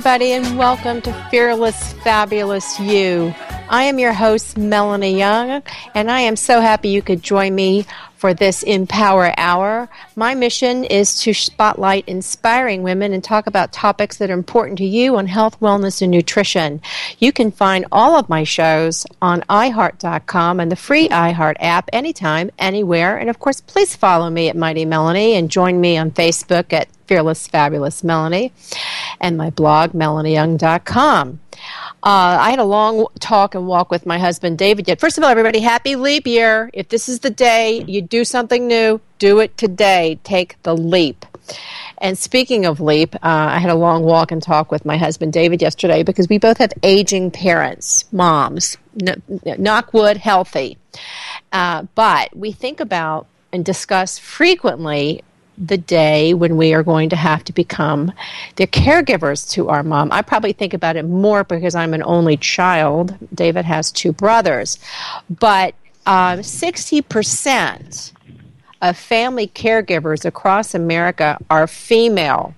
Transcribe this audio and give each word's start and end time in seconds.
Everybody, 0.00 0.32
and 0.32 0.56
welcome 0.56 1.02
to 1.02 1.12
Fearless, 1.30 1.92
Fabulous 1.92 2.80
You. 2.80 3.34
I 3.68 3.82
am 3.82 3.98
your 3.98 4.14
host, 4.14 4.56
Melanie 4.56 5.18
Young, 5.18 5.62
and 5.94 6.10
I 6.10 6.20
am 6.20 6.36
so 6.36 6.62
happy 6.62 6.88
you 6.88 7.02
could 7.02 7.22
join 7.22 7.54
me 7.54 7.84
for 8.20 8.34
this 8.34 8.62
Empower 8.62 9.32
Hour. 9.38 9.88
My 10.14 10.34
mission 10.34 10.84
is 10.84 11.22
to 11.22 11.32
spotlight 11.32 12.06
inspiring 12.06 12.82
women 12.82 13.14
and 13.14 13.24
talk 13.24 13.46
about 13.46 13.72
topics 13.72 14.18
that 14.18 14.28
are 14.28 14.34
important 14.34 14.76
to 14.76 14.84
you 14.84 15.16
on 15.16 15.26
health, 15.26 15.58
wellness, 15.58 16.02
and 16.02 16.10
nutrition. 16.10 16.82
You 17.18 17.32
can 17.32 17.50
find 17.50 17.86
all 17.90 18.18
of 18.18 18.28
my 18.28 18.44
shows 18.44 19.06
on 19.22 19.40
iHeart.com 19.48 20.60
and 20.60 20.70
the 20.70 20.76
free 20.76 21.08
iHeart 21.08 21.56
app 21.60 21.88
anytime, 21.94 22.50
anywhere. 22.58 23.16
And 23.16 23.30
of 23.30 23.38
course, 23.38 23.62
please 23.62 23.96
follow 23.96 24.28
me 24.28 24.50
at 24.50 24.56
Mighty 24.56 24.84
Melanie 24.84 25.32
and 25.34 25.50
join 25.50 25.80
me 25.80 25.96
on 25.96 26.10
Facebook 26.10 26.74
at 26.74 26.88
Fearless 27.06 27.48
Fabulous 27.48 28.04
Melanie 28.04 28.52
and 29.18 29.38
my 29.38 29.48
blog, 29.48 29.92
melanieyoung.com. 29.92 31.40
Uh, 32.02 32.38
I 32.40 32.50
had 32.50 32.58
a 32.58 32.64
long 32.64 33.06
talk 33.18 33.54
and 33.54 33.66
walk 33.66 33.90
with 33.90 34.06
my 34.06 34.18
husband, 34.18 34.58
David. 34.58 34.88
Yet, 34.88 35.00
first 35.00 35.18
of 35.18 35.24
all, 35.24 35.30
everybody, 35.30 35.60
happy 35.60 35.96
leap 35.96 36.26
year. 36.26 36.70
If 36.72 36.88
this 36.88 37.08
is 37.08 37.20
the 37.20 37.30
day 37.30 37.84
you 37.86 38.02
do 38.02 38.24
something 38.24 38.66
new, 38.66 39.00
do 39.18 39.40
it 39.40 39.56
today. 39.56 40.18
Take 40.24 40.60
the 40.62 40.76
leap. 40.76 41.26
And 41.98 42.16
speaking 42.16 42.64
of 42.64 42.80
leap, 42.80 43.14
uh, 43.16 43.18
I 43.22 43.58
had 43.58 43.70
a 43.70 43.74
long 43.74 44.04
walk 44.04 44.30
and 44.30 44.42
talk 44.42 44.70
with 44.70 44.84
my 44.84 44.96
husband, 44.96 45.32
David, 45.32 45.60
yesterday 45.60 46.02
because 46.02 46.28
we 46.28 46.38
both 46.38 46.58
have 46.58 46.72
aging 46.82 47.30
parents, 47.30 48.04
moms, 48.12 48.78
n- 49.00 49.22
knock 49.58 49.92
wood, 49.92 50.16
healthy. 50.16 50.78
Uh, 51.52 51.82
but 51.94 52.34
we 52.36 52.52
think 52.52 52.80
about 52.80 53.26
and 53.52 53.64
discuss 53.64 54.18
frequently 54.18 55.22
the 55.60 55.76
day 55.76 56.32
when 56.32 56.56
we 56.56 56.72
are 56.72 56.82
going 56.82 57.10
to 57.10 57.16
have 57.16 57.44
to 57.44 57.52
become 57.52 58.12
the 58.56 58.66
caregivers 58.66 59.48
to 59.50 59.68
our 59.68 59.82
mom. 59.82 60.10
I 60.10 60.22
probably 60.22 60.52
think 60.52 60.72
about 60.72 60.96
it 60.96 61.04
more 61.04 61.44
because 61.44 61.74
I'm 61.74 61.92
an 61.92 62.02
only 62.02 62.38
child. 62.38 63.16
David 63.34 63.66
has 63.66 63.92
two 63.92 64.12
brothers. 64.12 64.78
But 65.28 65.74
uh, 66.06 66.36
60% 66.36 68.12
of 68.80 68.96
family 68.96 69.48
caregivers 69.48 70.24
across 70.24 70.74
America 70.74 71.38
are 71.50 71.66
female. 71.66 72.54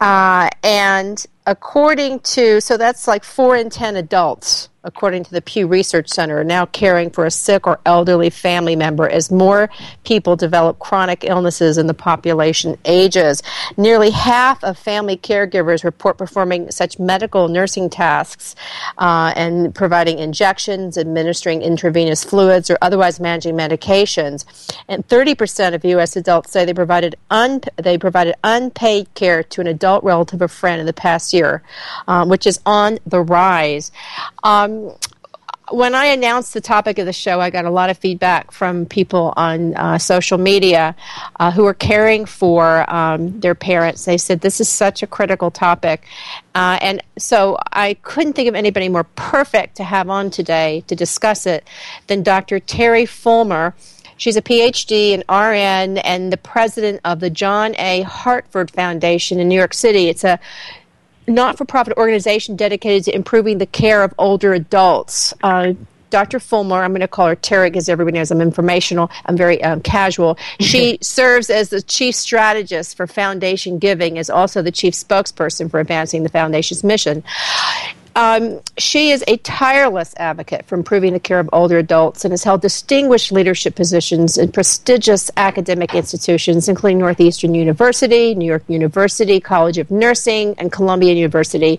Uh, 0.00 0.50
and 0.62 1.26
according 1.46 2.20
to, 2.20 2.60
so 2.60 2.76
that's 2.76 3.08
like 3.08 3.24
four 3.24 3.56
in 3.56 3.70
10 3.70 3.96
adults 3.96 4.68
according 4.88 5.22
to 5.22 5.30
the 5.30 5.42
Pew 5.42 5.66
Research 5.66 6.08
Center, 6.08 6.42
now 6.42 6.64
caring 6.64 7.10
for 7.10 7.26
a 7.26 7.30
sick 7.30 7.66
or 7.66 7.78
elderly 7.84 8.30
family 8.30 8.74
member 8.74 9.06
as 9.08 9.30
more 9.30 9.68
people 10.02 10.34
develop 10.34 10.78
chronic 10.78 11.24
illnesses 11.24 11.76
and 11.76 11.88
the 11.88 11.94
population 11.94 12.78
ages. 12.86 13.42
Nearly 13.76 14.10
half 14.10 14.64
of 14.64 14.78
family 14.78 15.16
caregivers 15.16 15.84
report 15.84 16.16
performing 16.16 16.70
such 16.70 16.98
medical 16.98 17.48
nursing 17.48 17.90
tasks 17.90 18.56
uh, 18.96 19.34
and 19.36 19.74
providing 19.74 20.18
injections, 20.18 20.96
administering 20.96 21.60
intravenous 21.60 22.24
fluids, 22.24 22.70
or 22.70 22.78
otherwise 22.80 23.20
managing 23.20 23.54
medications. 23.54 24.46
And 24.88 25.06
30% 25.06 25.74
of 25.74 25.84
U.S. 25.84 26.16
adults 26.16 26.50
say 26.50 26.64
they 26.64 26.72
provided 26.72 27.14
un- 27.30 27.60
they 27.76 27.98
provided 27.98 28.36
unpaid 28.42 29.12
care 29.14 29.42
to 29.42 29.60
an 29.60 29.66
adult 29.66 30.02
relative 30.02 30.40
or 30.40 30.48
friend 30.48 30.80
in 30.80 30.86
the 30.86 30.94
past 30.94 31.34
year, 31.34 31.62
um, 32.06 32.30
which 32.30 32.46
is 32.46 32.58
on 32.64 32.98
the 33.04 33.20
rise. 33.20 33.92
Um, 34.42 34.77
when 35.70 35.94
I 35.94 36.06
announced 36.06 36.54
the 36.54 36.60
topic 36.60 36.98
of 36.98 37.06
the 37.06 37.12
show, 37.12 37.40
I 37.40 37.50
got 37.50 37.64
a 37.64 37.70
lot 37.70 37.90
of 37.90 37.98
feedback 37.98 38.52
from 38.52 38.86
people 38.86 39.34
on 39.36 39.74
uh, 39.76 39.98
social 39.98 40.38
media 40.38 40.94
uh, 41.38 41.50
who 41.50 41.66
are 41.66 41.74
caring 41.74 42.24
for 42.24 42.88
um, 42.92 43.38
their 43.40 43.54
parents. 43.54 44.04
They 44.04 44.18
said 44.18 44.40
this 44.40 44.60
is 44.60 44.68
such 44.68 45.02
a 45.02 45.06
critical 45.06 45.50
topic. 45.50 46.04
Uh, 46.54 46.78
and 46.80 47.02
so 47.18 47.58
I 47.72 47.94
couldn't 47.94 48.32
think 48.32 48.48
of 48.48 48.54
anybody 48.54 48.88
more 48.88 49.04
perfect 49.04 49.76
to 49.76 49.84
have 49.84 50.08
on 50.08 50.30
today 50.30 50.84
to 50.86 50.96
discuss 50.96 51.46
it 51.46 51.68
than 52.06 52.22
Dr. 52.22 52.60
Terry 52.60 53.06
Fulmer. 53.06 53.74
She's 54.16 54.36
a 54.36 54.42
PhD 54.42 55.10
in 55.10 55.20
RN 55.28 55.98
and 55.98 56.32
the 56.32 56.38
president 56.38 57.00
of 57.04 57.20
the 57.20 57.30
John 57.30 57.74
A. 57.76 58.02
Hartford 58.02 58.70
Foundation 58.70 59.38
in 59.38 59.48
New 59.48 59.54
York 59.54 59.74
City. 59.74 60.08
It's 60.08 60.24
a 60.24 60.40
not 61.28 61.58
for 61.58 61.64
profit 61.64 61.96
organization 61.96 62.56
dedicated 62.56 63.04
to 63.04 63.14
improving 63.14 63.58
the 63.58 63.66
care 63.66 64.02
of 64.02 64.14
older 64.18 64.52
adults. 64.52 65.34
Uh, 65.42 65.74
Dr. 66.10 66.40
Fulmer, 66.40 66.82
I'm 66.82 66.92
going 66.92 67.00
to 67.00 67.08
call 67.08 67.26
her 67.26 67.36
Terry 67.36 67.70
because 67.70 67.88
everybody 67.88 68.16
knows 68.16 68.30
I'm 68.30 68.40
informational, 68.40 69.10
I'm 69.26 69.36
very 69.36 69.62
um, 69.62 69.80
casual. 69.80 70.38
She 70.60 70.98
serves 71.02 71.50
as 71.50 71.68
the 71.68 71.82
chief 71.82 72.14
strategist 72.14 72.96
for 72.96 73.06
foundation 73.06 73.78
giving, 73.78 74.16
is 74.16 74.30
also 74.30 74.62
the 74.62 74.72
chief 74.72 74.94
spokesperson 74.94 75.70
for 75.70 75.80
advancing 75.80 76.22
the 76.22 76.28
foundation's 76.28 76.82
mission. 76.82 77.22
Um, 78.18 78.62
she 78.78 79.12
is 79.12 79.22
a 79.28 79.36
tireless 79.36 80.12
advocate 80.16 80.66
for 80.66 80.74
improving 80.74 81.12
the 81.12 81.20
care 81.20 81.38
of 81.38 81.48
older 81.52 81.78
adults 81.78 82.24
and 82.24 82.32
has 82.32 82.42
held 82.42 82.60
distinguished 82.62 83.30
leadership 83.30 83.76
positions 83.76 84.36
in 84.36 84.50
prestigious 84.50 85.30
academic 85.36 85.94
institutions, 85.94 86.68
including 86.68 86.98
Northeastern 86.98 87.54
University, 87.54 88.34
New 88.34 88.44
York 88.44 88.64
University, 88.66 89.38
College 89.38 89.78
of 89.78 89.92
Nursing, 89.92 90.56
and 90.58 90.72
Columbia 90.72 91.14
University. 91.14 91.78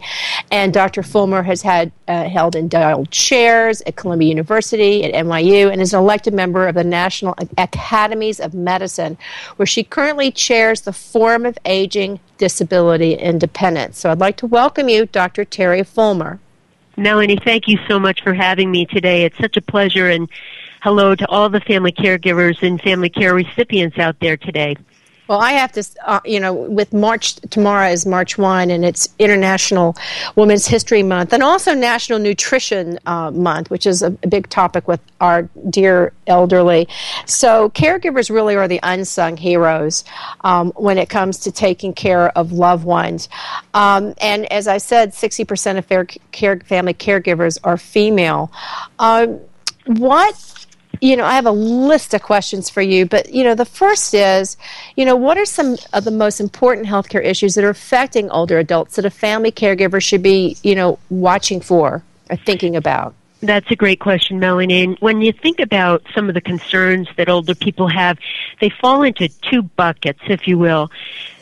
And 0.49 0.73
Dr. 0.73 1.03
Fulmer 1.03 1.43
has 1.43 1.61
had 1.61 1.91
uh, 2.07 2.29
held 2.29 2.55
endowed 2.55 3.11
chairs 3.11 3.81
at 3.81 3.97
Columbia 3.97 4.29
University, 4.29 5.03
at 5.03 5.13
NYU, 5.13 5.69
and 5.69 5.81
is 5.81 5.93
an 5.93 5.99
elected 5.99 6.33
member 6.33 6.69
of 6.69 6.75
the 6.75 6.85
National 6.85 7.35
Academies 7.57 8.39
of 8.39 8.53
Medicine, 8.53 9.17
where 9.57 9.65
she 9.65 9.83
currently 9.83 10.31
chairs 10.31 10.79
the 10.81 10.93
Forum 10.93 11.45
of 11.45 11.57
Aging 11.65 12.21
Disability 12.39 13.13
Independence. 13.13 13.99
So 13.99 14.09
I'd 14.09 14.17
like 14.17 14.37
to 14.37 14.47
welcome 14.47 14.89
you, 14.89 15.05
Dr. 15.05 15.45
Terry 15.45 15.83
Fulmer. 15.83 16.39
Melanie, 16.97 17.37
thank 17.37 17.67
you 17.67 17.77
so 17.87 17.99
much 17.99 18.23
for 18.23 18.33
having 18.33 18.71
me 18.71 18.87
today. 18.87 19.23
It's 19.23 19.37
such 19.37 19.55
a 19.57 19.61
pleasure, 19.61 20.09
and 20.09 20.27
hello 20.81 21.13
to 21.13 21.27
all 21.27 21.49
the 21.49 21.61
family 21.61 21.91
caregivers 21.91 22.63
and 22.63 22.81
family 22.81 23.09
care 23.09 23.35
recipients 23.35 23.99
out 23.99 24.19
there 24.19 24.37
today. 24.37 24.75
Well, 25.29 25.39
I 25.39 25.51
have 25.51 25.71
to, 25.73 25.83
uh, 26.07 26.19
you 26.25 26.39
know, 26.39 26.51
with 26.53 26.91
March, 26.91 27.35
tomorrow 27.51 27.91
is 27.91 28.03
March 28.03 28.39
1, 28.39 28.71
and 28.71 28.83
it's 28.83 29.07
International 29.19 29.95
Women's 30.35 30.65
History 30.65 31.03
Month, 31.03 31.33
and 31.33 31.43
also 31.43 31.75
National 31.75 32.17
Nutrition 32.17 32.97
uh, 33.05 33.29
Month, 33.29 33.69
which 33.69 33.85
is 33.85 34.01
a, 34.01 34.07
a, 34.23 34.27
big 34.27 34.49
topic 34.49 34.87
with 34.87 34.99
our 35.21 35.43
dear 35.69 36.13
elderly. 36.25 36.87
So, 37.27 37.69
caregivers 37.69 38.31
really 38.31 38.55
are 38.55 38.67
the 38.67 38.79
unsung 38.81 39.37
heroes 39.37 40.03
um, 40.41 40.71
when 40.75 40.97
it 40.97 41.09
comes 41.09 41.37
to 41.41 41.51
taking 41.51 41.93
care 41.93 42.35
of 42.35 42.51
loved 42.51 42.83
ones. 42.83 43.29
Um, 43.75 44.15
and 44.19 44.51
as 44.51 44.67
I 44.67 44.79
said, 44.79 45.11
60% 45.11 45.77
of 45.77 46.17
care, 46.31 46.59
family 46.61 46.95
caregivers 46.95 47.59
are 47.63 47.77
female. 47.77 48.51
Um, 48.97 49.41
what 49.85 50.58
you 51.01 51.15
know, 51.15 51.25
I 51.25 51.33
have 51.33 51.45
a 51.45 51.51
list 51.51 52.13
of 52.13 52.21
questions 52.21 52.69
for 52.69 52.81
you, 52.81 53.05
but 53.05 53.33
you 53.33 53.43
know, 53.43 53.55
the 53.55 53.65
first 53.65 54.13
is, 54.13 54.57
you 54.95 55.05
know, 55.05 55.15
what 55.15 55.37
are 55.37 55.45
some 55.45 55.77
of 55.93 56.03
the 56.03 56.11
most 56.11 56.39
important 56.39 56.87
healthcare 56.87 57.23
issues 57.23 57.55
that 57.55 57.63
are 57.63 57.69
affecting 57.69 58.29
older 58.29 58.57
adults 58.57 58.95
that 58.95 59.05
a 59.05 59.09
family 59.09 59.51
caregiver 59.51 60.01
should 60.01 60.23
be, 60.23 60.57
you 60.63 60.75
know, 60.75 60.99
watching 61.09 61.61
for 61.61 62.03
or 62.29 62.35
thinking 62.35 62.75
about? 62.75 63.13
That's 63.41 63.71
a 63.71 63.75
great 63.75 64.01
question, 64.01 64.39
Melanie. 64.39 64.83
And 64.83 64.97
when 64.99 65.21
you 65.21 65.31
think 65.31 65.59
about 65.59 66.03
some 66.13 66.27
of 66.27 66.35
the 66.35 66.41
concerns 66.41 67.07
that 67.15 67.29
older 67.29 67.55
people 67.55 67.87
have, 67.87 68.19
they 68.59 68.69
fall 68.69 69.03
into 69.03 69.29
two 69.29 69.63
buckets, 69.63 70.19
if 70.27 70.45
you 70.47 70.57
will. 70.57 70.91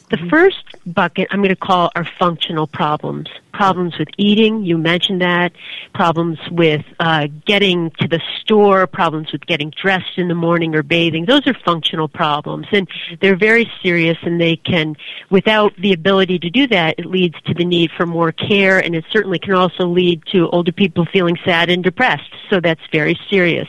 The 0.10 0.18
mm-hmm. 0.18 0.30
first 0.30 0.67
bucket 0.94 1.28
I'm 1.32 1.40
going 1.40 1.50
to 1.50 1.56
call 1.56 1.92
are 1.96 2.08
functional 2.18 2.68
problems. 2.68 3.30
Problems 3.54 3.98
with 3.98 4.10
eating, 4.18 4.64
you 4.64 4.78
mentioned 4.78 5.22
that. 5.22 5.52
Problems 5.94 6.38
with 6.52 6.86
uh, 7.00 7.28
getting 7.46 7.90
to 8.00 8.08
the 8.08 8.22
store, 8.40 8.86
problems 8.86 9.32
with 9.32 9.46
getting 9.48 9.72
dressed 9.72 10.18
in 10.18 10.28
the 10.28 10.36
morning 10.36 10.76
or 10.76 10.84
bathing. 10.84 11.26
Those 11.26 11.48
are 11.48 11.56
functional 11.66 12.08
problems, 12.08 12.68
and 12.72 12.88
they're 13.20 13.36
very 13.36 13.70
serious. 13.82 14.18
And 14.22 14.40
they 14.40 14.58
can, 14.58 14.96
without 15.32 15.76
the 15.78 15.94
ability 15.94 16.38
to 16.40 16.50
do 16.50 16.68
that, 16.68 16.96
it 17.00 17.06
leads 17.06 17.36
to 17.48 17.54
the 17.54 17.66
need 17.66 17.90
for 17.98 18.06
more 18.06 18.32
care, 18.32 18.78
and 18.80 18.96
it 18.96 19.06
certainly 19.12 19.40
can 19.40 19.54
also 19.54 19.88
lead 19.88 20.22
to 20.32 20.50
older 20.50 20.72
people 20.72 21.06
feeling 21.12 21.38
sad 21.44 21.70
and 21.70 21.84
depressed. 21.84 22.32
So 22.50 22.60
that's 22.60 22.82
very 22.92 23.20
serious. 23.30 23.68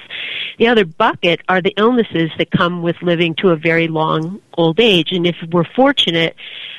The 0.58 0.68
other 0.68 0.84
bucket 0.84 1.40
are 1.48 1.62
the 1.62 1.74
illnesses 1.76 2.30
that 2.36 2.50
come 2.50 2.82
with 2.82 2.96
living 3.00 3.34
to 3.36 3.50
a 3.50 3.56
very 3.56 3.88
long 3.88 4.42
old 4.54 4.80
age, 4.80 5.12
and 5.12 5.26
if 5.26 5.36
we're 5.50 5.64
fortunate 5.64 6.36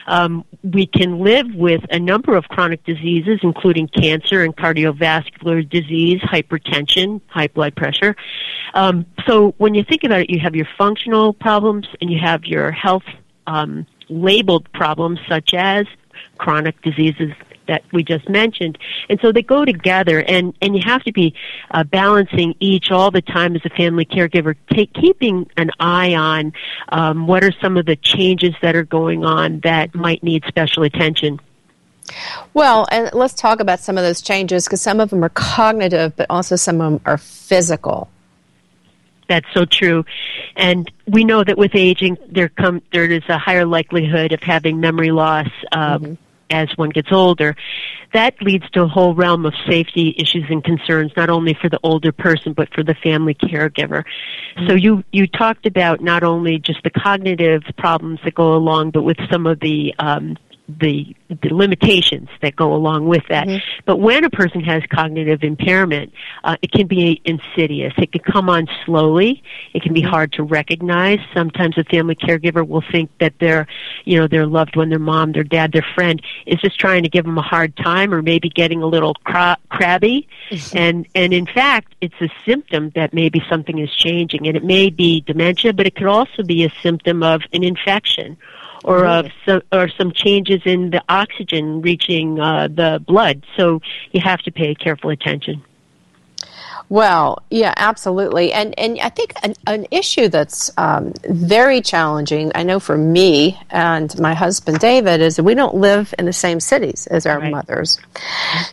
um, 0.10 0.44
we 0.64 0.88
can 0.88 1.20
live 1.20 1.54
with 1.54 1.82
a 1.92 2.00
number 2.00 2.36
of 2.36 2.46
chronic 2.46 2.84
diseases, 2.84 3.40
including 3.44 3.88
cancer 3.88 4.44
and 4.44 4.58
cardiovascular 4.58 5.68
disease, 5.70 6.20
hypertension, 6.22 7.22
high 7.28 7.48
blood 7.48 7.76
pressure. 7.76 8.16
Um, 8.74 9.06
so 9.28 9.54
when 9.58 9.76
you 9.76 9.84
think 9.84 10.04
about 10.04 10.22
it, 10.22 10.30
you 10.32 10.40
have 10.40 10.56
your 10.56 10.68
functional 10.78 11.32
problems 11.34 11.88
and 12.02 12.10
you 12.10 12.20
have 12.20 12.44
your 12.44 12.72
health 12.72 13.04
um, 13.46 13.86
labeled 14.10 14.72
problems, 14.74 15.20
such 15.30 15.54
as 15.54 15.86
chronic 16.40 16.82
diseases 16.82 17.32
that 17.70 17.84
we 17.94 18.04
just 18.04 18.28
mentioned. 18.28 18.78
And 19.10 19.20
so 19.22 19.32
they 19.32 19.44
go 19.44 19.64
together, 19.64 20.24
and, 20.24 20.54
and 20.62 20.76
you 20.76 20.82
have 20.86 21.04
to 21.04 21.14
be 21.14 21.36
uh, 21.72 21.84
balancing 21.84 22.56
each 22.60 22.90
all 22.92 23.12
the 23.12 23.22
time 23.22 23.56
as 23.56 23.62
a 23.64 23.70
family 23.70 24.06
caregiver, 24.06 24.56
take, 24.74 24.92
keeping 24.94 25.50
an 25.56 25.70
eye 25.80 26.16
on 26.16 26.52
um, 26.90 27.28
what 27.28 27.44
are 27.44 27.54
some 27.62 27.78
of 27.78 27.86
the 27.86 27.96
changes 27.96 28.56
that 28.64 28.76
are 28.76 28.84
going 28.84 29.24
on 29.24 29.60
that 29.62 29.94
might 29.94 30.24
need 30.24 30.44
special 30.48 30.84
attention. 30.84 31.40
Well, 32.56 32.88
and 32.92 33.12
let's 33.14 33.36
talk 33.36 33.60
about 33.60 33.80
some 33.80 34.00
of 34.00 34.04
those 34.04 34.22
changes 34.22 34.66
because 34.66 34.82
some 34.82 35.00
of 35.00 35.12
them 35.12 35.24
are 35.24 35.30
cognitive, 35.30 36.16
but 36.16 36.26
also 36.30 36.56
some 36.56 36.82
of 36.82 36.94
them 36.94 37.02
are 37.06 37.20
physical. 37.20 38.10
That's 39.28 39.46
so 39.54 39.66
true, 39.66 40.06
and 40.56 40.92
we 41.06 41.24
know 41.24 41.44
that 41.44 41.56
with 41.56 41.76
aging, 41.76 42.18
there 42.32 42.50
come 42.50 42.82
there 42.92 43.06
is 43.06 43.22
a 43.30 43.38
higher 43.38 43.64
likelihood 43.64 44.32
of 44.32 44.42
having 44.42 44.80
memory 44.80 45.12
loss. 45.12 45.50
Um, 45.72 46.02
mm-hmm 46.02 46.14
as 46.50 46.70
one 46.76 46.90
gets 46.90 47.12
older. 47.12 47.56
That 48.14 48.42
leads 48.42 48.70
to 48.72 48.84
a 48.84 48.88
whole 48.88 49.14
realm 49.14 49.46
of 49.46 49.54
safety 49.70 50.16
issues 50.18 50.46
and 50.50 50.64
concerns, 50.64 51.12
not 51.16 51.30
only 51.30 51.56
for 51.62 51.70
the 51.70 51.80
older 51.84 52.12
person, 52.12 52.54
but 52.54 52.74
for 52.74 52.84
the 52.84 52.96
family 52.96 53.36
caregiver. 53.36 54.04
Mm-hmm. 54.58 54.68
So 54.68 54.76
you, 54.76 55.04
you 55.12 55.28
talked 55.28 55.66
about 55.66 56.02
not 56.02 56.24
only 56.24 56.58
just 56.60 56.82
the 56.84 56.90
cognitive 56.90 57.64
problems 57.78 58.20
that 58.24 58.34
go 58.34 58.56
along, 58.56 58.92
but 58.92 59.04
with 59.04 59.18
some 59.32 59.46
of 59.46 59.60
the, 59.60 59.94
um, 60.00 60.38
the, 60.78 61.16
the 61.30 61.50
limitations 61.54 62.30
that 62.42 62.56
go 62.56 62.74
along 62.74 63.08
with 63.08 63.24
that. 63.30 63.48
Mm-hmm. 63.48 63.82
But 63.86 63.98
when 63.98 64.24
a 64.24 64.30
person 64.30 64.62
has 64.62 64.84
cognitive 64.90 65.44
impairment, 65.44 66.14
uh, 66.44 66.58
it 66.62 66.72
can 66.72 66.88
be 66.88 67.22
insidious. 67.26 67.94
It 67.98 68.12
can 68.12 68.22
come 68.22 68.50
on 68.50 68.68
slowly. 68.86 69.42
It 69.74 69.82
can 69.82 69.94
be 69.94 70.02
mm-hmm. 70.02 70.10
hard 70.10 70.34
to 70.34 70.44
recognize. 70.44 71.20
Sometimes 71.34 71.78
a 71.78 71.84
family 71.86 72.16
caregiver 72.16 72.68
will 72.68 72.84
think 72.92 73.10
that 73.20 73.34
their, 73.40 73.68
you 74.06 74.20
know, 74.20 74.28
their 74.28 74.46
loved 74.46 74.76
one, 74.76 74.90
their 74.90 75.00
mom, 75.00 75.32
their 75.32 75.44
dad, 75.44 75.72
their 75.72 75.86
friend 75.96 76.22
is 76.46 76.60
just 76.62 76.80
trying 76.80 77.04
to 77.04 77.10
give 77.10 77.26
them 77.26 77.38
a 77.38 77.44
hard 77.44 77.76
time 77.78 78.14
or 78.14 78.22
maybe 78.22 78.50
getting 78.50 78.82
a 78.82 78.88
little 78.88 79.16
cra- 79.24 79.58
crabby. 79.70 80.28
Mm-hmm. 80.52 80.78
And, 80.78 81.08
and 81.16 81.34
in 81.34 81.46
fact, 81.48 81.96
it's 82.02 82.22
a 82.22 82.30
symptom 82.46 82.92
that 82.96 83.14
maybe 83.14 83.42
something 83.50 83.80
is 83.80 83.94
changing. 83.96 84.48
And 84.48 84.56
it 84.56 84.64
may 84.64 84.90
be 84.90 85.22
dementia, 85.22 85.74
but 85.74 85.88
it 85.88 85.96
could 85.96 86.08
also 86.08 86.44
be 86.44 86.64
a 86.64 86.72
symptom 86.82 87.24
of 87.24 87.42
an 87.54 87.64
infection 87.64 88.38
or 88.84 89.06
of 89.06 89.28
some, 89.46 89.62
or 89.72 89.90
some 89.90 90.12
changes 90.12 90.62
in 90.66 90.90
the 90.92 91.04
oxygen 91.10 91.82
reaching 91.82 92.40
uh, 92.40 92.68
the 92.68 93.04
blood. 93.06 93.46
So 93.58 93.82
you 94.12 94.22
have 94.22 94.40
to 94.42 94.52
pay 94.52 94.76
careful 94.76 95.10
attention. 95.10 95.64
Well, 96.90 97.44
yeah, 97.52 97.76
absolutely, 97.78 98.52
and 98.52 98.78
and 98.80 99.00
I 99.00 99.10
think 99.10 99.34
an, 99.44 99.54
an 99.68 99.86
issue 99.92 100.28
that's 100.28 100.72
um, 100.76 101.14
very 101.24 101.82
challenging. 101.82 102.52
I 102.56 102.64
know 102.64 102.80
for 102.80 102.98
me 102.98 103.60
and 103.70 104.18
my 104.20 104.34
husband 104.34 104.80
David 104.80 105.22
is 105.22 105.36
that 105.36 105.44
we 105.44 105.54
don't 105.54 105.76
live 105.76 106.16
in 106.18 106.26
the 106.26 106.34
same 106.34 106.60
cities 106.60 107.06
as 107.06 107.28
our 107.28 107.40
right. 107.40 107.52
mothers. 107.52 108.00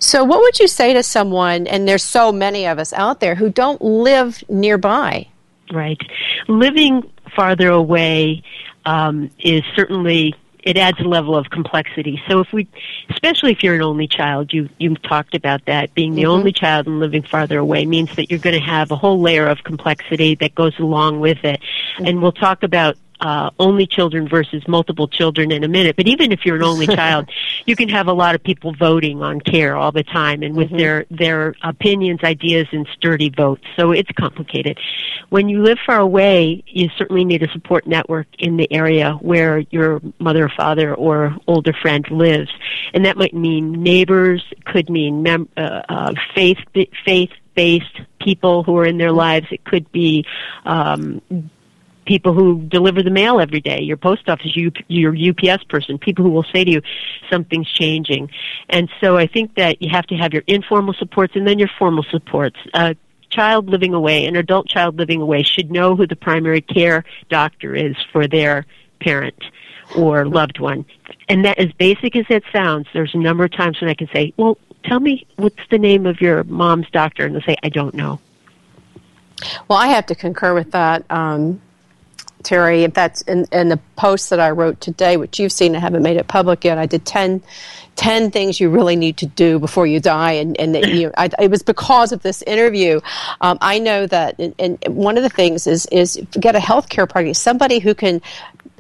So, 0.00 0.24
what 0.24 0.40
would 0.40 0.58
you 0.58 0.66
say 0.66 0.94
to 0.94 1.02
someone? 1.02 1.66
And 1.66 1.86
there's 1.86 2.02
so 2.02 2.32
many 2.32 2.66
of 2.66 2.78
us 2.78 2.94
out 2.94 3.20
there 3.20 3.34
who 3.34 3.50
don't 3.50 3.82
live 3.82 4.42
nearby. 4.48 5.28
Right, 5.70 6.00
living 6.48 7.10
farther 7.34 7.68
away 7.68 8.42
um, 8.86 9.30
is 9.38 9.62
certainly 9.74 10.34
it 10.66 10.76
adds 10.76 10.98
a 10.98 11.04
level 11.04 11.36
of 11.36 11.48
complexity. 11.48 12.20
So 12.28 12.40
if 12.40 12.52
we, 12.52 12.66
especially 13.10 13.52
if 13.52 13.62
you're 13.62 13.76
an 13.76 13.82
only 13.82 14.08
child, 14.08 14.52
you 14.52 14.68
you 14.78 14.96
talked 14.96 15.36
about 15.36 15.64
that 15.66 15.94
being 15.94 16.16
the 16.16 16.22
mm-hmm. 16.22 16.30
only 16.32 16.52
child 16.52 16.88
and 16.88 16.98
living 16.98 17.22
farther 17.22 17.58
away 17.58 17.86
means 17.86 18.14
that 18.16 18.30
you're 18.30 18.40
going 18.40 18.58
to 18.58 18.66
have 18.66 18.90
a 18.90 18.96
whole 18.96 19.20
layer 19.20 19.46
of 19.46 19.62
complexity 19.62 20.34
that 20.36 20.56
goes 20.56 20.76
along 20.80 21.20
with 21.20 21.38
it. 21.44 21.60
Mm-hmm. 21.60 22.06
And 22.06 22.20
we'll 22.20 22.32
talk 22.32 22.64
about 22.64 22.96
uh, 23.20 23.50
only 23.58 23.86
children 23.86 24.28
versus 24.28 24.66
multiple 24.68 25.08
children 25.08 25.50
in 25.50 25.64
a 25.64 25.68
minute. 25.68 25.96
But 25.96 26.06
even 26.06 26.32
if 26.32 26.40
you're 26.44 26.56
an 26.56 26.62
only 26.62 26.86
child, 27.00 27.28
you 27.64 27.76
can 27.76 27.88
have 27.88 28.08
a 28.08 28.12
lot 28.12 28.34
of 28.34 28.42
people 28.42 28.74
voting 28.74 29.22
on 29.22 29.40
care 29.40 29.76
all 29.76 29.92
the 29.92 30.02
time 30.02 30.42
and 30.42 30.56
with 30.56 30.68
mm-hmm. 30.68 30.78
their 30.78 31.06
their 31.10 31.54
opinions, 31.62 32.20
ideas, 32.22 32.66
and 32.72 32.86
sturdy 32.94 33.30
votes. 33.30 33.62
So 33.76 33.92
it's 33.92 34.10
complicated. 34.12 34.78
When 35.30 35.48
you 35.48 35.62
live 35.62 35.78
far 35.84 35.98
away, 35.98 36.62
you 36.66 36.88
certainly 36.96 37.24
need 37.24 37.42
a 37.42 37.50
support 37.52 37.86
network 37.86 38.26
in 38.38 38.56
the 38.56 38.70
area 38.72 39.12
where 39.20 39.60
your 39.70 40.00
mother, 40.18 40.50
father, 40.56 40.94
or 40.94 41.36
older 41.46 41.72
friend 41.72 42.06
lives, 42.10 42.50
and 42.94 43.04
that 43.04 43.16
might 43.16 43.34
mean 43.34 43.82
neighbors. 43.82 44.44
Could 44.64 44.90
mean 44.90 45.22
mem- 45.22 45.48
uh, 45.56 45.82
uh, 45.88 46.14
faith 46.34 46.58
faith 47.04 47.30
based 47.54 48.00
people 48.20 48.62
who 48.62 48.76
are 48.76 48.86
in 48.86 48.98
their 48.98 49.12
lives. 49.12 49.46
It 49.50 49.64
could 49.64 49.90
be 49.90 50.24
um, 50.64 51.22
people 52.06 52.32
who 52.32 52.62
deliver 52.62 53.02
the 53.02 53.10
mail 53.10 53.40
every 53.40 53.60
day, 53.60 53.80
your 53.82 53.96
post 53.96 54.28
office, 54.28 54.56
you, 54.56 54.72
your 54.88 55.14
UPS 55.14 55.64
person, 55.64 55.98
people 55.98 56.24
who 56.24 56.30
will 56.30 56.46
say 56.54 56.64
to 56.64 56.70
you, 56.70 56.82
something's 57.30 57.70
changing. 57.70 58.30
And 58.68 58.88
so 59.00 59.16
I 59.16 59.26
think 59.26 59.56
that 59.56 59.82
you 59.82 59.90
have 59.90 60.06
to 60.06 60.14
have 60.14 60.32
your 60.32 60.44
informal 60.46 60.94
supports 60.94 61.34
and 61.36 61.46
then 61.46 61.58
your 61.58 61.70
formal 61.78 62.04
supports. 62.10 62.56
A 62.72 62.96
child 63.30 63.68
living 63.68 63.92
away, 63.92 64.24
an 64.26 64.36
adult 64.36 64.68
child 64.68 64.96
living 64.96 65.20
away 65.20 65.42
should 65.42 65.70
know 65.70 65.96
who 65.96 66.06
the 66.06 66.16
primary 66.16 66.60
care 66.60 67.04
doctor 67.28 67.74
is 67.74 67.96
for 68.12 68.26
their 68.26 68.64
parent 69.00 69.42
or 69.96 70.26
loved 70.26 70.58
one. 70.58 70.84
And 71.28 71.44
that 71.44 71.58
as 71.58 71.72
basic 71.72 72.16
as 72.16 72.24
that 72.28 72.42
sounds, 72.52 72.86
there's 72.92 73.14
a 73.14 73.18
number 73.18 73.44
of 73.44 73.52
times 73.52 73.80
when 73.80 73.90
I 73.90 73.94
can 73.94 74.08
say, 74.12 74.32
well, 74.36 74.58
tell 74.84 75.00
me 75.00 75.26
what's 75.36 75.56
the 75.70 75.78
name 75.78 76.06
of 76.06 76.20
your 76.20 76.44
mom's 76.44 76.88
doctor? 76.90 77.26
And 77.26 77.34
they'll 77.34 77.42
say, 77.42 77.56
I 77.62 77.68
don't 77.68 77.94
know. 77.94 78.20
Well, 79.68 79.78
I 79.78 79.88
have 79.88 80.06
to 80.06 80.14
concur 80.14 80.54
with 80.54 80.70
that. 80.70 81.04
Um, 81.10 81.60
Terry, 82.46 82.86
that's 82.86 83.22
in, 83.22 83.44
in 83.50 83.68
the 83.68 83.78
post 83.96 84.30
that 84.30 84.38
I 84.38 84.50
wrote 84.50 84.80
today, 84.80 85.16
which 85.16 85.40
you've 85.40 85.50
seen, 85.50 85.74
I 85.74 85.80
haven't 85.80 86.04
made 86.04 86.16
it 86.16 86.28
public 86.28 86.64
yet. 86.64 86.78
I 86.78 86.86
did 86.86 87.04
10, 87.04 87.42
10 87.96 88.30
things 88.30 88.60
you 88.60 88.70
really 88.70 88.94
need 88.94 89.16
to 89.16 89.26
do 89.26 89.58
before 89.58 89.84
you 89.84 89.98
die, 89.98 90.32
and, 90.32 90.58
and 90.60 90.74
that, 90.76 90.88
you 90.88 91.10
I, 91.16 91.28
it 91.40 91.50
was 91.50 91.64
because 91.64 92.12
of 92.12 92.22
this 92.22 92.42
interview. 92.42 93.00
Um, 93.40 93.58
I 93.60 93.80
know 93.80 94.06
that, 94.06 94.38
and, 94.38 94.54
and, 94.60 94.78
one 94.86 95.16
of 95.16 95.24
the 95.24 95.28
things 95.28 95.66
is 95.66 95.86
is 95.86 96.20
get 96.38 96.54
a 96.54 96.60
healthcare 96.60 97.08
partner, 97.08 97.34
somebody 97.34 97.80
who 97.80 97.94
can 97.94 98.22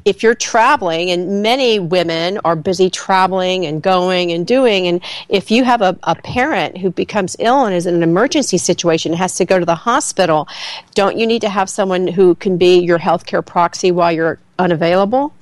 if 0.06 0.22
you're 0.22 0.36
traveling, 0.36 1.10
and 1.10 1.42
many 1.42 1.80
women 1.80 2.38
are 2.44 2.54
busy 2.54 2.88
traveling 2.88 3.66
and 3.66 3.82
going 3.82 4.30
and 4.30 4.46
doing, 4.46 4.86
and 4.86 5.02
if 5.28 5.50
you 5.50 5.64
have 5.64 5.82
a, 5.82 5.98
a 6.04 6.14
parent 6.14 6.78
who 6.78 6.90
becomes 6.90 7.34
ill 7.40 7.64
and 7.64 7.74
is 7.74 7.86
in 7.86 7.94
an 7.96 8.04
emergency 8.04 8.56
situation, 8.56 9.12
and 9.12 9.18
has 9.18 9.34
to 9.34 9.44
go 9.44 9.58
to 9.58 9.66
the 9.66 9.74
hospital, 9.74 10.46
don't 10.94 11.18
you 11.18 11.26
need 11.26 11.40
to 11.40 11.48
have 11.48 11.68
someone 11.68 12.06
who 12.06 12.36
can 12.36 12.56
be 12.56 12.78
your 12.78 13.00
healthcare 13.00 13.44
proxy 13.44 13.90
while 13.90 14.12
you're 14.12 14.38
unavailable? 14.60 15.34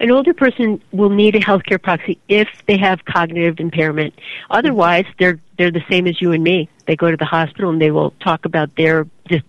An 0.00 0.10
older 0.10 0.32
person 0.32 0.80
will 0.92 1.10
need 1.10 1.34
a 1.34 1.40
healthcare 1.40 1.82
proxy 1.82 2.18
if 2.28 2.48
they 2.66 2.78
have 2.78 3.04
cognitive 3.04 3.60
impairment. 3.60 4.14
Otherwise, 4.50 5.04
they're 5.18 5.38
they're 5.58 5.72
the 5.72 5.84
same 5.90 6.06
as 6.06 6.22
you 6.22 6.32
and 6.32 6.42
me. 6.42 6.68
They 6.86 6.94
go 6.94 7.10
to 7.10 7.16
the 7.16 7.24
hospital 7.24 7.70
and 7.70 7.80
they 7.82 7.90
will 7.90 8.12
talk 8.20 8.44
about 8.44 8.74
their 8.76 9.06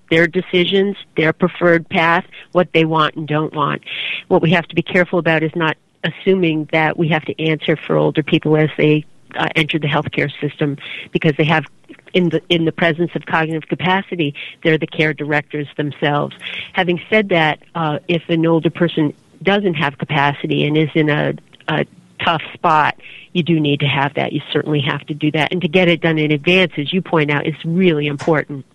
their 0.10 0.28
decisions, 0.28 0.98
their 1.16 1.34
preferred 1.34 1.88
path, 1.88 2.26
what 2.52 2.74
they 2.74 2.84
want 2.84 3.16
and 3.16 3.28
don't 3.28 3.54
want. 3.54 3.84
What 4.28 4.42
we 4.42 4.52
have 4.52 4.68
to 4.68 4.76
be 4.76 4.82
careful 4.82 5.20
about 5.20 5.44
is 5.44 5.56
not 5.56 5.78
assuming 6.04 6.70
that 6.72 6.98
we 6.98 7.10
have 7.10 7.26
to 7.26 7.44
answer 7.44 7.76
for 7.76 7.96
older 7.96 8.24
people 8.24 8.56
as 8.56 8.70
they 8.78 9.06
uh, 9.36 9.48
enter 9.56 9.80
the 9.80 9.88
healthcare 9.88 10.32
system 10.40 10.78
because 11.12 11.34
they 11.38 11.44
have 11.44 11.66
in 12.14 12.30
the 12.30 12.42
in 12.50 12.66
the 12.66 12.72
presence 12.72 13.12
of 13.16 13.26
cognitive 13.26 13.68
capacity, 13.70 14.34
they're 14.64 14.78
the 14.78 14.88
care 14.88 15.14
directors 15.14 15.68
themselves. 15.78 16.36
Having 16.74 17.02
said 17.10 17.30
that, 17.30 17.60
uh, 17.76 18.00
if 18.08 18.28
an 18.30 18.46
older 18.46 18.70
person 18.70 19.14
doesn't 19.44 19.76
have 19.76 19.98
capacity 19.98 20.66
and 20.66 20.78
is 20.78 20.90
in 20.96 21.10
a, 21.10 21.34
a 21.68 21.86
tough 22.24 22.42
spot, 22.54 23.00
you 23.34 23.44
do 23.44 23.60
need 23.60 23.80
to 23.80 23.86
have 23.86 24.14
that. 24.16 24.34
You 24.34 24.42
certainly 24.52 24.82
have 24.82 25.02
to 25.08 25.14
do 25.14 25.32
that. 25.32 25.52
And 25.52 25.62
to 25.62 25.68
get 25.68 25.88
it 25.88 26.02
done 26.02 26.18
in 26.18 26.32
advance, 26.32 26.74
as 26.78 26.92
you 26.92 27.02
point 27.02 27.32
out, 27.32 27.48
is 27.48 27.56
really 27.64 28.08
important. 28.08 28.66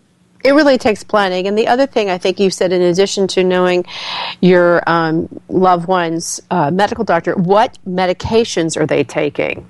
It 0.45 0.53
really 0.53 0.77
takes 0.77 1.03
planning. 1.03 1.47
And 1.47 1.57
the 1.57 1.69
other 1.69 1.87
thing 1.87 2.11
I 2.11 2.19
think 2.19 2.39
you 2.39 2.51
said, 2.51 2.71
in 2.71 2.83
addition 2.83 3.27
to 3.29 3.43
knowing 3.43 3.87
your 4.43 4.83
um, 4.87 5.29
loved 5.49 5.89
one's 5.89 6.43
uh, 6.51 6.71
medical 6.71 7.03
doctor, 7.05 7.35
what 7.35 7.79
medications 7.89 8.77
are 8.77 8.87
they 8.87 9.05
taking? 9.05 9.67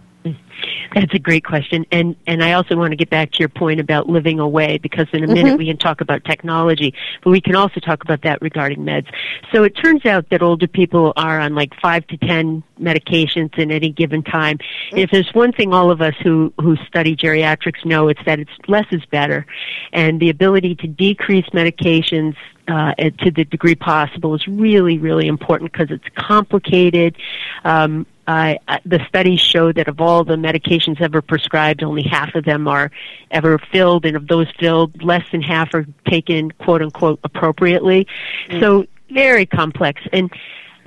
That's 0.94 1.12
a 1.14 1.18
great 1.18 1.44
question, 1.44 1.85
and 1.90 2.16
and 2.26 2.42
I 2.42 2.52
also 2.52 2.76
want 2.76 2.92
to 2.92 2.97
get 2.97 3.11
back 3.11 3.33
to 3.33 3.38
your 3.38 3.49
point 3.49 3.80
about 3.80 4.09
living 4.09 4.38
away 4.38 4.78
because 4.78 5.06
in 5.12 5.25
a 5.25 5.26
minute 5.26 5.44
mm-hmm. 5.44 5.56
we 5.59 5.66
can 5.66 5.76
talk 5.76 6.00
about 6.00 6.25
technology, 6.25 6.94
but 7.23 7.30
we 7.30 7.40
can 7.40 7.56
also 7.56 7.80
talk 7.80 8.02
about 8.02 8.23
that 8.23 8.40
regarding 8.40 8.80
meds. 8.80 9.06
So 9.52 9.64
it 9.64 9.71
turns 9.71 10.06
out 10.06 10.30
that 10.30 10.42
older 10.42 10.68
people 10.68 11.12
are 11.16 11.40
on 11.40 11.54
like 11.54 11.73
five 11.80 12.06
to 12.09 12.16
ten 12.16 12.62
medications 12.80 13.59
in 13.59 13.71
any 13.71 13.90
given 13.90 14.23
time. 14.23 14.59
And 14.90 15.00
if 15.00 15.11
there's 15.11 15.30
one 15.33 15.52
thing 15.52 15.73
all 15.73 15.90
of 15.90 16.00
us 16.00 16.14
who 16.23 16.52
who 16.61 16.76
study 16.87 17.16
geriatrics 17.16 17.85
know, 17.85 18.09
it's 18.09 18.25
that 18.26 18.38
it's 18.38 18.52
less 18.68 18.87
is 18.92 19.04
better, 19.06 19.47
and 19.92 20.21
the 20.21 20.30
ability 20.30 20.76
to 20.76 20.87
decrease 20.87 21.47
medications 21.52 22.37
uh, 22.68 22.94
to 22.94 23.30
the 23.30 23.44
degree 23.44 23.75
possible 23.75 24.35
is 24.35 24.47
really, 24.47 24.99
really 24.99 25.26
important 25.26 25.73
because 25.73 25.90
it's 25.90 26.04
complicated. 26.16 27.16
Um, 27.64 28.06
uh, 28.26 28.54
the 28.85 29.00
studies 29.09 29.40
show 29.40 29.73
that 29.73 29.88
of 29.88 30.00
all 30.00 30.25
the 30.25 30.37
medications 30.37 31.00
ever 31.00 31.23
prescribed, 31.23 31.83
only 31.83 32.02
half 32.02 32.35
of 32.35 32.45
them 32.45 32.66
are 32.69 32.90
ever 33.31 33.59
filled, 33.59 34.04
and 34.04 34.16
of 34.16 34.26
those 34.26 34.47
filled, 34.59 35.02
less 35.02 35.25
than 35.31 35.43
half 35.43 35.73
are 35.75 35.87
taken 36.07 36.50
"quote 36.52 36.83
unquote" 36.83 37.21
appropriately. 37.25 38.07
Mm. 38.49 38.61
So 38.61 38.87
very 39.11 39.47
complex. 39.47 40.02
And 40.12 40.31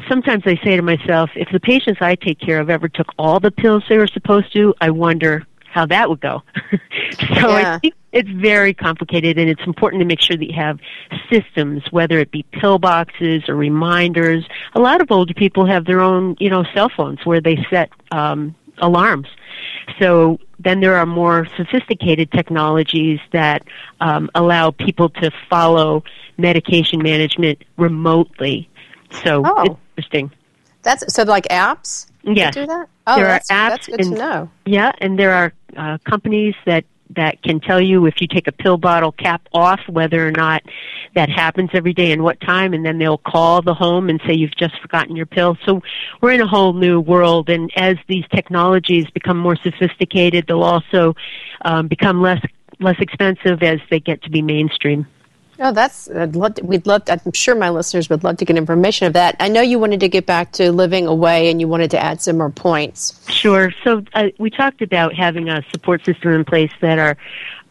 sometimes 0.08 0.44
I 0.46 0.60
say 0.63 0.75
to 0.75 0.82
myself, 0.82 1.29
if 1.36 1.50
the 1.51 1.60
patients 1.60 2.00
I 2.01 2.15
take 2.15 2.39
care 2.39 2.60
of 2.60 2.70
ever 2.70 2.88
took 2.88 3.08
all 3.17 3.39
the 3.39 3.51
pills 3.51 3.84
they 3.89 3.98
were 3.98 4.08
supposed 4.08 4.53
to, 4.53 4.74
I 4.82 4.89
wonder 4.89 5.46
how 5.77 5.86
that 5.86 6.10
would 6.10 6.19
go. 6.19 6.41
so 6.72 7.50
yeah. 7.50 7.75
I 7.75 7.79
think 7.79 7.93
it's 8.12 8.29
very 8.29 8.74
complicated 8.74 9.38
and 9.38 9.48
it's 9.48 9.62
important 9.67 10.01
to 10.01 10.05
make 10.05 10.19
sure 10.19 10.36
that 10.36 10.46
you 10.46 10.55
have 10.55 10.79
systems, 11.31 11.84
whether 11.91 12.17
it 12.17 12.31
be 12.31 12.43
pill 12.51 12.79
boxes 12.79 13.43
or 13.48 13.55
reminders. 13.55 14.43
A 14.74 14.79
lot 14.79 15.01
of 15.01 15.12
older 15.12 15.36
people 15.36 15.67
have 15.67 15.86
their 15.86 16.01
own, 16.01 16.36
you 16.39 16.50
know, 16.50 16.63
cell 16.74 16.89
phones 16.89 17.19
where 17.25 17.39
they 17.39 17.57
set 17.69 17.91
um, 18.12 18.55
alarms. 18.79 19.27
So 20.00 20.39
then 20.57 20.79
there 20.79 20.96
are 20.96 21.05
more 21.05 21.48
sophisticated 21.55 22.31
technologies 22.31 23.19
that 23.34 23.62
um, 24.01 24.31
allow 24.34 24.72
people 24.72 25.10
to 25.22 25.29
follow 25.48 26.03
medication 26.38 27.03
management 27.03 27.63
remotely. 27.77 28.67
So 29.24 29.43
oh. 29.46 29.77
interesting. 29.96 30.31
That's 30.81 31.13
so 31.13 31.22
like 31.22 31.46
apps. 31.50 32.07
Yes. 32.36 32.53
Do 32.53 32.65
that? 32.65 32.89
Oh, 33.07 33.15
there 33.15 33.27
are 33.27 33.39
apps. 33.39 33.48
That's 33.48 33.88
good 33.88 34.01
and, 34.01 34.12
to 34.12 34.17
know. 34.17 34.51
Yeah, 34.65 34.91
and 35.00 35.17
there 35.17 35.34
are 35.34 35.53
uh, 35.75 35.98
companies 36.05 36.55
that 36.65 36.86
that 37.15 37.41
can 37.41 37.60
tell 37.60 37.79
you 37.79 38.05
if 38.05 38.19
you 38.19 38.27
take 38.27 38.48
a 38.48 38.51
pill 38.51 38.77
bottle 38.77 39.13
cap 39.13 39.41
off 39.53 39.79
whether 39.88 40.27
or 40.27 40.31
not 40.31 40.62
that 41.15 41.29
happens 41.29 41.69
every 41.74 41.93
day 41.93 42.12
and 42.12 42.22
what 42.22 42.39
time 42.41 42.74
and 42.74 42.86
then 42.86 42.98
they'll 42.98 43.17
call 43.17 43.62
the 43.62 43.74
home 43.74 44.10
and 44.10 44.22
say 44.27 44.34
you've 44.34 44.55
just 44.55 44.77
forgotten 44.81 45.15
your 45.15 45.25
pill 45.25 45.57
so 45.65 45.81
we're 46.22 46.34
in 46.34 46.41
a 46.41 46.48
whole 46.48 46.74
new 46.74 47.00
world 47.00 47.50
and 47.50 47.72
as 47.77 47.96
these 48.07 48.25
technologies 48.36 49.05
become 49.13 49.38
more 49.38 49.55
sophisticated 49.63 50.46
they'll 50.48 50.63
also 50.63 51.15
um, 51.63 51.88
become 51.88 52.22
less 52.22 52.41
less 52.81 52.98
expensive 53.00 53.63
as 53.63 53.79
they 53.89 54.01
get 54.01 54.22
to 54.22 54.29
be 54.29 54.41
mainstream 54.41 55.07
Oh, 55.59 55.71
that's 55.71 56.09
I'd 56.09 56.35
love 56.35 56.55
to, 56.55 56.65
we'd 56.65 56.85
love. 56.85 57.05
To, 57.05 57.13
I'm 57.13 57.31
sure 57.31 57.55
my 57.55 57.69
listeners 57.69 58.09
would 58.09 58.23
love 58.23 58.37
to 58.37 58.45
get 58.45 58.57
information 58.57 59.07
of 59.07 59.13
that. 59.13 59.35
I 59.39 59.47
know 59.47 59.61
you 59.61 59.79
wanted 59.79 59.99
to 60.01 60.09
get 60.09 60.25
back 60.25 60.51
to 60.53 60.71
living 60.71 61.07
away, 61.07 61.49
and 61.49 61.59
you 61.59 61.67
wanted 61.67 61.91
to 61.91 61.99
add 61.99 62.21
some 62.21 62.37
more 62.37 62.51
points. 62.51 63.19
Sure. 63.31 63.71
So 63.83 64.03
uh, 64.13 64.27
we 64.37 64.51
talked 64.51 64.81
about 64.81 65.15
having 65.15 65.49
a 65.49 65.63
support 65.71 66.05
system 66.05 66.31
in 66.31 66.45
place 66.45 66.71
that 66.81 66.99
are 66.99 67.17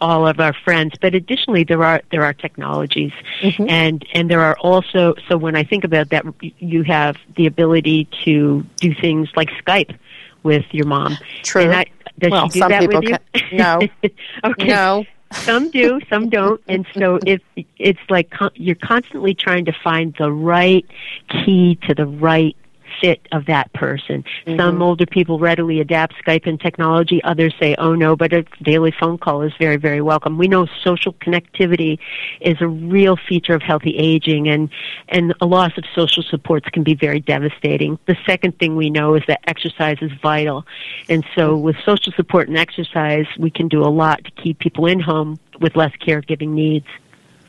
all 0.01 0.27
of 0.27 0.41
our 0.41 0.53
friends, 0.53 0.95
but 1.01 1.15
additionally 1.15 1.63
there 1.63 1.83
are 1.85 2.03
there 2.11 2.25
are 2.25 2.35
technologies, 2.35 3.13
mm-hmm. 3.41 3.69
and 3.69 4.05
and 4.13 4.29
there 4.29 4.41
are 4.41 4.57
also. 4.59 5.15
So 5.29 5.37
when 5.37 5.55
I 5.55 5.63
think 5.63 5.85
about 5.85 6.11
that, 6.11 6.25
you 6.41 6.83
have 6.83 7.17
the 7.37 7.47
ability 7.47 8.09
to 8.25 8.67
do 8.79 8.95
things 8.95 9.29
like 9.37 9.49
Skype 9.65 9.97
with 10.43 10.65
your 10.73 10.87
mom. 10.87 11.17
True. 11.45 11.71
I, 11.71 11.87
does 12.19 12.31
well, 12.31 12.49
she 12.49 12.61
do 12.61 12.69
that 12.69 12.89
with 12.89 13.05
you? 13.05 13.17
Can, 13.35 13.57
no. 13.57 13.81
okay. 14.45 14.67
No 14.67 15.05
some 15.45 15.71
do, 15.71 16.01
some 16.09 16.29
don't, 16.29 16.61
and 16.69 16.87
so 16.95 17.19
if 17.27 17.41
it's 17.79 18.01
like 18.09 18.31
con- 18.31 18.51
you're 18.55 18.75
constantly 18.77 19.35
trying 19.35 19.65
to 19.67 19.73
find 19.73 20.15
the 20.19 20.31
right 20.31 20.87
key 21.29 21.79
to 21.87 21.95
the 21.95 22.07
right 22.07 22.57
fit 23.01 23.27
of 23.33 23.47
that 23.47 23.73
person. 23.73 24.25
Mm-hmm. 24.47 24.59
Some 24.59 24.83
older 24.83 25.07
people 25.07 25.39
readily 25.39 25.81
adapt 25.81 26.15
Skype 26.25 26.47
and 26.47 26.61
technology. 26.61 27.23
Others 27.25 27.55
say, 27.61 27.75
oh 27.79 27.95
no, 27.95 28.17
but 28.17 28.33
a 28.33 28.45
daily 28.63 28.93
phone 28.99 29.19
call 29.19 29.43
is 29.43 29.53
very, 29.59 29.77
very 29.77 30.01
welcome. 30.01 30.39
We 30.39 30.49
know 30.49 30.67
social 30.83 31.13
connectivity 31.15 31.99
is 32.41 32.57
a 32.61 32.69
real 32.69 33.17
feature 33.17 33.55
of 33.55 33.63
healthy 33.63 33.97
aging 33.97 34.49
and, 34.49 34.71
and 35.09 35.35
a 35.41 35.47
loss 35.47 35.77
of 35.77 35.85
social 35.95 36.23
supports 36.23 36.69
can 36.71 36.83
be 36.83 36.95
very 36.95 37.21
devastating. 37.21 37.99
The 38.07 38.17
second 38.27 38.59
thing 38.59 38.77
we 38.77 38.91
know 38.91 39.15
is 39.15 39.23
that 39.29 39.41
exercise 39.45 39.99
is 40.01 40.13
vital. 40.23 40.67
And 41.09 41.25
so 41.35 41.55
mm-hmm. 41.55 41.63
with 41.63 41.77
social 41.85 42.13
support 42.13 42.49
and 42.49 42.57
exercise, 42.57 43.27
we 43.39 43.51
can 43.51 43.69
do 43.69 43.83
a 43.83 43.91
lot 43.91 44.25
to 44.25 44.31
keep 44.31 44.59
people 44.59 44.87
in 44.87 45.01
home 45.01 45.39
with 45.61 45.77
less 45.77 45.93
caregiving 46.07 46.49
needs. 46.49 46.87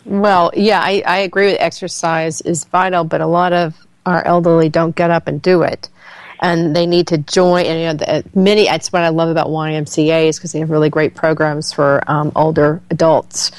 Well, 0.06 0.52
yeah, 0.56 0.80
I, 0.82 1.04
I 1.06 1.18
agree 1.20 1.52
with 1.52 1.60
exercise 1.60 2.40
is 2.42 2.64
vital, 2.64 3.04
but 3.04 3.20
a 3.20 3.28
lot 3.28 3.52
of 3.52 3.87
our 4.08 4.26
elderly 4.26 4.70
don't 4.70 4.96
get 4.96 5.12
up 5.12 5.28
and 5.28 5.42
do 5.42 5.62
it 5.62 5.90
and 6.40 6.76
they 6.76 6.86
need 6.86 7.08
to 7.08 7.18
join. 7.18 7.66
And 7.66 7.80
you 7.80 7.86
know, 7.88 7.94
the, 7.94 8.40
many. 8.40 8.66
That's 8.66 8.92
what 8.92 9.02
I 9.02 9.10
love 9.10 9.30
about 9.30 9.48
YMCA 9.48 10.28
is 10.28 10.38
because 10.38 10.52
they 10.52 10.60
have 10.60 10.70
really 10.70 10.90
great 10.90 11.16
programs 11.16 11.74
for 11.74 12.04
um, 12.08 12.32
older 12.36 12.82
adults. 12.90 13.52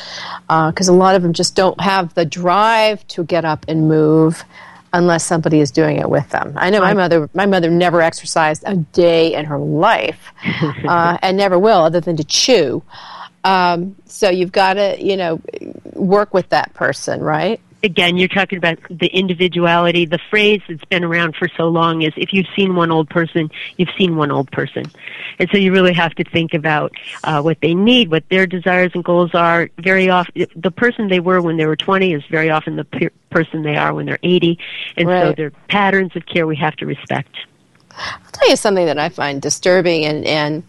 Because 0.49 0.89
uh, 0.89 0.93
a 0.93 0.95
lot 0.95 1.15
of 1.15 1.23
them 1.23 1.33
just 1.33 1.57
don't 1.57 1.81
have 1.81 2.15
the 2.15 2.25
drive 2.25 3.07
to 3.09 3.25
get 3.25 3.45
up 3.45 3.65
and 3.69 3.89
move 3.89 4.45
unless 4.93 5.25
somebody 5.25 5.61
is 5.61 5.71
doing 5.71 5.99
it 5.99 6.09
with 6.09 6.29
them. 6.31 6.55
I 6.57 6.71
know 6.71 6.81
my 6.81 6.95
mother. 6.95 7.29
My 7.35 7.47
mother 7.47 7.71
never 7.71 8.01
exercised 8.01 8.63
a 8.67 8.77
day 8.77 9.35
in 9.35 9.45
her 9.47 9.59
life, 9.59 10.33
uh, 10.87 11.19
and 11.23 11.37
never 11.37 11.59
will, 11.59 11.81
other 11.81 12.01
than 12.01 12.17
to 12.17 12.25
chew. 12.25 12.83
Um, 13.45 13.97
so 14.05 14.29
you've 14.29 14.53
got 14.53 14.75
to, 14.75 14.97
you 15.03 15.17
know, 15.17 15.41
work 15.95 16.35
with 16.35 16.49
that 16.51 16.75
person, 16.75 17.21
right? 17.21 17.61
Again, 17.83 18.17
you're 18.17 18.29
talking 18.29 18.59
about 18.59 18.79
the 18.91 19.07
individuality. 19.07 20.07
The 20.07 20.19
phrase 20.31 20.61
that's 20.69 20.85
been 20.87 21.05
around 21.05 21.37
for 21.37 21.49
so 21.57 21.69
long 21.69 22.03
is 22.03 22.13
if 22.17 22.33
you've 22.33 22.47
seen 22.57 22.75
one 22.75 22.91
old 22.91 23.09
person, 23.09 23.51
you've 23.77 23.91
seen 23.97 24.17
one 24.17 24.31
old 24.31 24.51
person. 24.51 24.85
And 25.39 25.49
so 25.51 25.59
you 25.59 25.73
really 25.73 25.93
have 25.95 26.15
to 26.17 26.25
think 26.25 26.55
about 26.55 26.93
uh, 27.25 27.41
what 27.43 27.61
they 27.61 27.75
need, 27.75 28.11
what 28.11 28.29
their 28.29 28.47
desires 28.47 28.93
and 28.95 29.05
goals 29.05 29.35
are. 29.35 29.69
Very 29.79 30.11
often, 30.11 30.47
the 30.57 30.71
person 30.71 31.09
they 31.09 31.21
were 31.21 31.41
when 31.41 31.57
they 31.57 31.67
were 31.67 31.77
20 31.77 32.13
is 32.13 32.25
very 32.31 32.51
often 32.51 32.77
the 32.77 32.85
pe- 32.85 33.11
person 33.31 33.63
they 33.63 33.77
are 33.77 33.95
when 33.95 34.07
they're 34.07 34.19
80. 34.23 34.59
And 34.97 35.09
right. 35.09 35.23
so 35.23 35.33
their 35.33 35.51
patterns 35.69 36.17
of 36.17 36.27
care 36.27 36.47
we 36.47 36.57
have 36.57 36.77
to 36.77 36.87
respect. 36.87 37.37
I'll 37.91 38.33
tell 38.33 38.51
you 38.51 38.57
something 38.57 38.87
that 38.87 38.99
I 38.99 39.09
find 39.09 39.43
disturbing 39.43 40.05
and, 40.05 40.25
and 40.25 40.63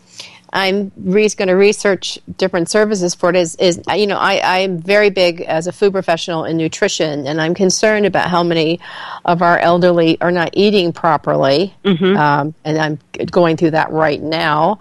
I'm 0.51 0.91
re- 0.97 1.29
going 1.29 1.47
to 1.47 1.53
research 1.53 2.17
different 2.37 2.69
services 2.69 3.13
for 3.15 3.29
it 3.29 3.35
is, 3.35 3.55
is 3.55 3.81
you 3.93 4.07
know, 4.07 4.17
I, 4.17 4.61
I'm 4.61 4.79
very 4.79 5.09
big 5.09 5.41
as 5.41 5.67
a 5.67 5.71
food 5.71 5.91
professional 5.91 6.45
in 6.45 6.57
nutrition, 6.57 7.27
and 7.27 7.39
I'm 7.39 7.53
concerned 7.53 8.05
about 8.05 8.29
how 8.29 8.43
many 8.43 8.79
of 9.25 9.41
our 9.41 9.59
elderly 9.59 10.19
are 10.21 10.31
not 10.31 10.51
eating 10.53 10.93
properly. 10.93 11.73
Mm-hmm. 11.83 12.17
Um, 12.17 12.53
and 12.63 12.77
I'm 12.77 12.99
going 13.29 13.57
through 13.57 13.71
that 13.71 13.91
right 13.91 14.21
now 14.21 14.79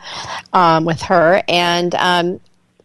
um, 0.53 0.85
with 0.85 1.03
her. 1.03 1.43
And 1.49 1.95
um, 1.95 2.41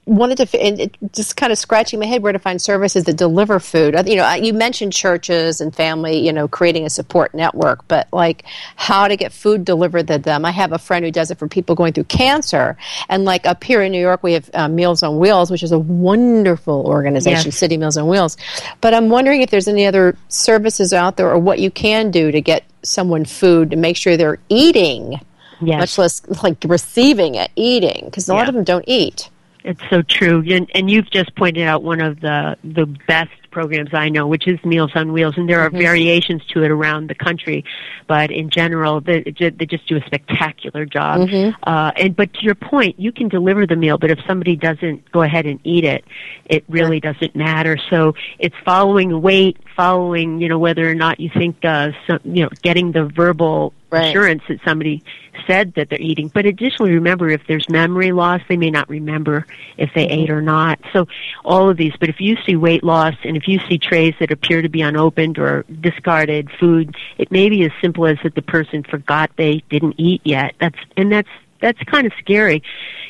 wanted 0.06 0.38
to 0.38 0.62
and 0.62 0.82
it, 0.82 0.98
just 1.14 1.38
kind 1.38 1.52
of 1.52 1.58
scratching 1.58 2.00
my 2.00 2.06
head 2.06 2.22
where 2.22 2.34
to 2.34 2.40
find 2.40 2.62
services 2.62 3.06
that 3.06 3.16
deliver 3.16 3.60
food 3.60 3.96
you 4.08 4.18
know 4.18 4.34
you 4.34 4.54
mentioned 4.54 4.92
churches 4.92 5.62
and 5.62 5.74
family 5.74 6.18
you 6.18 6.34
know 6.34 6.48
creating 6.48 6.86
a 6.86 6.90
support 6.90 7.34
network 7.34 7.88
but 7.88 8.08
like 8.12 8.44
how 8.76 9.08
to 9.08 9.16
get 9.16 9.32
food 9.32 9.64
delivered 9.64 10.08
to 10.08 10.18
them 10.18 10.44
i 10.44 10.52
have 10.52 10.74
a 10.74 10.78
friend 10.78 11.06
who 11.06 11.12
does 11.12 11.32
it 11.32 11.38
for 11.38 11.48
people 11.48 11.74
going 11.74 11.94
through 11.94 12.04
cancer 12.04 12.76
and 13.08 13.24
like 13.24 13.46
up 13.46 13.64
here 13.64 13.82
in 13.82 13.94
new 13.94 14.02
york 14.02 14.22
we 14.24 14.34
have 14.34 14.50
uh, 14.54 14.68
meals 14.68 15.04
on 15.04 15.20
wheels 15.20 15.50
which 15.50 15.64
is 15.64 15.72
a 15.72 15.80
wonderful 15.80 16.86
organization 16.86 17.48
yes. 17.48 17.58
city 17.58 17.78
meals 17.78 17.96
on 17.96 18.08
wheels 18.08 18.36
but 18.82 18.94
i'm 18.94 19.10
wondering 19.10 19.42
if 19.42 19.50
there's 19.52 19.70
any 19.70 19.86
other 19.86 20.18
services 20.28 20.92
out 20.92 21.16
there 21.16 21.30
or 21.30 21.40
what 21.40 21.60
you 21.60 21.72
can 21.72 22.12
do 22.12 22.30
to 22.30 22.42
get 22.42 22.66
someone 22.82 23.24
food 23.24 23.72
to 23.72 23.78
make 23.78 23.96
sure 23.96 24.18
they're 24.18 24.40
eating 24.50 25.18
yes. 25.62 25.80
much 25.80 25.98
less 25.98 26.44
like 26.44 26.58
receiving 26.66 27.36
it 27.36 27.50
eating 27.56 28.04
because 28.06 28.28
a 28.28 28.34
yeah. 28.34 28.40
lot 28.40 28.50
of 28.50 28.56
them 28.56 28.66
don't 28.66 28.86
eat 28.86 29.30
it's 29.64 29.82
so 29.90 30.02
true, 30.02 30.44
and, 30.50 30.70
and 30.76 30.90
you've 30.90 31.10
just 31.10 31.36
pointed 31.36 31.64
out 31.64 31.84
one 31.84 32.02
of 32.02 32.20
the 32.20 32.58
the 32.64 32.86
best 33.08 33.32
programs 33.54 33.92
I 33.94 34.10
know, 34.10 34.28
which 34.28 34.48
is 34.48 34.60
Meals 34.66 34.92
on 34.96 35.14
Wheels, 35.14 35.36
and 35.38 35.48
there 35.48 35.62
are 35.62 35.70
Mhm. 35.70 35.78
variations 35.78 36.42
to 36.48 36.64
it 36.64 36.72
around 36.72 37.08
the 37.08 37.16
country. 37.16 37.64
But 38.08 38.32
in 38.32 38.50
general, 38.50 39.00
they, 39.00 39.22
they 39.22 39.66
just 39.66 39.88
do 39.88 39.96
a 39.96 40.02
spectacular 40.06 40.86
job. 40.86 41.30
Mhm. 41.30 41.56
Uh, 41.64 41.92
and 41.96 42.16
but 42.16 42.34
to 42.34 42.44
your 42.44 42.56
point, 42.56 43.00
you 43.00 43.12
can 43.12 43.30
deliver 43.30 43.66
the 43.66 43.76
meal, 43.76 43.98
but 43.98 44.12
if 44.12 44.20
somebody 44.28 44.56
doesn't 44.56 45.10
go 45.12 45.22
ahead 45.22 45.46
and 45.46 45.60
eat 45.64 45.86
it, 45.86 46.04
it 46.50 46.64
really 46.68 47.00
doesn't 47.00 47.36
matter. 47.36 47.78
So 47.90 48.16
it's 48.40 48.56
following 48.66 49.22
weight, 49.22 49.58
following 49.76 50.42
you 50.42 50.50
know 50.50 50.60
whether 50.60 50.90
or 50.90 50.96
not 50.96 51.20
you 51.20 51.30
think 51.30 51.64
uh, 51.64 51.92
some, 52.08 52.20
you 52.26 52.44
know 52.44 52.50
getting 52.64 52.92
the 52.92 53.06
verbal 53.06 53.74
Right. 53.92 54.08
assurance 54.08 54.42
that 54.48 54.58
somebody 54.66 55.04
said 55.46 55.74
that 55.76 55.90
they're 55.92 56.02
eating. 56.02 56.32
But 56.34 56.48
additionally, 56.48 56.94
remember 56.94 57.30
if 57.30 57.42
there's 57.48 57.70
memory 57.70 58.12
loss, 58.12 58.42
they 58.50 58.58
may 58.58 58.72
not 58.72 58.90
remember 58.90 59.46
if 59.78 59.92
they 59.94 60.08
ate 60.08 60.32
or 60.32 60.42
not. 60.42 60.80
So 60.94 61.08
all 61.46 61.70
of 61.70 61.78
these. 61.78 61.94
But 62.00 62.10
if 62.10 62.20
you 62.20 62.36
see 62.44 62.56
weight 62.56 62.84
loss 62.84 63.14
and 63.24 63.38
if 63.38 63.43
you 63.48 63.60
see 63.68 63.78
trays 63.78 64.14
that 64.20 64.32
appear 64.32 64.62
to 64.62 64.70
be 64.70 64.82
unopened 64.82 65.38
or 65.38 65.64
discarded 65.82 66.50
food, 66.60 66.96
it 67.18 67.32
may 67.32 67.50
be 67.50 67.64
as 67.64 67.72
simple 67.82 68.06
as 68.06 68.18
that 68.24 68.36
the 68.36 68.42
person 68.42 68.84
forgot 68.84 69.32
they 69.38 69.64
didn't 69.70 69.96
eat 69.98 70.22
yet. 70.24 70.56
That's 70.60 70.80
and 70.98 71.12
that's 71.12 71.30
that's 71.62 71.82
kind 71.84 72.06
of 72.06 72.14
scary. 72.20 72.64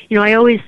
You 0.08 0.18
know, 0.18 0.22
I 0.22 0.34
always 0.34 0.60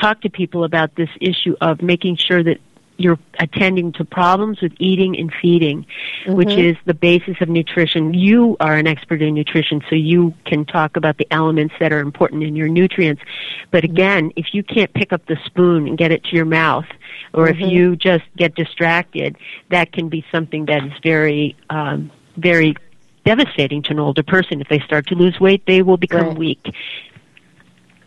talk 0.00 0.22
to 0.22 0.30
people 0.30 0.64
about 0.64 0.94
this 0.94 1.10
issue 1.20 1.56
of 1.60 1.82
making 1.82 2.16
sure 2.16 2.42
that 2.42 2.58
you're 3.00 3.18
attending 3.38 3.92
to 3.92 4.04
problems 4.04 4.60
with 4.60 4.72
eating 4.78 5.18
and 5.18 5.32
feeding, 5.40 5.86
which 6.26 6.48
Mhm. 6.50 6.70
is 6.70 6.76
the 6.84 6.92
basis 6.92 7.40
of 7.40 7.48
nutrition. 7.48 8.12
You 8.12 8.58
are 8.60 8.76
an 8.76 8.86
expert 8.86 9.22
in 9.22 9.34
nutrition, 9.34 9.82
so 9.88 9.96
you 9.96 10.34
can 10.44 10.66
talk 10.66 10.96
about 10.96 11.16
the 11.16 11.26
elements 11.30 11.74
that 11.80 11.92
are 11.92 12.00
important 12.00 12.42
in 12.42 12.54
your 12.54 12.68
nutrients. 12.68 13.22
But 13.70 13.84
again, 13.84 14.32
if 14.36 14.52
you 14.52 14.62
can't 14.62 14.92
pick 14.92 15.14
up 15.14 15.24
the 15.26 15.38
spoon 15.46 15.88
and 15.88 15.96
get 15.96 16.12
it 16.12 16.22
to 16.24 16.36
your 16.36 16.44
mouth, 16.44 16.84
or 17.32 17.46
Mhm. 17.46 17.50
if 17.52 17.72
you 17.72 17.96
just 17.96 18.24
get 18.36 18.54
distracted, 18.54 19.36
that 19.70 19.92
can 19.92 20.10
be 20.10 20.22
something 20.30 20.66
that 20.66 20.84
is 20.84 20.92
very, 21.02 21.56
um, 21.70 22.10
very 22.36 22.76
devastating 23.24 23.80
to 23.82 23.92
an 23.92 23.98
older 23.98 24.22
person. 24.22 24.60
If 24.60 24.68
they 24.68 24.80
start 24.80 25.06
to 25.06 25.14
lose 25.14 25.40
weight, 25.40 25.64
they 25.66 25.80
will 25.80 25.96
become 25.96 26.28
Right. 26.28 26.38
weak. 26.38 26.74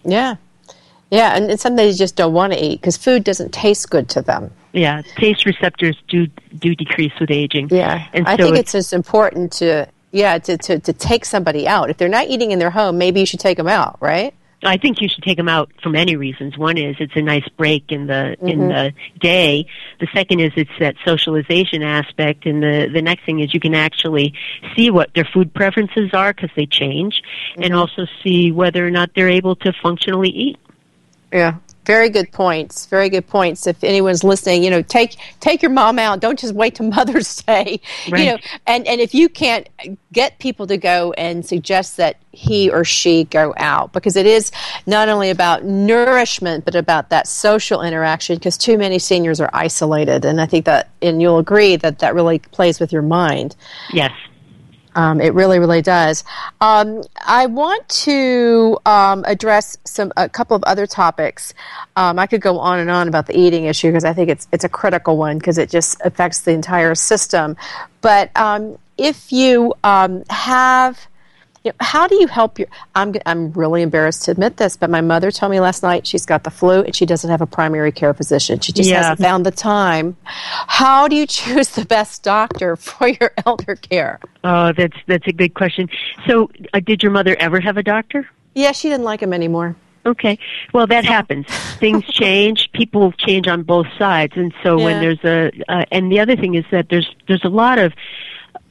Yeah. 0.05 0.35
Yeah, 1.09 1.35
and, 1.35 1.49
and 1.49 1.59
some 1.59 1.75
they 1.75 1.93
just 1.93 2.15
don't 2.15 2.33
want 2.33 2.53
to 2.53 2.63
eat 2.63 2.81
because 2.81 2.97
food 2.97 3.23
doesn't 3.23 3.53
taste 3.53 3.89
good 3.89 4.09
to 4.09 4.21
them. 4.21 4.51
Yeah, 4.73 5.03
taste 5.17 5.45
receptors 5.45 5.95
do 6.07 6.27
do 6.57 6.73
decrease 6.75 7.13
with 7.19 7.29
aging. 7.31 7.69
Yeah, 7.71 8.07
and 8.11 8.27
I 8.27 8.35
so 8.35 8.43
think 8.45 8.57
it's 8.57 8.71
just 8.71 8.91
important 8.91 9.51
to 9.53 9.87
yeah 10.11 10.39
to, 10.39 10.57
to 10.57 10.79
to 10.79 10.93
take 10.93 11.25
somebody 11.25 11.67
out. 11.67 11.91
If 11.91 11.97
they're 11.97 12.09
not 12.09 12.27
eating 12.27 12.51
in 12.51 12.57
their 12.59 12.71
home, 12.71 12.97
maybe 12.97 13.19
you 13.19 13.25
should 13.27 13.39
take 13.39 13.57
them 13.57 13.67
out, 13.67 13.97
right? 14.01 14.33
I 14.65 14.77
think 14.77 15.01
you 15.01 15.09
should 15.09 15.23
take 15.23 15.35
them 15.37 15.49
out 15.49 15.69
for 15.83 15.89
many 15.89 16.15
reasons. 16.15 16.57
One 16.57 16.77
is 16.77 16.95
it's 16.99 17.15
a 17.15 17.21
nice 17.21 17.47
break 17.57 17.91
in 17.91 18.07
the 18.07 18.35
in 18.41 18.61
Mhm. 18.61 18.69
the 18.69 19.19
day. 19.19 19.67
The 19.99 20.07
second 20.13 20.39
is 20.39 20.53
it's 20.55 20.71
that 20.79 20.95
socialization 21.05 21.83
aspect, 21.83 22.47
and 22.47 22.63
the 22.63 22.89
the 22.91 23.01
next 23.01 23.25
thing 23.25 23.41
is 23.41 23.53
you 23.53 23.59
can 23.59 23.75
actually 23.75 24.33
see 24.75 24.89
what 24.89 25.13
their 25.13 25.25
food 25.25 25.53
preferences 25.53 26.11
are 26.13 26.33
because 26.33 26.49
they 26.55 26.65
change, 26.65 27.21
and 27.57 27.73
Mhm. 27.73 27.77
also 27.77 28.07
see 28.23 28.51
whether 28.51 28.87
or 28.87 28.89
not 28.91 29.11
they're 29.15 29.29
able 29.29 29.55
to 29.57 29.71
functionally 29.83 30.29
eat. 30.29 30.57
Yeah. 31.31 31.55
Very 31.85 32.09
good 32.09 32.31
points. 32.31 32.85
Very 32.85 33.09
good 33.09 33.27
points. 33.27 33.67
If 33.67 33.83
anyone's 33.83 34.23
listening, 34.23 34.63
you 34.63 34.69
know, 34.69 34.81
take 34.81 35.17
take 35.39 35.61
your 35.61 35.71
mom 35.71 35.99
out. 35.99 36.19
Don't 36.19 36.39
just 36.39 36.53
wait 36.53 36.75
till 36.75 36.89
Mother's 36.89 37.35
Day. 37.43 37.81
You 38.05 38.25
know, 38.25 38.37
and 38.67 38.87
and 38.87 39.01
if 39.01 39.13
you 39.13 39.29
can't 39.29 39.67
get 40.11 40.39
people 40.39 40.67
to 40.67 40.77
go 40.77 41.13
and 41.13 41.45
suggest 41.45 41.97
that 41.97 42.17
he 42.31 42.69
or 42.69 42.83
she 42.83 43.25
go 43.25 43.53
out, 43.57 43.91
because 43.93 44.15
it 44.15 44.25
is 44.25 44.51
not 44.85 45.09
only 45.09 45.29
about 45.29 45.63
nourishment 45.63 46.65
but 46.65 46.75
about 46.75 47.09
that 47.09 47.27
social 47.27 47.81
interaction. 47.81 48.35
Because 48.35 48.57
too 48.57 48.77
many 48.77 48.99
seniors 48.99 49.41
are 49.41 49.49
isolated, 49.53 50.25
and 50.25 50.39
I 50.39 50.45
think 50.45 50.65
that, 50.65 50.89
and 51.01 51.21
you'll 51.21 51.39
agree 51.39 51.75
that 51.75 51.99
that 51.99 52.15
really 52.15 52.39
plays 52.39 52.79
with 52.79 52.93
your 52.93 53.01
mind. 53.01 53.55
Yes. 53.91 54.11
Um, 54.95 55.21
it 55.21 55.33
really, 55.33 55.59
really 55.59 55.81
does. 55.81 56.23
Um, 56.61 57.03
I 57.25 57.47
want 57.47 57.87
to 57.89 58.77
um, 58.85 59.23
address 59.25 59.77
some 59.85 60.11
a 60.17 60.29
couple 60.29 60.55
of 60.55 60.63
other 60.63 60.85
topics. 60.87 61.53
Um, 61.95 62.19
I 62.19 62.27
could 62.27 62.41
go 62.41 62.59
on 62.59 62.79
and 62.79 62.89
on 62.89 63.07
about 63.07 63.27
the 63.27 63.37
eating 63.37 63.65
issue 63.65 63.89
because 63.89 64.05
I 64.05 64.13
think 64.13 64.29
it's 64.29 64.47
it's 64.51 64.63
a 64.63 64.69
critical 64.69 65.17
one 65.17 65.37
because 65.37 65.57
it 65.57 65.69
just 65.69 66.01
affects 66.03 66.41
the 66.41 66.51
entire 66.51 66.95
system. 66.95 67.55
But 68.01 68.35
um, 68.35 68.77
if 68.97 69.31
you 69.31 69.73
um, 69.83 70.23
have 70.29 71.07
you 71.63 71.71
know, 71.71 71.75
how 71.79 72.07
do 72.07 72.15
you 72.15 72.27
help 72.27 72.59
your 72.59 72.67
I'm, 72.95 73.13
I'm 73.25 73.51
really 73.53 73.81
embarrassed 73.81 74.23
to 74.25 74.31
admit 74.31 74.57
this 74.57 74.75
but 74.77 74.89
my 74.89 75.01
mother 75.01 75.31
told 75.31 75.51
me 75.51 75.59
last 75.59 75.81
night 75.83 76.05
she's 76.05 76.25
got 76.25 76.43
the 76.43 76.51
flu 76.51 76.81
and 76.81 76.95
she 76.95 77.05
doesn't 77.05 77.29
have 77.29 77.41
a 77.41 77.45
primary 77.47 77.91
care 77.91 78.13
physician 78.13 78.59
she 78.59 78.71
just 78.73 78.89
Yeah. 78.89 78.97
hasn't 78.97 79.19
found 79.19 79.45
the 79.45 79.51
time 79.51 80.17
how 80.25 81.07
do 81.07 81.15
you 81.15 81.25
choose 81.25 81.69
the 81.69 81.85
best 81.85 82.21
doctor 82.23 82.75
for 82.87 83.07
your 83.07 83.31
elder 83.45 83.75
care 83.75 84.19
Oh, 84.43 84.73
that's 84.73 84.97
that's 85.07 85.25
a 85.27 85.31
good 85.31 85.53
question. 85.53 85.87
So, 86.27 86.49
uh, 86.73 86.81
did 86.81 87.01
your 87.01 87.13
mother 87.13 87.33
ever 87.39 87.61
have 87.61 87.77
a 87.77 87.83
doctor? 87.83 88.27
Yeah, 88.55 88.73
she 88.73 88.89
didn't 88.89 89.05
like 89.05 89.21
him 89.21 89.31
anymore. 89.31 89.77
Okay. 90.05 90.37
Well, 90.73 90.85
that 90.87 91.05
happens. 91.05 91.45
Things 91.79 92.03
change. 92.21 92.69
People 92.73 93.13
change 93.13 93.47
on 93.47 93.63
both 93.63 93.87
sides, 93.97 94.33
and 94.35 94.53
so 94.61 94.75
when 94.77 94.99
there's 94.99 95.23
a 95.23 95.49
uh, 95.69 95.85
and 95.93 96.11
the 96.11 96.19
other 96.19 96.35
thing 96.35 96.55
is 96.55 96.65
that 96.71 96.89
there's 96.89 97.09
there's 97.29 97.45
a 97.45 97.49
lot 97.49 97.79
of 97.79 97.93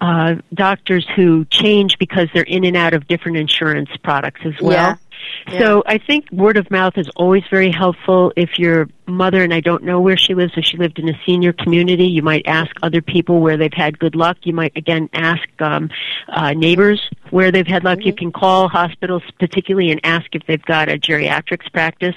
uh, 0.02 0.34
doctors 0.52 1.06
who 1.14 1.44
change 1.44 1.96
because 1.96 2.28
they're 2.34 2.42
in 2.42 2.64
and 2.64 2.76
out 2.76 2.92
of 2.92 3.06
different 3.06 3.36
insurance 3.36 3.88
products 4.02 4.40
as 4.44 4.60
well. 4.60 4.98
Yeah. 5.46 5.58
So 5.60 5.84
I 5.86 5.98
think 5.98 6.28
word 6.32 6.56
of 6.56 6.68
mouth 6.72 6.98
is 6.98 7.08
always 7.14 7.44
very 7.48 7.70
helpful. 7.70 8.32
If 8.36 8.58
your 8.58 8.88
mother 9.06 9.42
and 9.42 9.52
I 9.52 9.60
don't 9.60 9.82
know 9.82 10.00
where 10.00 10.16
she 10.16 10.34
lives, 10.34 10.52
if 10.56 10.64
she 10.64 10.76
lived 10.76 10.98
in 10.98 11.08
a 11.08 11.18
senior 11.26 11.52
community, 11.52 12.06
you 12.06 12.22
might 12.22 12.46
ask 12.46 12.70
other 12.82 13.02
people 13.02 13.40
where 13.40 13.56
they've 13.56 13.72
had 13.72 13.98
good 13.98 14.14
luck. 14.14 14.38
You 14.44 14.52
might 14.52 14.76
again 14.76 15.08
ask 15.12 15.42
um, 15.60 15.90
uh, 16.28 16.52
neighbors 16.52 17.10
where 17.30 17.50
they've 17.50 17.66
had 17.66 17.84
luck. 17.84 18.00
You 18.02 18.12
can 18.12 18.32
call 18.32 18.68
hospitals 18.68 19.22
particularly 19.38 19.90
and 19.90 20.00
ask 20.04 20.34
if 20.34 20.42
they've 20.46 20.64
got 20.64 20.88
a 20.88 20.98
geriatrics 20.98 21.72
practice 21.72 22.14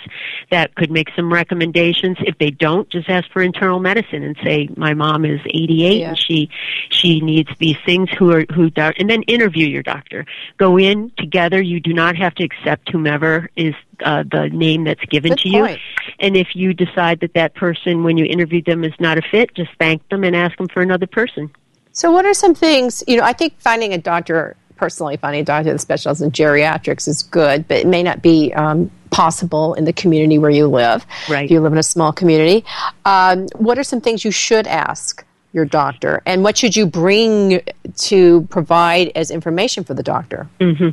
that 0.52 0.76
could 0.76 0.92
make 0.92 1.10
some 1.16 1.32
recommendations. 1.32 2.18
If 2.22 2.38
they 2.38 2.52
don't, 2.52 2.90
just 2.90 3.10
ask 3.10 3.30
for 3.32 3.42
internal 3.42 3.80
medicine 3.80 4.24
and 4.24 4.36
say, 4.44 4.70
"My 4.76 4.94
mom 4.94 5.26
is 5.26 5.42
88 5.46 6.00
Yeah. 6.00 6.10
and 6.10 6.20
she 6.20 6.50
she 6.90 7.20
needs 7.22 7.50
these 7.60 7.78
things." 7.86 8.10
Who 8.18 8.32
are 8.32 8.46
who 8.54 8.70
doc- 8.70 8.96
and 9.00 9.10
then 9.10 9.24
interview 9.24 9.68
your 9.68 9.84
doctor. 9.84 10.26
Go 10.58 10.78
in 10.78 11.12
together. 11.18 11.62
You 11.62 11.80
do 11.80 11.94
not 11.94 12.16
have 12.16 12.36
to 12.36 12.44
accept 12.44 12.92
whomever 12.92 13.50
is 13.56 13.74
uh, 14.04 14.24
the 14.30 14.50
name 14.50 14.84
that's 14.84 15.04
given 15.06 15.32
Good 15.32 15.40
to 15.40 15.50
you. 15.50 15.78
And 16.20 16.36
if 16.36 16.50
you 16.54 16.74
decide 16.76 17.20
that 17.22 17.34
that 17.34 17.56
person, 17.56 18.04
when 18.04 18.18
you 18.18 18.26
interview 18.26 18.62
them, 18.62 18.84
is 18.84 18.94
not 19.00 19.18
a 19.18 19.22
fit, 19.22 19.54
just 19.56 19.72
thank 19.80 20.08
them 20.10 20.24
and 20.24 20.36
ask 20.36 20.58
them 20.58 20.68
for 20.68 20.82
another 20.82 21.08
person. 21.08 21.50
So, 21.92 22.12
what 22.12 22.26
are 22.26 22.34
some 22.34 22.54
things, 22.54 23.04
you 23.08 23.18
know, 23.18 23.24
I 23.24 23.34
think 23.34 23.60
finding 23.60 23.94
a 23.94 23.98
doctor, 23.98 24.58
personally, 24.76 25.18
finding 25.18 25.42
a 25.42 25.46
doctor 25.46 25.72
that 25.72 25.80
specializes 25.80 26.22
in 26.22 26.32
geriatrics 26.32 27.08
is 27.08 27.24
good, 27.24 27.68
but 27.68 27.78
it 27.78 27.88
may 27.88 28.04
not 28.04 28.22
be 28.22 28.54
um, 28.54 28.92
possible 29.12 29.74
in 29.76 29.86
the 29.86 29.94
community 29.94 30.38
where 30.38 30.52
you 30.52 30.68
live. 30.68 31.06
Right. 31.30 31.46
If 31.46 31.52
you 31.52 31.62
live 31.62 31.72
in 31.72 31.80
a 31.80 31.84
small 31.84 32.12
community. 32.12 32.66
Um, 33.06 33.48
what 33.56 33.80
are 33.80 33.84
some 33.84 34.02
things 34.02 34.26
you 34.26 34.32
should 34.32 34.68
ask 34.68 35.26
your 35.54 35.64
doctor? 35.64 36.22
And 36.26 36.44
what 36.44 36.58
should 36.58 36.76
you 36.76 36.86
bring 36.86 37.62
to 37.96 38.42
provide 38.50 39.14
as 39.16 39.32
information 39.32 39.86
for 39.86 39.94
the 39.94 40.04
doctor? 40.04 40.50
hmm 40.60 40.90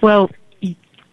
Well, 0.00 0.30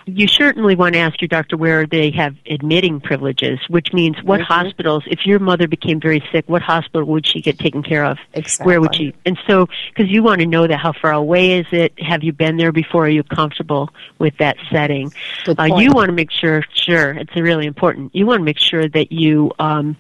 you 0.08 0.28
certainly 0.28 0.76
want 0.76 0.94
to 0.94 1.00
ask 1.00 1.22
your 1.22 1.28
doctor 1.28 1.58
where 1.58 1.86
they 1.86 2.12
have 2.12 2.36
admitting 2.50 3.02
privileges, 3.02 3.60
which 3.68 3.92
means 3.92 4.16
what 4.24 4.40
Mhm. 4.40 4.46
hospitals, 4.46 5.04
if 5.08 5.26
your 5.26 5.38
mother 5.40 5.68
became 5.68 6.00
very 6.00 6.24
sick, 6.32 6.46
what 6.48 6.62
hospital 6.62 7.06
would 7.06 7.28
she 7.28 7.42
get 7.42 7.60
taken 7.60 7.84
care 7.84 8.06
of? 8.06 8.18
Exactly. 8.34 8.66
Where 8.66 8.82
would 8.82 8.96
she? 8.96 9.14
And 9.26 9.38
so, 9.46 9.68
because 9.90 10.10
you 10.10 10.24
want 10.24 10.40
to 10.40 10.48
know 10.48 10.66
that, 10.66 10.80
how 10.80 10.94
far 10.94 11.12
away 11.12 11.60
is 11.60 11.68
it? 11.72 11.94
Have 12.00 12.24
you 12.24 12.32
been 12.32 12.56
there 12.58 12.72
before? 12.72 13.06
Are 13.06 13.10
you 13.10 13.24
comfortable 13.24 13.90
with 14.18 14.38
that 14.38 14.56
setting? 14.72 15.12
Uh, 15.48 15.66
you 15.78 15.92
want 15.92 16.08
to 16.08 16.14
make 16.14 16.32
sure, 16.32 16.64
sure, 16.74 17.12
it's 17.12 17.36
really 17.36 17.66
important. 17.66 18.16
You 18.16 18.26
want 18.26 18.40
to 18.40 18.46
make 18.46 18.60
sure 18.60 18.88
that 18.88 19.12
you 19.12 19.52
um, 19.60 19.98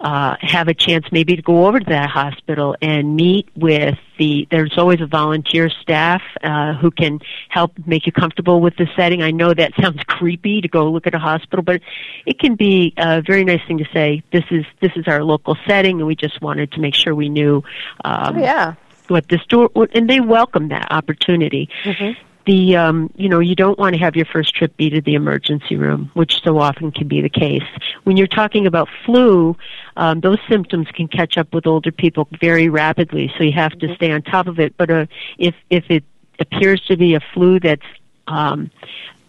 uh, 0.00 0.36
have 0.40 0.68
a 0.68 0.74
chance 0.74 1.06
maybe 1.10 1.36
to 1.36 1.42
go 1.42 1.66
over 1.66 1.80
to 1.80 1.86
that 1.90 2.08
hospital 2.10 2.76
and 2.80 3.16
meet 3.16 3.48
with 3.56 3.98
the. 4.18 4.46
There's 4.50 4.76
always 4.78 5.00
a 5.00 5.06
volunteer 5.06 5.68
staff 5.70 6.22
uh, 6.42 6.74
who 6.74 6.90
can 6.90 7.20
help 7.48 7.72
make 7.86 8.06
you 8.06 8.12
comfortable 8.12 8.60
with 8.60 8.76
the 8.76 8.86
setting. 8.96 9.22
I 9.22 9.30
know 9.32 9.52
that 9.54 9.72
sounds 9.80 10.02
creepy 10.04 10.60
to 10.60 10.68
go 10.68 10.90
look 10.90 11.06
at 11.06 11.14
a 11.14 11.18
hospital, 11.18 11.62
but 11.62 11.80
it 12.26 12.38
can 12.38 12.54
be 12.54 12.94
a 12.96 13.22
very 13.22 13.44
nice 13.44 13.60
thing 13.66 13.78
to 13.78 13.86
say. 13.92 14.22
This 14.32 14.44
is 14.50 14.64
this 14.80 14.92
is 14.96 15.08
our 15.08 15.24
local 15.24 15.56
setting, 15.66 15.98
and 15.98 16.06
we 16.06 16.14
just 16.14 16.40
wanted 16.40 16.72
to 16.72 16.80
make 16.80 16.94
sure 16.94 17.14
we 17.14 17.28
knew. 17.28 17.62
Um, 18.04 18.36
Oh, 18.36 18.40
yeah. 18.40 18.74
what 19.08 19.26
the 19.28 19.38
store 19.38 19.70
and 19.94 20.08
they 20.08 20.20
welcome 20.20 20.68
that 20.68 20.86
opportunity 20.92 21.68
Mhm. 21.84 22.14
the 22.44 22.76
um 22.76 23.10
you 23.16 23.26
know 23.28 23.38
you 23.40 23.54
don't 23.54 23.78
want 23.78 23.94
to 23.94 23.98
have 23.98 24.14
your 24.16 24.26
first 24.26 24.54
trip 24.54 24.76
be 24.76 24.90
to 24.90 25.00
the 25.00 25.14
emergency 25.14 25.76
room 25.76 26.10
which 26.12 26.42
so 26.42 26.58
often 26.58 26.90
can 26.92 27.08
be 27.08 27.22
the 27.22 27.30
case 27.30 27.62
when 28.04 28.18
you're 28.18 28.26
talking 28.26 28.66
about 28.66 28.86
flu 29.06 29.56
um 29.98 30.20
those 30.20 30.38
symptoms 30.48 30.86
can 30.94 31.08
catch 31.08 31.36
up 31.36 31.52
with 31.52 31.66
older 31.66 31.92
people 31.92 32.26
very 32.40 32.68
rapidly 32.70 33.30
so 33.36 33.44
you 33.44 33.52
have 33.52 33.76
to 33.80 33.94
stay 33.96 34.10
on 34.10 34.22
top 34.22 34.46
of 34.46 34.58
it. 34.58 34.74
But 34.78 34.88
uh 34.90 35.06
if 35.38 35.54
if 35.68 35.84
it 35.90 36.04
appears 36.38 36.80
to 36.86 36.96
be 36.96 37.14
a 37.14 37.20
flu 37.34 37.60
that's 37.60 37.82
um 38.26 38.70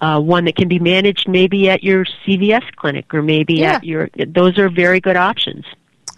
uh, 0.02 0.18
one 0.18 0.46
that 0.46 0.56
can 0.56 0.70
be 0.70 0.80
managed 0.80 1.28
maybe 1.28 1.70
at 1.70 1.84
your 1.84 2.06
CVS 2.26 2.64
clinic 2.78 3.14
or 3.14 3.22
maybe 3.22 3.56
Yeah. 3.56 3.74
at 3.74 3.84
your 3.84 4.10
those 4.28 4.58
are 4.58 4.70
very 4.70 5.02
good 5.02 5.18
options 5.18 5.66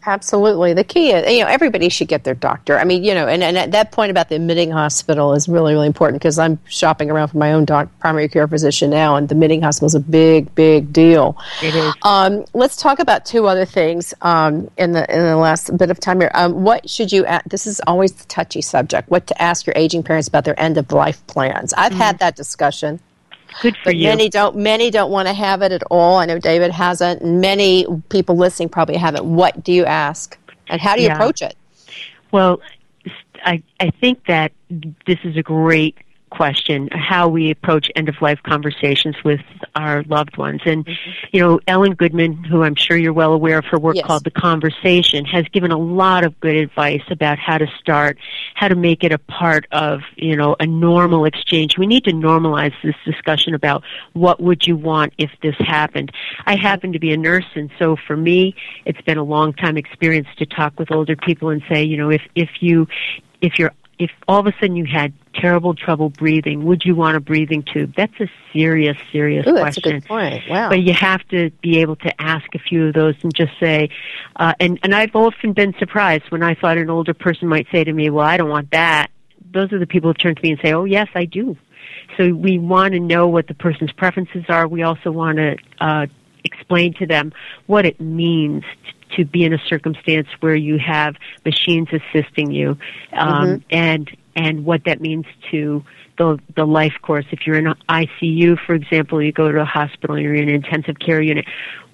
Absolutely. 0.05 0.73
The 0.73 0.83
key 0.83 1.11
is, 1.11 1.31
you 1.31 1.43
know, 1.43 1.49
everybody 1.49 1.87
should 1.89 2.07
get 2.07 2.23
their 2.23 2.33
doctor. 2.33 2.77
I 2.79 2.85
mean, 2.85 3.03
you 3.03 3.13
know, 3.13 3.27
and, 3.27 3.43
and 3.43 3.57
at 3.57 3.71
that 3.71 3.91
point 3.91 4.09
about 4.09 4.29
the 4.29 4.35
admitting 4.35 4.71
hospital 4.71 5.33
is 5.33 5.47
really, 5.47 5.73
really 5.73 5.85
important 5.85 6.19
because 6.19 6.39
I'm 6.39 6.59
shopping 6.65 7.11
around 7.11 7.27
for 7.27 7.37
my 7.37 7.53
own 7.53 7.65
doc, 7.65 7.87
primary 7.99 8.27
care 8.27 8.47
physician 8.47 8.89
now, 8.89 9.15
and 9.15 9.29
the 9.29 9.33
admitting 9.33 9.61
hospital 9.61 9.85
is 9.87 9.95
a 9.95 9.99
big, 9.99 10.53
big 10.55 10.91
deal. 10.91 11.37
It 11.61 11.75
is. 11.75 11.93
Um, 12.01 12.45
let's 12.53 12.77
talk 12.77 12.99
about 12.99 13.25
two 13.25 13.45
other 13.45 13.65
things 13.65 14.13
um, 14.21 14.71
in 14.77 14.93
the 14.93 15.11
in 15.13 15.21
the 15.23 15.37
last 15.37 15.75
bit 15.77 15.91
of 15.91 15.99
time 15.99 16.19
here. 16.19 16.31
Um, 16.33 16.63
what 16.63 16.89
should 16.89 17.11
you? 17.11 17.25
A- 17.27 17.43
this 17.45 17.67
is 17.67 17.79
always 17.85 18.11
the 18.13 18.25
touchy 18.25 18.61
subject. 18.61 19.09
What 19.09 19.27
to 19.27 19.39
ask 19.41 19.67
your 19.67 19.73
aging 19.75 20.01
parents 20.03 20.27
about 20.27 20.45
their 20.45 20.59
end 20.59 20.77
of 20.77 20.91
life 20.91 21.25
plans? 21.27 21.73
I've 21.73 21.93
had 21.93 22.19
that 22.19 22.35
discussion. 22.35 22.99
Good 23.61 23.75
for 23.77 23.85
But 23.85 23.97
you. 23.97 24.07
many 24.07 24.29
don't. 24.29 24.55
Many 24.55 24.89
don't 24.89 25.11
want 25.11 25.27
to 25.27 25.33
have 25.33 25.61
it 25.61 25.71
at 25.71 25.83
all. 25.91 26.17
I 26.17 26.25
know 26.25 26.39
David 26.39 26.71
hasn't, 26.71 27.21
and 27.21 27.41
many 27.41 27.85
people 28.09 28.35
listening 28.37 28.69
probably 28.69 28.95
haven't. 28.97 29.25
What 29.25 29.63
do 29.63 29.73
you 29.73 29.85
ask, 29.85 30.37
and 30.69 30.79
how 30.79 30.95
do 30.95 31.01
you 31.01 31.07
Yeah. 31.07 31.15
approach 31.15 31.41
it? 31.41 31.55
Well, 32.31 32.61
I 33.45 33.61
I 33.79 33.89
think 33.99 34.25
that 34.27 34.51
this 35.05 35.19
is 35.23 35.35
a 35.35 35.43
great 35.43 35.97
question 36.31 36.89
how 36.91 37.27
we 37.27 37.51
approach 37.51 37.91
end 37.95 38.09
of 38.09 38.15
life 38.21 38.39
conversations 38.43 39.15
with 39.23 39.41
our 39.75 40.03
loved 40.03 40.37
ones. 40.37 40.61
And 40.65 40.85
mm-hmm. 40.85 41.27
you 41.31 41.41
know 41.41 41.59
Ellen 41.67 41.93
Goodman 41.93 42.43
who 42.43 42.63
I'm 42.63 42.75
sure 42.75 42.97
you're 42.97 43.13
well 43.13 43.33
aware 43.33 43.59
of 43.59 43.65
her 43.65 43.77
work 43.77 43.95
Yes. 43.95 44.05
called 44.05 44.23
The 44.23 44.31
Conversation 44.31 45.25
has 45.25 45.45
given 45.49 45.71
a 45.71 45.77
lot 45.77 46.23
of 46.23 46.39
good 46.39 46.55
advice 46.55 47.03
about 47.09 47.37
how 47.37 47.57
to 47.57 47.67
start 47.79 48.17
how 48.55 48.69
to 48.69 48.75
make 48.75 49.03
it 49.03 49.11
a 49.11 49.17
part 49.17 49.67
of 49.71 50.01
you 50.15 50.35
know 50.35 50.55
a 50.59 50.65
normal 50.65 51.25
exchange. 51.25 51.77
We 51.77 51.85
need 51.85 52.05
to 52.05 52.11
normalize 52.11 52.73
this 52.83 52.95
discussion 53.05 53.53
about 53.53 53.83
what 54.13 54.41
would 54.41 54.65
you 54.65 54.75
want 54.75 55.13
if 55.17 55.29
this 55.43 55.55
happened. 55.59 56.11
I 56.45 56.55
mm-hmm. 56.55 56.61
happen 56.61 56.93
to 56.93 56.99
be 56.99 57.11
a 57.11 57.17
nurse 57.17 57.45
and 57.55 57.69
so 57.77 57.97
for 58.07 58.15
me 58.15 58.55
it's 58.85 59.01
been 59.01 59.17
a 59.17 59.23
long 59.23 59.53
time 59.53 59.77
experience 59.77 60.27
to 60.37 60.45
talk 60.45 60.79
with 60.79 60.91
older 60.91 61.15
people 61.15 61.49
and 61.49 61.61
say 61.69 61.83
you 61.83 61.97
know 61.97 62.09
if 62.09 62.21
if 62.35 62.49
you 62.61 62.87
if 63.41 63.59
you're 63.59 63.73
if 63.99 64.09
all 64.27 64.39
of 64.39 64.47
a 64.47 64.53
sudden 64.59 64.75
you 64.75 64.85
had 64.85 65.13
terrible 65.33 65.73
trouble 65.73 66.09
breathing, 66.09 66.65
would 66.65 66.83
you 66.83 66.95
want 66.95 67.17
a 67.17 67.19
breathing 67.19 67.63
tube? 67.63 67.93
That's 67.95 68.17
a 68.19 68.27
serious, 68.53 68.97
serious 69.11 69.47
Ooh, 69.47 69.53
that's 69.53 69.77
a 69.77 69.81
question. 69.81 69.99
good 69.99 70.07
point. 70.07 70.43
Wow. 70.49 70.69
But 70.69 70.81
you 70.81 70.93
have 70.93 71.27
to 71.29 71.51
be 71.61 71.79
able 71.79 71.95
to 71.97 72.21
ask 72.21 72.53
a 72.55 72.59
few 72.59 72.87
of 72.87 72.93
those 72.93 73.15
and 73.23 73.33
just 73.33 73.51
say, 73.59 73.89
uh, 74.35 74.53
and, 74.59 74.79
and 74.83 74.93
I've 74.93 75.15
often 75.15 75.53
been 75.53 75.73
surprised 75.79 76.25
when 76.29 76.43
I 76.43 76.55
thought 76.55 76.77
an 76.77 76.89
older 76.89 77.13
person 77.13 77.47
might 77.47 77.67
say 77.71 77.83
to 77.83 77.93
me, 77.93 78.09
well, 78.09 78.25
I 78.25 78.37
don't 78.37 78.49
want 78.49 78.71
that. 78.71 79.09
Those 79.53 79.73
are 79.73 79.79
the 79.79 79.87
people 79.87 80.09
who 80.09 80.13
turn 80.13 80.35
to 80.35 80.41
me 80.41 80.51
and 80.51 80.59
say, 80.61 80.73
oh, 80.73 80.85
yes, 80.85 81.07
I 81.15 81.25
do. 81.25 81.57
So 82.17 82.33
we 82.33 82.59
want 82.59 82.93
to 82.93 82.99
know 82.99 83.27
what 83.27 83.47
the 83.47 83.53
person's 83.53 83.91
preferences 83.91 84.45
are. 84.49 84.67
We 84.67 84.83
also 84.83 85.11
want 85.11 85.37
to 85.37 85.57
uh, 85.79 86.07
explain 86.43 86.93
to 86.95 87.05
them 87.05 87.33
what 87.67 87.85
it 87.85 87.99
means 87.99 88.63
to 89.17 89.25
be 89.25 89.43
in 89.43 89.53
a 89.53 89.57
circumstance 89.67 90.27
where 90.39 90.55
you 90.55 90.79
have 90.79 91.15
machines 91.45 91.89
assisting 91.91 92.51
you, 92.51 92.77
um, 93.13 93.63
and 93.69 94.09
and 94.35 94.65
what 94.65 94.83
that 94.85 95.01
means 95.01 95.25
to 95.51 95.83
the 96.17 96.39
the 96.55 96.65
life 96.65 96.93
course. 97.01 97.25
If 97.31 97.45
you're 97.45 97.57
in 97.57 97.67
an 97.67 97.75
ICU, 97.89 98.59
for 98.65 98.73
example, 98.73 99.21
you 99.21 99.31
go 99.31 99.51
to 99.51 99.61
a 99.61 99.65
hospital, 99.65 100.19
you're 100.19 100.35
in 100.35 100.49
an 100.49 100.55
intensive 100.55 100.99
care 100.99 101.21
unit. 101.21 101.45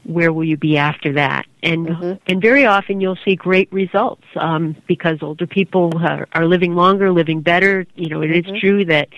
Where 0.04 0.32
will 0.32 0.46
you 0.46 0.56
be 0.56 0.78
after 0.78 1.14
that? 1.14 1.46
And 1.62 2.20
and 2.28 2.42
very 2.42 2.66
often 2.66 3.02
you'll 3.02 3.18
see 3.26 3.36
great 3.36 3.72
results 3.74 4.24
um, 4.36 4.76
because 4.88 5.22
older 5.22 5.48
people 5.48 5.92
are, 5.98 6.28
are 6.34 6.46
living 6.46 6.76
longer, 6.76 7.12
living 7.12 7.42
better. 7.42 7.86
You 7.96 8.10
know, 8.10 8.22
it 8.22 8.32
is 8.32 8.60
true 8.60 8.86
that 8.86 9.10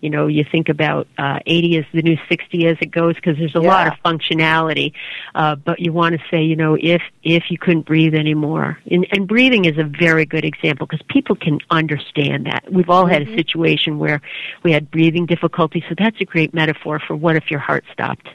you 0.00 0.10
know 0.10 0.26
you 0.26 0.44
think 0.50 0.68
about 0.68 1.06
uh, 1.18 1.38
80 1.46 1.76
is 1.76 1.86
the 1.92 2.02
new 2.02 2.16
60 2.28 2.66
as 2.66 2.76
it 2.80 2.90
goes 2.90 3.14
because 3.14 3.36
there's 3.38 3.54
a 3.54 3.60
lot 3.60 3.86
of 3.86 3.94
functionality. 4.04 4.92
Uh, 5.34 5.56
but 5.56 5.80
you 5.80 5.92
want 5.92 6.18
to 6.18 6.24
say, 6.30 6.42
you 6.42 6.56
know, 6.56 6.76
if 6.80 7.02
if 7.22 7.44
you 7.50 7.58
couldn't 7.58 7.86
breathe 7.86 8.14
anymore, 8.14 8.78
and, 8.90 9.06
and 9.12 9.26
breathing 9.26 9.64
is 9.64 9.78
a 9.78 9.84
very 9.84 10.26
good 10.26 10.44
example 10.44 10.86
because 10.86 11.04
people 11.08 11.36
can 11.36 11.58
understand 11.70 12.46
that. 12.46 12.64
We've 12.70 12.90
all 12.90 13.06
had 13.06 13.22
a 13.22 13.34
situation 13.36 13.98
where 13.98 14.20
we 14.62 14.72
had 14.72 14.90
breathing 14.90 15.26
difficulty, 15.26 15.84
so 15.88 15.94
that's 15.98 16.20
a 16.20 16.24
great 16.24 16.54
metaphor 16.54 17.00
for 17.00 17.16
what 17.16 17.36
if 17.36 17.50
your 17.50 17.60
heart 17.60 17.84
stopped. 17.92 18.28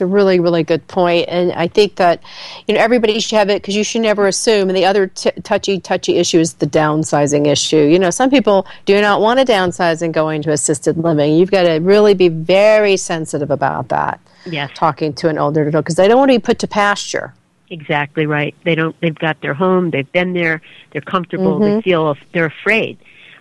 It's 0.00 0.06
a 0.06 0.06
really, 0.06 0.40
really 0.40 0.62
good 0.62 0.88
point, 0.88 1.26
and 1.28 1.52
I 1.52 1.68
think 1.68 1.96
that 1.96 2.22
you 2.66 2.72
know 2.72 2.80
everybody 2.80 3.20
should 3.20 3.36
have 3.36 3.50
it 3.50 3.60
because 3.60 3.76
you 3.76 3.84
should 3.84 4.00
never 4.00 4.26
assume. 4.26 4.70
And 4.70 4.74
the 4.74 4.86
other 4.86 5.08
t- 5.08 5.30
touchy, 5.42 5.78
touchy 5.78 6.16
issue 6.16 6.38
is 6.38 6.54
the 6.54 6.66
downsizing 6.66 7.46
issue. 7.46 7.76
You 7.76 7.98
know, 7.98 8.08
some 8.08 8.30
people 8.30 8.66
do 8.86 8.98
not 9.02 9.20
want 9.20 9.40
to 9.40 9.44
downsize 9.44 10.00
and 10.00 10.14
go 10.14 10.30
into 10.30 10.50
assisted 10.52 10.96
living. 10.96 11.34
You've 11.36 11.50
got 11.50 11.64
to 11.64 11.80
really 11.80 12.14
be 12.14 12.28
very 12.30 12.96
sensitive 12.96 13.50
about 13.50 13.90
that. 13.90 14.20
Yeah, 14.46 14.68
talking 14.68 15.12
to 15.16 15.28
an 15.28 15.36
older 15.36 15.68
adult 15.68 15.84
because 15.84 15.96
they 15.96 16.08
don't 16.08 16.16
want 16.16 16.30
to 16.30 16.38
be 16.38 16.42
put 16.42 16.58
to 16.60 16.66
pasture. 16.66 17.34
Exactly 17.68 18.24
right. 18.24 18.54
They 18.64 18.74
don't. 18.74 18.98
They've 19.02 19.14
got 19.14 19.42
their 19.42 19.52
home. 19.52 19.90
They've 19.90 20.10
been 20.10 20.32
there. 20.32 20.62
They're 20.92 21.02
comfortable. 21.02 21.58
They 21.58 21.82
feel. 21.82 22.16
They're 22.32 22.46
afraid. 22.46 22.96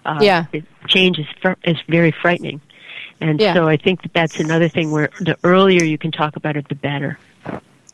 Uh, 0.06 0.20
Yeah. 0.22 0.44
the 0.52 0.62
change 0.90 1.20
is 1.20 1.26
fr- 1.42 1.54
is 1.64 1.78
very 1.88 2.12
frightening, 2.12 2.60
and 3.22 3.40
Yeah. 3.40 3.54
so 3.54 3.68
I 3.68 3.78
think 3.78 4.02
that 4.04 4.14
that's 4.14 4.40
another 4.40 4.68
thing 4.70 4.92
where 4.92 5.10
the 5.20 5.38
earlier 5.44 5.84
you 5.84 5.98
can 5.98 6.12
talk 6.12 6.36
about 6.36 6.56
it, 6.56 6.68
the 6.70 6.76
better. 6.76 7.18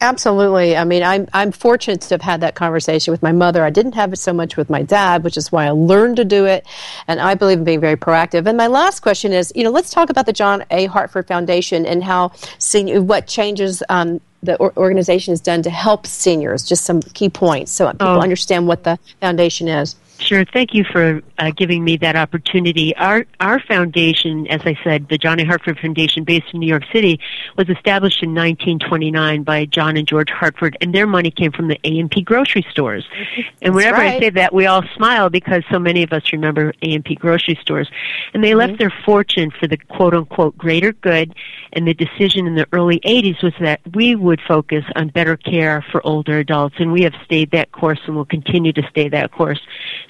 Absolutely. 0.01 0.75
I 0.75 0.83
mean, 0.83 1.03
I'm 1.03 1.27
I'm 1.33 1.51
fortunate 1.53 2.01
to 2.01 2.13
have 2.15 2.21
had 2.21 2.41
that 2.41 2.53
conversation 2.53 3.11
with 3.11 3.23
my 3.23 3.31
mother. 3.31 3.63
I 3.63 3.69
didn't 3.69 3.93
have 3.93 4.11
it 4.11 4.17
so 4.17 4.33
much 4.33 4.57
with 4.57 4.69
my 4.69 4.81
dad, 4.83 5.23
which 5.23 5.37
is 5.37 5.51
why 5.53 5.65
I 5.65 5.69
learned 5.71 6.17
to 6.17 6.25
do 6.25 6.45
it, 6.45 6.65
and 7.07 7.19
I 7.21 7.33
believe 7.33 7.59
in 7.59 7.63
being 7.63 7.79
very 7.79 7.95
proactive. 7.95 8.45
And 8.45 8.57
my 8.57 8.67
last 8.67 8.99
question 8.99 9.31
is, 9.31 9.53
you 9.55 9.63
know, 9.63 9.71
let's 9.71 9.89
talk 9.91 10.09
about 10.09 10.25
the 10.25 10.33
John 10.33 10.65
A. 10.69 10.85
Hartford 10.87 11.27
Foundation 11.27 11.85
and 11.85 12.03
how 12.03 12.33
senior, 12.59 13.01
what 13.01 13.25
changes 13.25 13.81
um, 13.87 14.19
the 14.43 14.57
or- 14.57 14.73
organization 14.77 15.31
has 15.31 15.39
done 15.39 15.61
to 15.63 15.69
help 15.69 16.05
seniors. 16.05 16.63
Just 16.65 16.83
some 16.83 17.01
key 17.01 17.29
points 17.29 17.71
so 17.71 17.89
people 17.89 18.07
Oh. 18.07 18.19
understand 18.19 18.67
what 18.67 18.83
the 18.83 18.99
foundation 19.21 19.67
is. 19.69 19.95
Sure. 20.19 20.45
Thank 20.45 20.73
you 20.73 20.83
for 20.83 21.21
uh, 21.37 21.51
giving 21.51 21.83
me 21.83 21.97
that 21.97 22.15
opportunity. 22.15 22.95
Our 22.95 23.25
our 23.39 23.59
foundation, 23.59 24.47
as 24.47 24.61
I 24.65 24.77
said, 24.83 25.09
the 25.09 25.17
John 25.17 25.39
A. 25.39 25.45
Hartford 25.45 25.77
Foundation, 25.79 26.23
based 26.23 26.47
in 26.53 26.61
New 26.61 26.67
York 26.67 26.83
City, 26.91 27.19
was 27.57 27.69
established 27.69 28.23
in 28.23 28.29
1929 28.29 29.43
by 29.43 29.65
John 29.65 29.97
and 29.97 30.07
George 30.07 30.29
Hartford, 30.29 30.77
and 30.81 30.95
their 30.95 31.05
money 31.05 31.31
came 31.31 31.51
from 31.51 31.67
the 31.67 31.79
A 31.83 31.99
and 31.99 32.09
P 32.09 32.21
grocery 32.21 32.65
stores. 32.71 33.05
And 33.61 33.75
whenever 33.75 33.97
I 33.97 34.19
say 34.19 34.29
that, 34.31 34.53
we 34.53 34.65
all 34.65 34.83
smile 34.95 35.29
because 35.29 35.63
so 35.69 35.79
many 35.79 36.01
of 36.03 36.13
us 36.13 36.23
remember 36.31 36.73
A 36.81 36.93
and 36.93 37.03
P 37.03 37.15
grocery 37.15 37.59
stores, 37.61 37.89
and 38.33 38.43
they 38.43 38.55
left 38.55 38.79
their 38.79 38.93
fortune 39.05 39.51
for 39.51 39.67
the 39.67 39.77
quote 39.77 40.13
unquote 40.13 40.57
greater 40.57 40.93
good. 40.93 41.35
And 41.73 41.85
the 41.85 41.93
decision 41.93 42.47
in 42.47 42.55
the 42.55 42.67
early 42.71 43.01
80s 43.01 43.43
was 43.43 43.53
that 43.59 43.81
we 43.93 44.15
would 44.15 44.39
focus 44.47 44.85
on 44.95 45.09
better 45.09 45.35
care 45.35 45.85
for 45.91 46.05
older 46.07 46.39
adults, 46.39 46.75
and 46.79 46.93
we 46.93 47.01
have 47.01 47.13
stayed 47.25 47.51
that 47.51 47.73
course 47.73 47.99
and 48.07 48.15
will 48.15 48.25
continue 48.25 48.71
to 48.73 48.83
stay 48.89 49.09
that 49.09 49.33
course. 49.33 49.59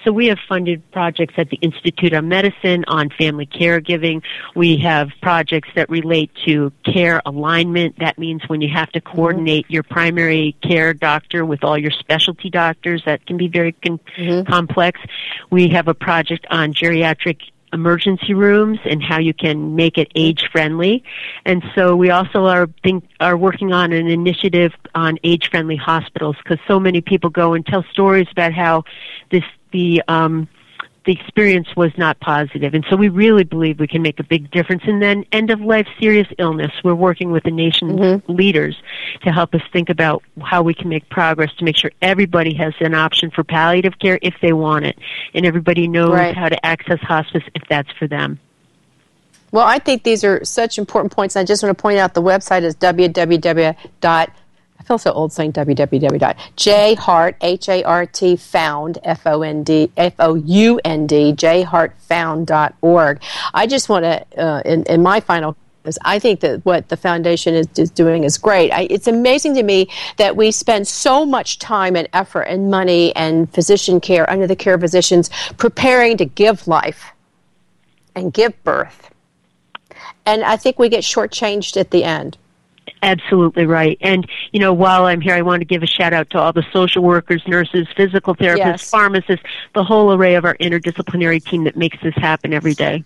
So 0.06 0.12
we 0.12 0.28
have 0.28 0.38
funded 0.48 0.89
projects 0.91 1.34
at 1.38 1.50
the 1.50 1.58
Institute 1.58 2.13
of 2.13 2.24
Medicine 2.24 2.86
on 2.88 3.10
family 3.10 3.48
caregiving. 3.48 4.22
We 4.56 4.78
have 4.78 5.10
projects 5.20 5.70
that 5.76 5.89
relate 5.89 6.30
to 6.46 6.72
care 6.86 7.24
alignment. 7.26 7.98
That 7.98 8.20
means 8.20 8.44
when 8.48 8.62
you 8.62 8.70
have 8.72 8.91
to 8.91 9.02
mm-hmm. 9.02 9.15
coordinate 9.15 9.65
your 9.68 9.82
primary 9.82 10.56
care 10.62 10.94
doctor 10.94 11.44
with 11.44 11.63
all 11.63 11.76
your 11.76 11.89
specialty 11.89 12.52
doctors, 12.52 13.02
that 13.06 13.26
can 13.26 13.38
be 13.38 13.48
very 13.48 13.72
con- 13.72 14.00
mm-hmm. 14.15 14.50
complex. 14.50 15.02
We 15.50 15.70
have 15.70 15.88
a 15.88 15.96
project 15.96 16.46
on 16.52 16.76
geriatric 16.76 17.39
emergency 17.74 18.34
rooms 18.34 18.80
and 18.86 19.04
how 19.04 19.20
you 19.20 19.34
can 19.34 19.76
make 19.76 19.98
it 19.98 20.12
age 20.15 20.48
friendly. 20.52 21.04
And 21.46 21.63
so 21.74 21.96
we 21.96 22.12
also 22.12 22.46
are 22.46 22.70
think, 22.84 23.06
are 23.20 23.36
working 23.36 23.74
on 23.74 23.91
an 23.91 24.08
initiative 24.08 24.72
on 24.94 25.18
age 25.24 25.50
friendly 25.50 25.76
hospitals 25.76 26.38
because 26.44 26.60
so 26.68 26.80
many 26.80 27.02
people 27.02 27.32
go 27.32 27.54
and 27.54 27.65
tell 27.65 27.84
stories 27.91 28.28
about 28.32 28.54
how 28.54 28.84
this 29.32 29.44
the 29.71 30.01
um 30.08 30.47
the 31.06 31.12
experience 31.12 31.67
was 31.75 31.91
not 31.97 32.19
positive. 32.19 32.73
And 32.73 32.84
so 32.89 32.95
we 32.95 33.10
really 33.10 33.43
believe 33.43 33.80
we 33.80 33.88
can 33.88 34.01
make 34.01 34.19
a 34.19 34.23
big 34.23 34.49
difference. 34.49 34.82
And 34.86 35.01
then 35.01 35.23
end 35.32 35.51
of 35.51 35.62
life 35.62 35.88
serious 35.99 36.28
illness. 36.39 36.71
We're 36.84 36.95
working 36.95 37.32
with 37.32 37.43
the 37.43 37.51
nation's 37.51 38.23
leaders 38.28 38.75
to 39.21 39.32
help 39.32 39.54
us 39.54 39.62
think 39.71 39.89
about 39.89 40.23
how 40.41 40.63
we 40.63 40.73
can 40.73 40.89
make 40.89 41.08
progress 41.10 41.54
to 41.60 41.63
make 41.63 41.78
sure 41.78 41.91
everybody 42.01 42.56
has 42.56 42.73
an 42.80 42.95
option 42.95 43.30
for 43.30 43.43
palliative 43.43 43.99
care 43.99 44.17
if 44.23 44.34
they 44.41 44.51
want 44.51 44.86
it. 44.86 44.97
And 45.36 45.45
everybody 45.45 45.88
knows 45.88 46.10
Right. 46.10 46.36
how 46.36 46.49
to 46.49 46.65
access 46.65 46.99
hospice 47.01 47.43
if 47.54 47.62
that's 47.69 47.91
for 47.99 48.08
them. 48.08 48.39
Well, 49.51 49.65
I 49.65 49.80
think 49.80 50.04
these 50.04 50.23
are 50.23 50.43
such 50.43 50.78
important 50.78 51.13
points. 51.13 51.36
I 51.36 51.43
just 51.43 51.62
want 51.63 51.78
to 51.78 51.82
point 51.82 51.99
out 51.99 52.13
the 52.13 52.21
website 52.21 52.63
is 52.63 52.75
www. 52.75 53.75
Feel 54.86 54.98
so 54.98 55.12
old 55.12 55.34
saying 55.34 55.54
www. 55.54 56.36
jhart 56.56 57.36
h 57.41 57.69
a 57.69 57.84
r 57.84 58.06
t 58.06 58.36
found 58.36 59.00
f 59.04 59.26
o 59.26 59.41
n 59.41 59.63
d 59.63 59.91
f 59.98 60.13
o 60.19 60.36
u 60.36 60.80
n 60.84 61.08
d 61.08 61.34
jhartfound.org. 61.34 63.21
I 63.54 63.67
just 63.67 63.89
want 63.89 64.04
to 64.06 64.26
uh, 64.38 64.62
in, 64.63 64.84
in 64.84 65.02
my 65.02 65.19
final 65.19 65.56
I 66.04 66.19
think 66.19 66.39
that 66.39 66.65
what 66.65 66.89
the 66.89 66.98
foundation 66.98 67.54
is, 67.54 67.67
is 67.78 67.91
doing 67.91 68.24
is 68.24 68.38
great. 68.38 68.71
I, 68.71 68.88
it's 68.89 69.08
amazing 69.08 69.56
to 69.56 69.63
me 69.63 69.88
that 70.17 70.36
we 70.36 70.52
spend 70.52 70.88
so 70.88 71.26
much 71.26 71.60
time 71.60 71.95
and 71.95 72.08
effort 72.13 72.43
and 72.43 72.71
money 72.71 73.15
and 73.15 73.52
physician 73.54 74.00
care 74.00 74.30
under 74.30 74.48
the 74.48 74.56
care 74.56 74.74
of 74.74 74.82
physicians 74.82 75.30
preparing 75.58 76.17
to 76.17 76.26
give 76.26 76.67
life 76.67 77.12
and 78.15 78.34
give 78.34 78.62
birth. 78.63 79.12
And 80.26 80.43
I 80.43 80.58
think 80.58 80.80
we 80.80 80.89
get 80.89 81.04
shortchanged 81.04 81.78
at 81.78 81.91
the 81.91 82.04
end. 82.04 82.38
Absolutely 83.06 83.68
right. 83.68 84.00
And, 84.02 84.28
you 84.52 84.60
know, 84.60 84.74
while 84.74 85.06
I'm 85.06 85.22
here, 85.22 85.36
I 85.36 85.44
want 85.44 85.62
to 85.62 85.65
give 85.65 85.84
a 85.84 85.88
shout 85.88 86.12
out 86.12 86.32
to 86.32 86.39
all 86.39 86.52
the 86.52 86.65
social 86.74 87.04
workers, 87.04 87.44
nurses, 87.48 87.88
physical 87.96 88.36
therapists, 88.36 88.58
yes. 88.58 88.89
pharmacists, 88.89 89.46
the 89.76 89.84
whole 89.84 90.12
array 90.12 90.34
of 90.34 90.44
our 90.44 90.58
interdisciplinary 90.58 91.44
team 91.44 91.65
that 91.65 91.76
makes 91.76 91.98
this 92.02 92.15
happen 92.15 92.52
every 92.52 92.74
day. 92.74 93.04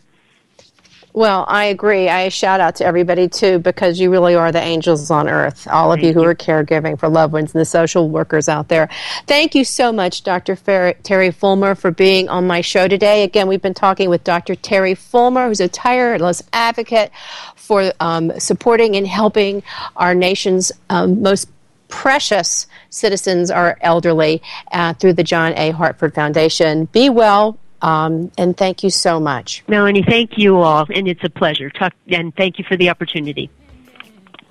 Well, 1.20 1.44
I 1.50 1.66
agree. 1.66 2.08
I 2.08 2.30
shout 2.30 2.62
out 2.62 2.78
to 2.78 2.86
everybody 2.86 3.28
too 3.28 3.60
because 3.60 4.00
you 4.00 4.10
really 4.10 4.36
are 4.36 4.54
the 4.54 4.62
angels 4.62 5.12
on 5.12 5.28
earth. 5.28 5.68
All 5.68 5.92
of 5.92 6.00
you 6.00 6.14
who 6.14 6.24
are 6.24 6.34
caregiving 6.34 6.98
for 6.98 7.10
loved 7.10 7.34
ones 7.34 7.54
and 7.54 7.60
the 7.60 7.66
social 7.66 8.08
workers 8.08 8.48
out 8.48 8.70
there. 8.70 8.88
Thank 9.28 9.54
you 9.54 9.66
so 9.66 9.92
much, 9.92 10.24
Dr. 10.24 10.56
Fer- 10.56 10.94
Terry 11.04 11.32
Fulmer, 11.32 11.76
for 11.76 11.92
being 11.92 12.30
on 12.30 12.48
my 12.48 12.62
show 12.62 12.88
today. 12.88 13.24
Again, 13.24 13.50
we've 13.50 13.62
been 13.62 13.74
talking 13.74 14.10
with 14.10 14.24
Dr. 14.24 14.56
Terry 14.56 14.96
Fulmer, 14.96 15.50
who's 15.50 15.60
a 15.60 15.68
tireless 15.68 16.42
advocate 16.54 17.12
for 17.58 17.92
um, 18.00 18.32
supporting 18.40 18.96
and 18.96 19.06
helping 19.06 19.62
our 19.98 20.16
nation's 20.16 20.72
um, 20.90 21.22
most 21.22 21.50
precious 21.90 22.66
citizens, 22.92 23.52
our 23.52 23.78
elderly, 23.82 24.42
uh, 24.72 24.94
through 24.94 25.12
the 25.12 25.26
John 25.26 25.52
A. 25.58 25.72
Hartford 25.72 26.16
Foundation. 26.16 26.86
Be 26.86 27.10
well 27.10 27.60
um, 27.82 28.32
and 28.38 28.56
thank 28.56 28.84
you 28.84 28.90
so 28.90 29.20
much. 29.20 29.64
Melanie, 29.68 30.04
thank 30.04 30.38
you 30.38 30.58
all, 30.58 30.86
and 30.94 31.08
it's 31.08 31.24
a 31.24 31.30
pleasure. 31.30 31.70
Talk, 31.70 31.94
and 32.08 32.36
thank 32.36 32.60
you 32.60 32.66
for 32.66 32.76
the 32.76 32.90
opportunity. 32.90 33.50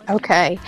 Okay. 0.08 0.58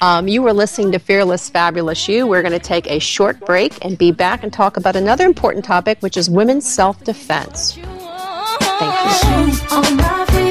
Um, 0.00 0.28
you 0.28 0.40
were 0.42 0.52
listening 0.52 0.92
to 0.92 0.98
Fearless 1.00 1.50
Fabulous 1.50 2.06
You. 2.08 2.26
We're 2.26 2.42
going 2.42 2.52
to 2.52 2.60
take 2.60 2.88
a 2.88 3.00
short 3.00 3.40
break 3.40 3.84
and 3.84 3.98
be 3.98 4.12
back 4.12 4.44
and 4.44 4.52
talk 4.52 4.76
about 4.76 4.94
another 4.94 5.26
important 5.26 5.64
topic, 5.64 5.98
which 6.00 6.16
is 6.16 6.30
women's 6.30 6.72
self 6.72 7.02
defense. 7.02 7.76
Thank 8.78 10.38
you. 10.38 10.43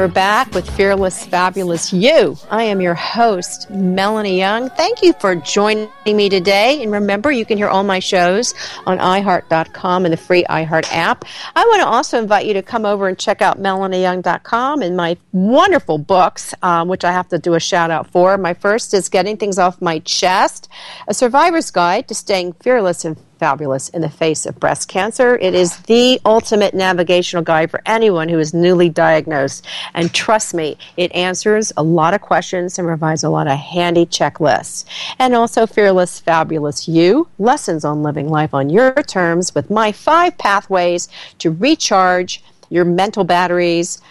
We're 0.00 0.08
back 0.08 0.50
with 0.54 0.66
Fearless 0.78 1.26
Fabulous 1.26 1.92
You. 1.92 2.34
I 2.50 2.62
am 2.62 2.80
your 2.80 2.94
host, 2.94 3.68
Melanie 3.68 4.38
Young. 4.38 4.70
Thank 4.70 5.02
you 5.02 5.12
for 5.20 5.34
joining 5.34 5.90
me 6.06 6.30
today. 6.30 6.82
And 6.82 6.90
remember, 6.90 7.30
you 7.30 7.44
can 7.44 7.58
hear 7.58 7.68
all 7.68 7.84
my 7.84 7.98
shows 7.98 8.54
on 8.86 8.96
iHeart.com 8.96 10.06
and 10.06 10.12
the 10.14 10.16
free 10.16 10.42
iHeart 10.44 10.90
app. 10.90 11.26
I 11.54 11.62
want 11.66 11.82
to 11.82 11.86
also 11.86 12.18
invite 12.18 12.46
you 12.46 12.54
to 12.54 12.62
come 12.62 12.86
over 12.86 13.08
and 13.08 13.18
check 13.18 13.42
out 13.42 13.60
MelanieYoung.com 13.60 14.80
and 14.80 14.96
my 14.96 15.18
wonderful 15.32 15.98
books, 15.98 16.54
um, 16.62 16.88
which 16.88 17.04
I 17.04 17.12
have 17.12 17.28
to 17.28 17.38
do 17.38 17.52
a 17.52 17.60
shout 17.60 17.90
out 17.90 18.10
for. 18.10 18.38
My 18.38 18.54
first 18.54 18.94
is 18.94 19.10
Getting 19.10 19.36
Things 19.36 19.58
Off 19.58 19.82
My 19.82 19.98
Chest, 19.98 20.70
a 21.08 21.12
survivor's 21.12 21.70
guide 21.70 22.08
to 22.08 22.14
staying 22.14 22.54
fearless 22.54 23.04
and 23.04 23.18
fabulous 23.40 23.88
in 23.88 24.02
the 24.02 24.10
face 24.10 24.44
of 24.44 24.60
breast 24.60 24.86
cancer. 24.86 25.36
It 25.38 25.54
is 25.54 25.78
the 25.78 26.20
ultimate 26.26 26.74
navigational 26.74 27.42
guide 27.42 27.70
for 27.70 27.80
anyone 27.86 28.28
who 28.28 28.38
is 28.38 28.52
newly 28.52 28.90
diagnosed. 28.90 29.66
And 29.94 30.12
trust 30.12 30.52
me, 30.52 30.76
it 30.98 31.10
answers 31.12 31.72
a 31.78 31.82
lot 31.82 32.12
of 32.12 32.20
questions 32.20 32.78
and 32.78 32.86
provides 32.86 33.24
a 33.24 33.30
lot 33.30 33.46
of 33.46 33.58
handy 33.58 34.04
checklists. 34.04 34.84
And 35.18 35.34
also 35.34 35.66
Fearless 35.66 36.20
Fabulous 36.20 36.86
You, 36.86 37.28
lessons 37.38 37.82
on 37.82 38.02
living 38.02 38.28
life 38.28 38.52
on 38.52 38.68
your 38.68 38.92
terms 38.92 39.54
with 39.54 39.70
my 39.70 39.90
five 39.90 40.36
pathways 40.36 41.08
to 41.38 41.50
recharge 41.50 42.44
your 42.68 42.84
mental 42.84 43.24
batteries, 43.24 44.02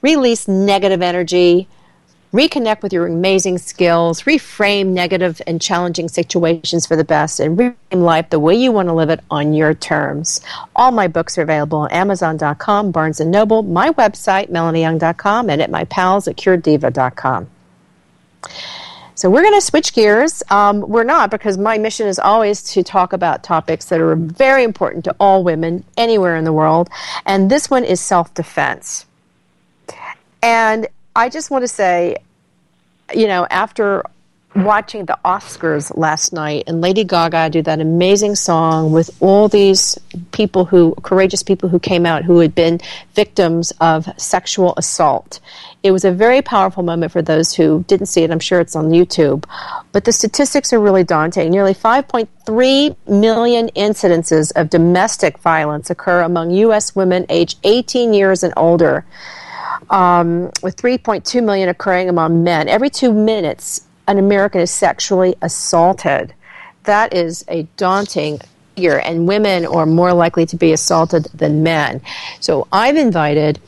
release 0.00 0.48
negative 0.48 1.02
energy, 1.02 1.68
reconnect 2.32 2.82
with 2.82 2.92
your 2.92 3.06
amazing 3.06 3.58
skills, 3.58 4.22
reframe 4.22 4.88
negative 4.88 5.42
and 5.46 5.60
challenging 5.60 6.08
situations 6.08 6.86
for 6.86 6.96
the 6.96 7.04
best, 7.04 7.40
and 7.40 7.58
reframe 7.58 8.02
life 8.02 8.30
the 8.30 8.38
way 8.38 8.54
you 8.54 8.72
want 8.72 8.88
to 8.88 8.92
live 8.92 9.10
it 9.10 9.20
on 9.30 9.52
your 9.52 9.74
terms. 9.74 10.40
All 10.76 10.92
my 10.92 11.08
books 11.08 11.36
are 11.38 11.42
available 11.42 11.78
on 11.78 11.90
Amazon.com, 11.90 12.92
Barnes 12.92 13.20
& 13.20 13.26
Noble, 13.26 13.62
my 13.62 13.90
website, 13.90 14.50
MelanieYoung.com, 14.50 15.50
and 15.50 15.60
at 15.60 15.70
my 15.70 15.84
pals 15.84 16.28
at 16.28 16.36
CureDiva.com. 16.36 17.48
So 19.16 19.28
we're 19.28 19.42
going 19.42 19.54
to 19.54 19.60
switch 19.60 19.92
gears. 19.92 20.42
Um, 20.48 20.80
we're 20.80 21.04
not 21.04 21.30
because 21.30 21.58
my 21.58 21.76
mission 21.76 22.06
is 22.06 22.18
always 22.18 22.62
to 22.72 22.82
talk 22.82 23.12
about 23.12 23.42
topics 23.42 23.86
that 23.86 24.00
are 24.00 24.16
very 24.16 24.64
important 24.64 25.04
to 25.04 25.16
all 25.20 25.44
women 25.44 25.84
anywhere 25.98 26.36
in 26.36 26.44
the 26.44 26.54
world, 26.54 26.88
and 27.26 27.50
this 27.50 27.68
one 27.68 27.84
is 27.84 28.00
self-defense. 28.00 29.04
And 30.42 30.88
I 31.14 31.28
just 31.28 31.50
want 31.50 31.62
to 31.62 31.68
say, 31.68 32.16
you 33.14 33.26
know, 33.26 33.46
after 33.50 34.04
watching 34.54 35.04
the 35.04 35.16
Oscars 35.24 35.96
last 35.96 36.32
night 36.32 36.64
and 36.66 36.80
Lady 36.80 37.04
Gaga 37.04 37.50
do 37.50 37.62
that 37.62 37.80
amazing 37.80 38.34
song 38.34 38.90
with 38.90 39.10
all 39.20 39.48
these 39.48 39.98
people 40.32 40.64
who, 40.64 40.94
courageous 41.02 41.42
people 41.42 41.68
who 41.68 41.78
came 41.78 42.04
out 42.04 42.24
who 42.24 42.40
had 42.40 42.54
been 42.54 42.80
victims 43.14 43.72
of 43.80 44.08
sexual 44.16 44.74
assault. 44.76 45.38
It 45.82 45.92
was 45.92 46.04
a 46.04 46.10
very 46.10 46.42
powerful 46.42 46.82
moment 46.82 47.12
for 47.12 47.22
those 47.22 47.54
who 47.54 47.84
didn't 47.86 48.06
see 48.06 48.22
it. 48.22 48.30
I'm 48.30 48.40
sure 48.40 48.60
it's 48.60 48.76
on 48.76 48.90
YouTube. 48.90 49.44
But 49.92 50.04
the 50.04 50.12
statistics 50.12 50.72
are 50.72 50.80
really 50.80 51.04
daunting. 51.04 51.50
Nearly 51.50 51.74
5.3 51.74 52.96
million 53.08 53.68
incidences 53.76 54.52
of 54.56 54.68
domestic 54.68 55.38
violence 55.38 55.90
occur 55.90 56.22
among 56.22 56.50
U.S. 56.50 56.94
women 56.96 57.24
aged 57.28 57.58
18 57.62 58.12
years 58.12 58.42
and 58.42 58.52
older 58.56 59.04
um, 59.88 60.50
with 60.62 60.76
3.2 60.76 61.42
million 61.42 61.68
occurring 61.68 62.08
among 62.08 62.44
men. 62.44 62.68
Every 62.68 62.90
two 62.90 63.12
minutes, 63.12 63.86
an 64.06 64.18
American 64.18 64.60
is 64.60 64.70
sexually 64.70 65.34
assaulted. 65.42 66.34
That 66.84 67.14
is 67.14 67.44
a 67.48 67.62
daunting 67.76 68.40
figure, 68.74 68.98
and 68.98 69.26
women 69.26 69.66
are 69.66 69.86
more 69.86 70.12
likely 70.12 70.46
to 70.46 70.56
be 70.56 70.72
assaulted 70.72 71.24
than 71.34 71.62
men. 71.62 72.00
So 72.40 72.66
I've 72.72 72.96
invited 72.96 73.60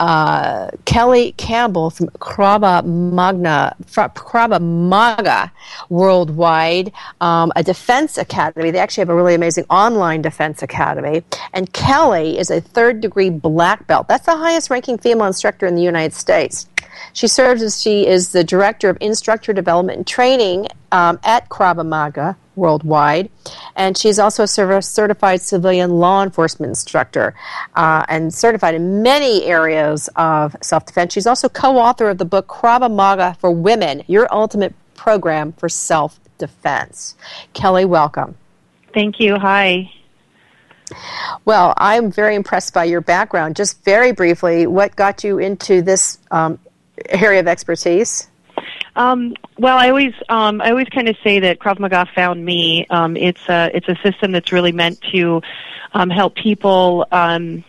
uh, 0.00 0.68
Kelly 0.84 1.32
Campbell 1.36 1.90
from 1.90 2.06
Krava 2.18 2.84
Magna, 2.84 3.74
Krav 3.86 4.60
Maga 4.60 5.52
Worldwide, 5.88 6.92
um, 7.20 7.52
a 7.56 7.62
defense 7.62 8.18
academy. 8.18 8.70
They 8.70 8.78
actually 8.78 9.02
have 9.02 9.10
a 9.10 9.14
really 9.14 9.34
amazing 9.34 9.64
online 9.70 10.22
defense 10.22 10.62
academy. 10.62 11.22
And 11.52 11.72
Kelly 11.72 12.38
is 12.38 12.50
a 12.50 12.60
third 12.60 13.00
degree 13.00 13.30
black 13.30 13.86
belt. 13.86 14.08
That's 14.08 14.26
the 14.26 14.36
highest 14.36 14.70
ranking 14.70 14.98
female 14.98 15.26
instructor 15.26 15.66
in 15.66 15.74
the 15.74 15.82
United 15.82 16.14
States. 16.14 16.68
She 17.12 17.28
serves 17.28 17.62
as 17.62 17.80
she 17.80 18.06
is 18.06 18.32
the 18.32 18.44
director 18.44 18.88
of 18.88 18.98
instructor 19.00 19.52
development 19.52 19.98
and 19.98 20.06
training 20.06 20.68
um, 20.94 21.18
at 21.24 21.48
Krav 21.48 21.84
Maga 21.84 22.36
worldwide, 22.54 23.28
and 23.74 23.98
she's 23.98 24.20
also 24.20 24.44
a 24.44 24.46
certified 24.46 25.40
civilian 25.40 25.90
law 25.90 26.22
enforcement 26.22 26.70
instructor 26.70 27.34
uh, 27.74 28.04
and 28.08 28.32
certified 28.32 28.76
in 28.76 29.02
many 29.02 29.44
areas 29.44 30.08
of 30.14 30.56
self 30.62 30.86
defense. 30.86 31.12
She's 31.12 31.26
also 31.26 31.48
co-author 31.48 32.08
of 32.08 32.18
the 32.18 32.24
book 32.24 32.46
Krav 32.46 32.88
Maga 32.94 33.36
for 33.40 33.50
Women: 33.50 34.04
Your 34.06 34.32
Ultimate 34.32 34.72
Program 34.94 35.52
for 35.54 35.68
Self 35.68 36.20
Defense. 36.38 37.16
Kelly, 37.54 37.84
welcome. 37.84 38.36
Thank 38.94 39.18
you. 39.18 39.36
Hi. 39.36 39.90
Well, 41.44 41.74
I'm 41.76 42.12
very 42.12 42.36
impressed 42.36 42.72
by 42.72 42.84
your 42.84 43.00
background. 43.00 43.56
Just 43.56 43.82
very 43.84 44.12
briefly, 44.12 44.68
what 44.68 44.94
got 44.94 45.24
you 45.24 45.38
into 45.38 45.82
this 45.82 46.18
um, 46.30 46.60
area 47.08 47.40
of 47.40 47.48
expertise? 47.48 48.28
Um, 48.96 49.34
well, 49.58 49.76
I 49.76 49.88
always 49.88 50.14
um, 50.28 50.60
I 50.60 50.70
always 50.70 50.88
kind 50.88 51.08
of 51.08 51.16
say 51.24 51.40
that 51.40 51.58
Krav 51.58 51.78
Maga 51.78 52.06
found 52.14 52.44
me. 52.44 52.86
Um, 52.90 53.16
it's 53.16 53.48
a 53.48 53.70
it's 53.74 53.88
a 53.88 53.96
system 54.02 54.32
that's 54.32 54.52
really 54.52 54.72
meant 54.72 55.00
to 55.12 55.42
um, 55.92 56.10
help 56.10 56.34
people 56.36 57.06
um, 57.10 57.64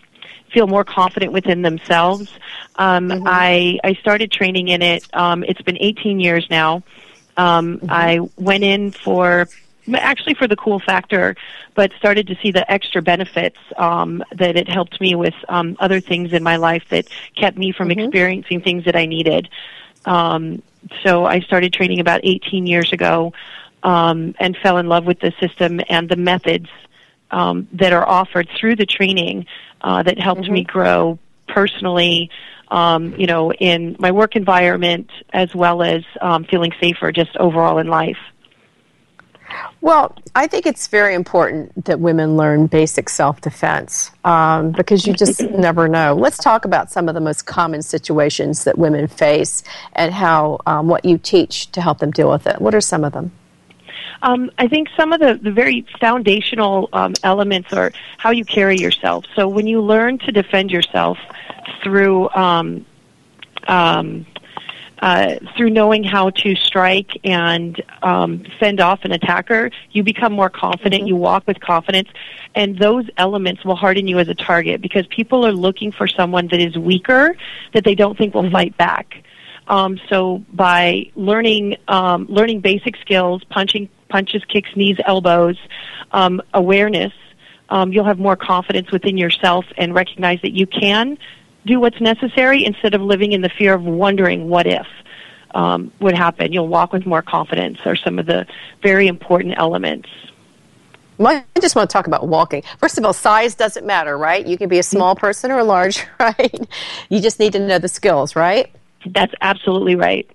feel 0.52 0.68
more 0.68 0.84
confident 0.84 1.32
within 1.32 1.62
themselves. 1.62 2.32
Um, 2.76 3.10
mm-hmm. 3.10 3.24
I 3.28 3.80
I 3.84 3.94
started 3.96 4.32
training 4.32 4.68
in 4.68 4.82
it. 4.82 5.08
Um, 5.14 5.44
it's 5.44 5.62
been 5.62 5.78
18 5.80 6.20
years 6.20 6.48
now. 6.50 6.84
Um, 7.38 7.78
mm-hmm. 7.78 7.88
I 7.90 8.20
went 8.38 8.64
in 8.64 8.92
for 8.92 9.48
actually 9.94 10.34
for 10.34 10.48
the 10.48 10.56
cool 10.56 10.80
factor, 10.80 11.36
but 11.76 11.92
started 11.98 12.28
to 12.28 12.36
see 12.42 12.52
the 12.52 12.70
extra 12.72 13.02
benefits 13.02 13.58
um, 13.78 14.24
that 14.32 14.56
it 14.56 14.68
helped 14.68 15.00
me 15.00 15.16
with 15.16 15.36
um, 15.50 15.76
other 15.80 16.00
things 16.00 16.34
in 16.34 16.42
my 16.44 16.56
life 16.56 16.84
that 16.90 17.08
kept 17.36 17.58
me 17.58 17.72
from 17.72 17.90
mm-hmm. 17.90 18.00
experiencing 18.00 18.62
things 18.62 18.86
that 18.86 18.96
I 18.96 19.06
needed. 19.06 19.50
Um, 20.06 20.62
so 21.04 21.26
I 21.26 21.40
started 21.42 21.74
training 21.74 22.00
about 22.00 22.22
18 22.24 22.68
years 22.68 22.92
ago 22.94 23.34
um, 23.84 24.36
and 24.40 24.58
fell 24.58 24.78
in 24.78 24.88
love 24.88 25.06
with 25.06 25.20
the 25.20 25.32
system 25.40 25.80
and 25.90 26.10
the 26.10 26.16
methods 26.16 26.68
um, 27.32 27.68
that 27.74 27.94
are 27.94 28.08
offered 28.08 28.50
through 28.60 28.76
the 28.76 28.86
training 28.86 29.46
uh, 29.82 30.04
that 30.04 30.20
helped 30.20 30.42
mm-hmm. 30.42 30.54
me 30.54 30.64
grow 30.64 31.20
personally, 31.48 32.30
um, 32.70 33.14
you 33.20 33.28
know, 33.28 33.54
in 33.54 33.96
my 34.00 34.12
work 34.12 34.36
environment 34.36 35.12
as 35.32 35.54
well 35.54 35.84
as 35.84 36.04
um, 36.22 36.46
feeling 36.46 36.72
safer 36.82 37.12
just 37.12 37.36
overall 37.38 37.78
in 37.78 37.88
life. 37.88 38.18
Well, 39.82 40.16
I 40.36 40.48
think 40.48 40.66
it's 40.66 40.88
very 40.88 41.14
important 41.14 41.86
that 41.86 42.00
women 42.00 42.38
learn 42.38 42.68
basic 42.68 43.10
self 43.10 43.42
defense 43.42 44.12
um, 44.24 44.72
because 44.72 45.06
you 45.06 45.14
just 45.14 45.42
never 45.52 45.88
know. 45.88 46.16
Let's 46.16 46.38
talk 46.38 46.66
about 46.66 46.92
some 46.92 47.08
of 47.08 47.16
the 47.16 47.22
most 47.22 47.46
common 47.46 47.82
situations 47.82 48.64
that 48.64 48.78
women 48.78 49.08
face 49.08 49.64
and 49.94 50.14
how 50.14 50.60
um, 50.66 50.88
what 50.88 51.06
you 51.06 51.18
teach 51.18 51.72
to 51.72 51.82
help 51.82 52.00
them 52.00 52.12
deal 52.12 52.30
with 52.30 52.48
it. 52.48 52.60
What 52.60 52.74
are 52.74 52.82
some 52.82 53.04
of 53.04 53.14
them? 53.14 53.32
Um, 54.22 54.50
I 54.58 54.68
think 54.68 54.90
some 54.98 55.14
of 55.14 55.20
the, 55.20 55.40
the 55.42 55.52
very 55.52 55.86
foundational 56.00 56.90
um, 56.94 57.14
elements 57.24 57.72
are 57.74 57.92
how 58.18 58.32
you 58.32 58.44
carry 58.44 58.78
yourself. 58.78 59.26
So 59.36 59.48
when 59.48 59.68
you 59.68 59.82
learn 59.82 60.18
to 60.20 60.32
defend 60.32 60.72
yourself 60.72 61.20
through 61.84 62.30
um, 62.32 62.86
um, 63.68 64.26
uh, 65.00 65.36
through 65.56 65.70
knowing 65.70 66.04
how 66.04 66.30
to 66.30 66.56
strike 66.56 67.12
and 67.24 67.82
um, 68.02 68.44
fend 68.60 68.80
off 68.80 69.04
an 69.04 69.12
attacker, 69.12 69.70
you 69.92 70.04
become 70.04 70.34
more 70.34 70.50
confident. 70.50 71.02
Mm-hmm. 71.02 71.08
You 71.08 71.16
walk 71.16 71.46
with 71.48 71.60
confidence, 71.60 72.10
and 72.54 72.78
those 72.78 73.06
elements 73.18 73.66
will 73.66 73.76
harden 73.76 74.08
you 74.08 74.20
as 74.20 74.28
a 74.28 74.36
target 74.36 74.82
because 74.82 75.06
people 75.08 75.46
are 75.46 75.52
looking 75.52 75.92
for 75.92 76.08
someone 76.08 76.48
that 76.48 76.60
is 76.60 76.78
weaker 76.78 77.36
that 77.74 77.84
they 77.84 77.96
don't 77.96 78.18
think 78.18 78.34
will 78.34 78.44
mm-hmm. 78.44 78.54
fight 78.54 78.78
back. 78.78 79.24
Um, 79.68 80.00
so 80.10 80.44
by 80.54 81.12
learning 81.16 81.78
um, 81.88 82.28
learning 82.30 82.62
basic 82.62 82.96
skills, 82.98 83.44
punching 83.50 83.90
punches, 84.10 84.44
kicks, 84.46 84.70
knees, 84.76 84.98
elbows, 85.06 85.58
um, 86.12 86.42
awareness, 86.54 87.14
um, 87.70 87.92
you'll 87.92 88.06
have 88.06 88.20
more 88.20 88.36
confidence 88.36 88.92
within 88.92 89.18
yourself 89.18 89.66
and 89.78 89.94
recognize 89.94 90.40
that 90.44 90.52
you 90.52 90.68
can 90.68 91.18
do 91.66 91.80
what's 91.80 92.00
necessary 92.00 92.66
instead 92.66 92.94
of 92.94 93.02
living 93.02 93.32
in 93.32 93.42
the 93.42 93.50
fear 93.50 93.74
of 93.74 93.84
wondering 93.84 94.50
what 94.50 94.68
if 94.68 94.88
um, 95.56 95.92
would 96.00 96.16
happen. 96.16 96.54
You'll 96.54 96.68
walk 96.68 96.94
with 96.94 97.06
more 97.06 97.22
confidence 97.22 97.80
are 97.86 97.96
some 97.96 98.20
of 98.20 98.26
the 98.26 98.46
very 98.84 99.08
important 99.08 99.56
elements. 99.58 100.10
Well, 101.18 101.44
I 101.56 101.60
just 101.62 101.76
want 101.76 101.90
to 101.90 101.94
talk 101.94 102.08
about 102.08 102.28
walking. 102.28 102.64
First 102.80 102.98
of 102.98 103.06
all, 103.06 103.14
size 103.14 103.56
doesn't 103.56 103.86
matter, 103.86 104.18
right? 104.18 104.46
You 104.46 104.58
can 104.58 104.68
be 104.68 104.80
a 104.80 104.84
small 104.84 105.16
person 105.16 105.50
or 105.50 105.60
a 105.60 105.64
large, 105.64 106.06
right? 106.20 106.68
You 107.10 107.22
just 107.22 107.40
need 107.40 107.54
to 107.54 107.60
know 107.60 107.80
the 107.80 107.88
skills, 107.88 108.36
right? 108.36 108.70
That's 109.06 109.34
absolutely 109.42 109.96
right. 109.96 110.30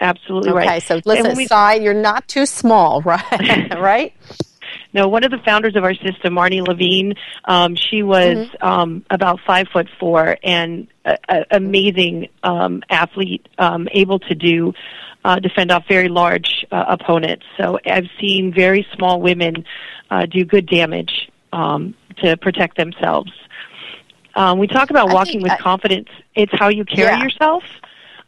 Absolutely 0.00 0.50
okay, 0.50 0.56
right. 0.56 0.68
Okay, 0.68 0.80
so 0.80 1.00
listen, 1.04 1.36
we, 1.36 1.46
size, 1.46 1.82
you're 1.82 1.94
not 1.94 2.26
too 2.26 2.46
small, 2.46 3.02
right? 3.06 3.74
right? 3.78 4.14
No, 4.94 5.08
one 5.08 5.24
of 5.24 5.30
the 5.30 5.38
founders 5.38 5.74
of 5.74 5.84
our 5.84 5.94
system, 5.94 6.34
Marnie 6.34 6.66
Levine, 6.66 7.14
um, 7.46 7.76
she 7.76 8.02
was 8.02 8.36
mm-hmm. 8.36 8.66
um, 8.66 9.04
about 9.08 9.40
five 9.46 9.68
foot 9.72 9.88
four 9.98 10.36
and 10.42 10.86
an 11.04 11.44
amazing 11.50 12.28
um, 12.42 12.82
athlete, 12.90 13.48
um, 13.58 13.88
able 13.92 14.18
to 14.18 14.34
do 14.34 14.74
uh, 15.24 15.38
defend 15.38 15.70
off 15.70 15.84
very 15.88 16.08
large 16.08 16.66
uh, 16.70 16.84
opponents. 16.88 17.46
So 17.56 17.78
I've 17.86 18.08
seen 18.20 18.52
very 18.52 18.86
small 18.94 19.20
women 19.20 19.64
uh, 20.10 20.26
do 20.26 20.44
good 20.44 20.66
damage 20.66 21.30
um, 21.52 21.94
to 22.22 22.36
protect 22.36 22.76
themselves. 22.76 23.32
Um, 24.34 24.58
we 24.58 24.66
talk 24.66 24.90
about 24.90 25.12
walking 25.12 25.42
with 25.42 25.52
I, 25.52 25.58
confidence. 25.58 26.08
It's 26.34 26.52
how 26.54 26.68
you 26.68 26.84
carry 26.84 27.16
yeah. 27.16 27.22
yourself, 27.22 27.62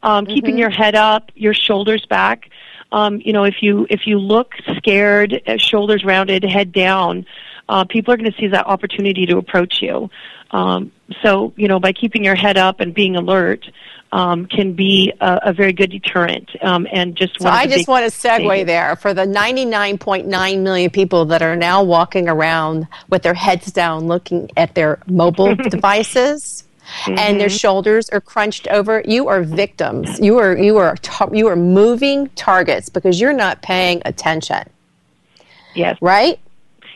um, 0.02 0.24
mm-hmm. 0.24 0.34
keeping 0.34 0.58
your 0.58 0.70
head 0.70 0.94
up, 0.94 1.30
your 1.34 1.54
shoulders 1.54 2.06
back 2.08 2.48
um, 2.94 3.20
you 3.24 3.32
know, 3.32 3.42
if 3.42 3.56
you 3.60 3.88
if 3.90 4.06
you 4.06 4.20
look 4.20 4.52
scared, 4.76 5.42
uh, 5.48 5.56
shoulders 5.56 6.04
rounded, 6.04 6.44
head 6.44 6.70
down, 6.70 7.26
uh, 7.68 7.84
people 7.84 8.14
are 8.14 8.16
going 8.16 8.30
to 8.30 8.38
see 8.38 8.46
that 8.46 8.66
opportunity 8.66 9.26
to 9.26 9.36
approach 9.36 9.82
you. 9.82 10.10
Um, 10.52 10.92
so, 11.20 11.52
you 11.56 11.66
know, 11.66 11.80
by 11.80 11.92
keeping 11.92 12.22
your 12.22 12.36
head 12.36 12.56
up 12.56 12.78
and 12.78 12.94
being 12.94 13.16
alert, 13.16 13.66
um, 14.12 14.46
can 14.46 14.74
be 14.74 15.12
a, 15.20 15.40
a, 15.46 15.52
very 15.52 15.72
good 15.72 15.90
deterrent. 15.90 16.48
Um, 16.62 16.86
and 16.92 17.16
just 17.16 17.40
so 17.40 17.48
I 17.48 17.66
just 17.66 17.88
want 17.88 18.08
to 18.08 18.16
segue 18.16 18.48
things. 18.48 18.66
there 18.68 18.94
for 18.94 19.12
the 19.12 19.26
99.9 19.26 20.62
million 20.62 20.90
people 20.90 21.24
that 21.26 21.42
are 21.42 21.56
now 21.56 21.82
walking 21.82 22.28
around 22.28 22.86
with 23.08 23.24
their 23.24 23.34
heads 23.34 23.72
down, 23.72 24.06
looking 24.06 24.50
at 24.56 24.76
their 24.76 25.00
mobile 25.08 25.56
devices 25.70 26.63
mm-hmm. 26.84 27.18
and 27.18 27.40
their 27.40 27.48
mm-hmm. 27.48 27.56
shoulders 27.56 28.08
are 28.10 28.20
crunched 28.20 28.66
over, 28.68 29.02
you 29.06 29.28
are 29.28 29.42
victims. 29.42 30.18
You 30.20 30.38
are 30.38 30.56
you 30.56 30.76
are 30.78 30.96
you 31.32 31.46
are 31.48 31.56
moving 31.56 32.28
targets 32.30 32.88
because 32.88 33.20
you're 33.20 33.32
not 33.32 33.62
paying 33.62 34.02
attention. 34.04 34.68
Yes. 35.74 35.98
Right? 36.00 36.38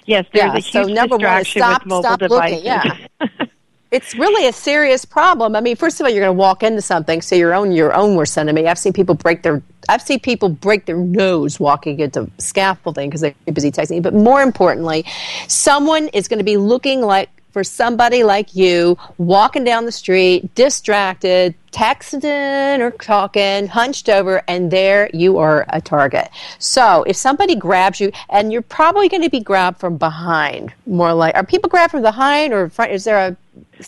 Yes, 0.06 0.26
there's 0.32 0.44
yeah. 0.44 0.56
a 0.56 0.60
huge 0.60 0.72
so 0.72 0.92
number 0.94 1.16
one, 1.18 1.44
stop, 1.44 1.82
stop 1.82 2.18
devices. 2.18 2.64
looking. 2.64 2.64
Yeah. 2.64 2.96
it's 3.90 4.14
really 4.14 4.46
a 4.46 4.52
serious 4.52 5.04
problem. 5.04 5.56
I 5.56 5.60
mean, 5.60 5.76
first 5.76 6.00
of 6.00 6.04
all, 6.04 6.10
you're 6.10 6.24
going 6.24 6.34
to 6.34 6.38
walk 6.38 6.62
into 6.62 6.82
something, 6.82 7.20
so 7.22 7.34
your 7.34 7.54
own 7.54 7.72
your 7.72 7.94
own 7.94 8.16
worst 8.16 8.36
enemy. 8.36 8.66
I've 8.66 8.78
seen 8.78 8.92
people 8.92 9.14
break 9.14 9.42
their 9.42 9.62
I've 9.88 10.02
seen 10.02 10.20
people 10.20 10.50
break 10.50 10.86
their 10.86 10.96
nose 10.96 11.58
walking 11.58 12.00
into 12.00 12.30
scaffolding 12.38 13.08
because 13.08 13.22
they're 13.22 13.34
busy 13.52 13.70
texting. 13.70 14.02
But 14.02 14.14
more 14.14 14.42
importantly, 14.42 15.04
someone 15.46 16.08
is 16.08 16.28
going 16.28 16.38
to 16.38 16.44
be 16.44 16.56
looking 16.58 17.00
like 17.00 17.30
for 17.58 17.64
somebody 17.64 18.22
like 18.22 18.54
you 18.54 18.96
walking 19.18 19.64
down 19.64 19.84
the 19.84 19.90
street, 19.90 20.54
distracted, 20.54 21.52
texting 21.72 22.78
or 22.78 22.92
talking, 22.92 23.66
hunched 23.66 24.08
over, 24.08 24.44
and 24.46 24.70
there 24.70 25.10
you 25.12 25.38
are 25.38 25.66
a 25.70 25.80
target. 25.80 26.28
So 26.60 27.02
if 27.02 27.16
somebody 27.16 27.56
grabs 27.56 27.98
you, 27.98 28.12
and 28.28 28.52
you're 28.52 28.62
probably 28.62 29.08
going 29.08 29.24
to 29.24 29.28
be 29.28 29.40
grabbed 29.40 29.80
from 29.80 29.96
behind, 29.96 30.72
more 30.86 31.12
like, 31.12 31.34
are 31.34 31.44
people 31.44 31.68
grabbed 31.68 31.90
from 31.90 32.02
behind 32.02 32.52
or 32.52 32.68
front? 32.68 32.92
Is 32.92 33.02
there 33.02 33.18
a. 33.18 33.36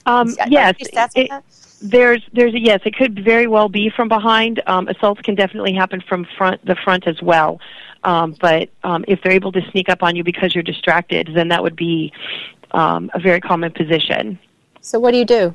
Um, 0.05 0.35
yes. 0.49 0.75
It, 1.15 1.31
there's, 1.81 2.23
there's 2.33 2.55
a 2.55 2.59
yes. 2.59 2.81
It 2.85 2.97
could 2.97 3.25
very 3.25 3.47
well 3.47 3.69
be 3.69 3.89
from 3.89 4.09
behind. 4.09 4.61
Um, 4.67 4.89
assaults 4.89 5.21
can 5.21 5.37
definitely 5.37 5.75
happen 5.75 6.01
from 6.01 6.27
front, 6.37 6.67
the 6.67 6.75
front 6.75 7.07
as 7.07 7.23
well. 7.23 7.61
Um, 8.03 8.35
but 8.41 8.69
um, 8.83 9.05
if 9.07 9.23
they're 9.23 9.33
able 9.33 9.53
to 9.53 9.63
sneak 9.71 9.89
up 9.89 10.03
on 10.03 10.17
you 10.17 10.25
because 10.25 10.57
you're 10.57 10.65
distracted, 10.65 11.31
then 11.35 11.49
that 11.49 11.63
would 11.63 11.77
be 11.77 12.13
um, 12.73 13.11
a 13.15 13.21
very 13.21 13.41
common 13.41 13.73
position. 13.73 14.39
So, 14.81 14.99
what 14.99 15.13
do 15.13 15.19
you 15.19 15.25
do? 15.25 15.55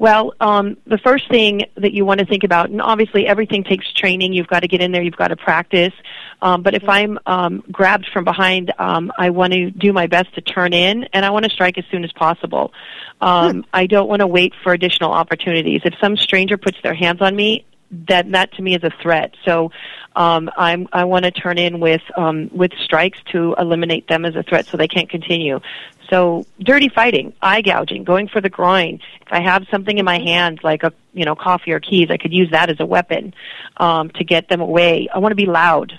Well, 0.00 0.32
um, 0.40 0.78
the 0.86 0.96
first 0.96 1.28
thing 1.28 1.66
that 1.74 1.92
you 1.92 2.06
want 2.06 2.20
to 2.20 2.26
think 2.26 2.42
about, 2.42 2.70
and 2.70 2.80
obviously 2.80 3.26
everything 3.26 3.64
takes 3.64 3.92
training. 3.92 4.32
You've 4.32 4.46
got 4.46 4.60
to 4.60 4.68
get 4.68 4.80
in 4.80 4.92
there. 4.92 5.02
You've 5.02 5.14
got 5.14 5.28
to 5.28 5.36
practice. 5.36 5.92
Um, 6.40 6.62
but 6.62 6.72
if 6.72 6.88
I'm 6.88 7.18
um, 7.26 7.62
grabbed 7.70 8.06
from 8.10 8.24
behind, 8.24 8.72
um, 8.78 9.12
I 9.18 9.28
want 9.28 9.52
to 9.52 9.70
do 9.70 9.92
my 9.92 10.06
best 10.06 10.34
to 10.36 10.40
turn 10.40 10.72
in, 10.72 11.04
and 11.12 11.26
I 11.26 11.28
want 11.28 11.44
to 11.44 11.50
strike 11.50 11.76
as 11.76 11.84
soon 11.90 12.02
as 12.02 12.12
possible. 12.12 12.72
Um, 13.20 13.66
I 13.74 13.84
don't 13.86 14.08
want 14.08 14.20
to 14.20 14.26
wait 14.26 14.54
for 14.62 14.72
additional 14.72 15.12
opportunities. 15.12 15.82
If 15.84 15.92
some 16.00 16.16
stranger 16.16 16.56
puts 16.56 16.78
their 16.82 16.94
hands 16.94 17.20
on 17.20 17.36
me, 17.36 17.66
that 17.90 18.30
that 18.32 18.52
to 18.54 18.62
me 18.62 18.74
is 18.74 18.84
a 18.84 18.90
threat. 19.02 19.34
So 19.44 19.72
um, 20.16 20.50
I'm, 20.56 20.88
I 20.92 21.04
want 21.04 21.24
to 21.24 21.30
turn 21.30 21.58
in 21.58 21.80
with 21.80 22.02
um, 22.16 22.50
with 22.52 22.72
strikes 22.82 23.18
to 23.32 23.54
eliminate 23.58 24.08
them 24.08 24.24
as 24.24 24.36
a 24.36 24.42
threat, 24.42 24.66
so 24.66 24.76
they 24.76 24.88
can't 24.88 25.08
continue. 25.08 25.60
So 26.08 26.44
dirty 26.58 26.88
fighting, 26.88 27.32
eye 27.40 27.62
gouging, 27.62 28.02
going 28.02 28.26
for 28.28 28.40
the 28.40 28.50
groin. 28.50 29.00
If 29.20 29.32
I 29.32 29.40
have 29.40 29.66
something 29.70 29.96
in 29.96 30.04
my 30.04 30.18
hand, 30.18 30.60
like 30.64 30.82
a 30.82 30.92
you 31.12 31.24
know 31.24 31.36
coffee 31.36 31.72
or 31.72 31.80
keys, 31.80 32.08
I 32.10 32.16
could 32.16 32.32
use 32.32 32.50
that 32.50 32.68
as 32.68 32.80
a 32.80 32.86
weapon 32.86 33.32
um, 33.76 34.10
to 34.10 34.24
get 34.24 34.48
them 34.48 34.60
away. 34.60 35.08
I 35.14 35.18
want 35.18 35.32
to 35.32 35.36
be 35.36 35.46
loud. 35.46 35.98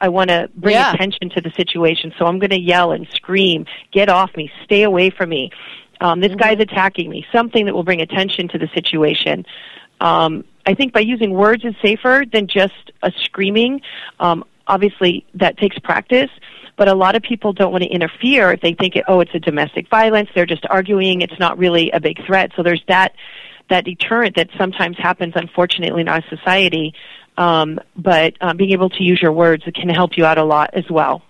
I 0.00 0.08
want 0.08 0.30
to 0.30 0.48
bring 0.54 0.76
yeah. 0.76 0.94
attention 0.94 1.28
to 1.30 1.42
the 1.42 1.50
situation, 1.50 2.14
so 2.18 2.24
I'm 2.24 2.38
going 2.38 2.50
to 2.50 2.60
yell 2.60 2.92
and 2.92 3.06
scream, 3.12 3.66
"Get 3.92 4.08
off 4.08 4.34
me! 4.34 4.50
Stay 4.64 4.82
away 4.82 5.10
from 5.10 5.28
me! 5.28 5.50
Um, 6.00 6.20
this 6.20 6.30
mm-hmm. 6.30 6.38
guy's 6.38 6.60
attacking 6.60 7.10
me!" 7.10 7.26
Something 7.30 7.66
that 7.66 7.74
will 7.74 7.84
bring 7.84 8.00
attention 8.00 8.48
to 8.48 8.58
the 8.58 8.68
situation. 8.74 9.44
Um, 10.00 10.44
I 10.66 10.74
think 10.74 10.92
by 10.92 11.00
using 11.00 11.32
words 11.32 11.64
is 11.64 11.74
safer 11.82 12.24
than 12.30 12.46
just 12.46 12.92
a 13.02 13.12
screaming. 13.24 13.80
Um, 14.18 14.44
obviously, 14.66 15.26
that 15.34 15.58
takes 15.58 15.78
practice 15.78 16.30
but 16.80 16.88
a 16.88 16.94
lot 16.94 17.14
of 17.14 17.22
people 17.22 17.52
don't 17.52 17.72
want 17.72 17.84
to 17.84 17.90
interfere 17.90 18.52
if 18.52 18.62
they 18.62 18.72
think, 18.72 18.94
oh, 19.06 19.20
it's 19.20 19.34
a 19.34 19.38
domestic 19.38 19.86
violence. 19.90 20.30
They're 20.34 20.46
just 20.46 20.64
arguing. 20.70 21.20
It's 21.20 21.38
not 21.38 21.58
really 21.58 21.90
a 21.90 22.00
big 22.00 22.24
threat. 22.24 22.52
So 22.56 22.62
there's 22.62 22.82
that 22.88 23.12
that 23.68 23.84
deterrent 23.84 24.36
that 24.36 24.48
sometimes 24.56 24.96
happens, 24.96 25.34
unfortunately, 25.36 26.00
in 26.00 26.08
our 26.08 26.22
society. 26.30 26.94
Um, 27.36 27.80
but 27.96 28.32
um, 28.40 28.56
being 28.56 28.70
able 28.70 28.88
to 28.88 29.02
use 29.02 29.20
your 29.20 29.32
words 29.32 29.62
can 29.74 29.90
help 29.90 30.16
you 30.16 30.24
out 30.24 30.38
a 30.38 30.42
lot 30.42 30.70
as 30.72 30.84
well. 30.88 31.22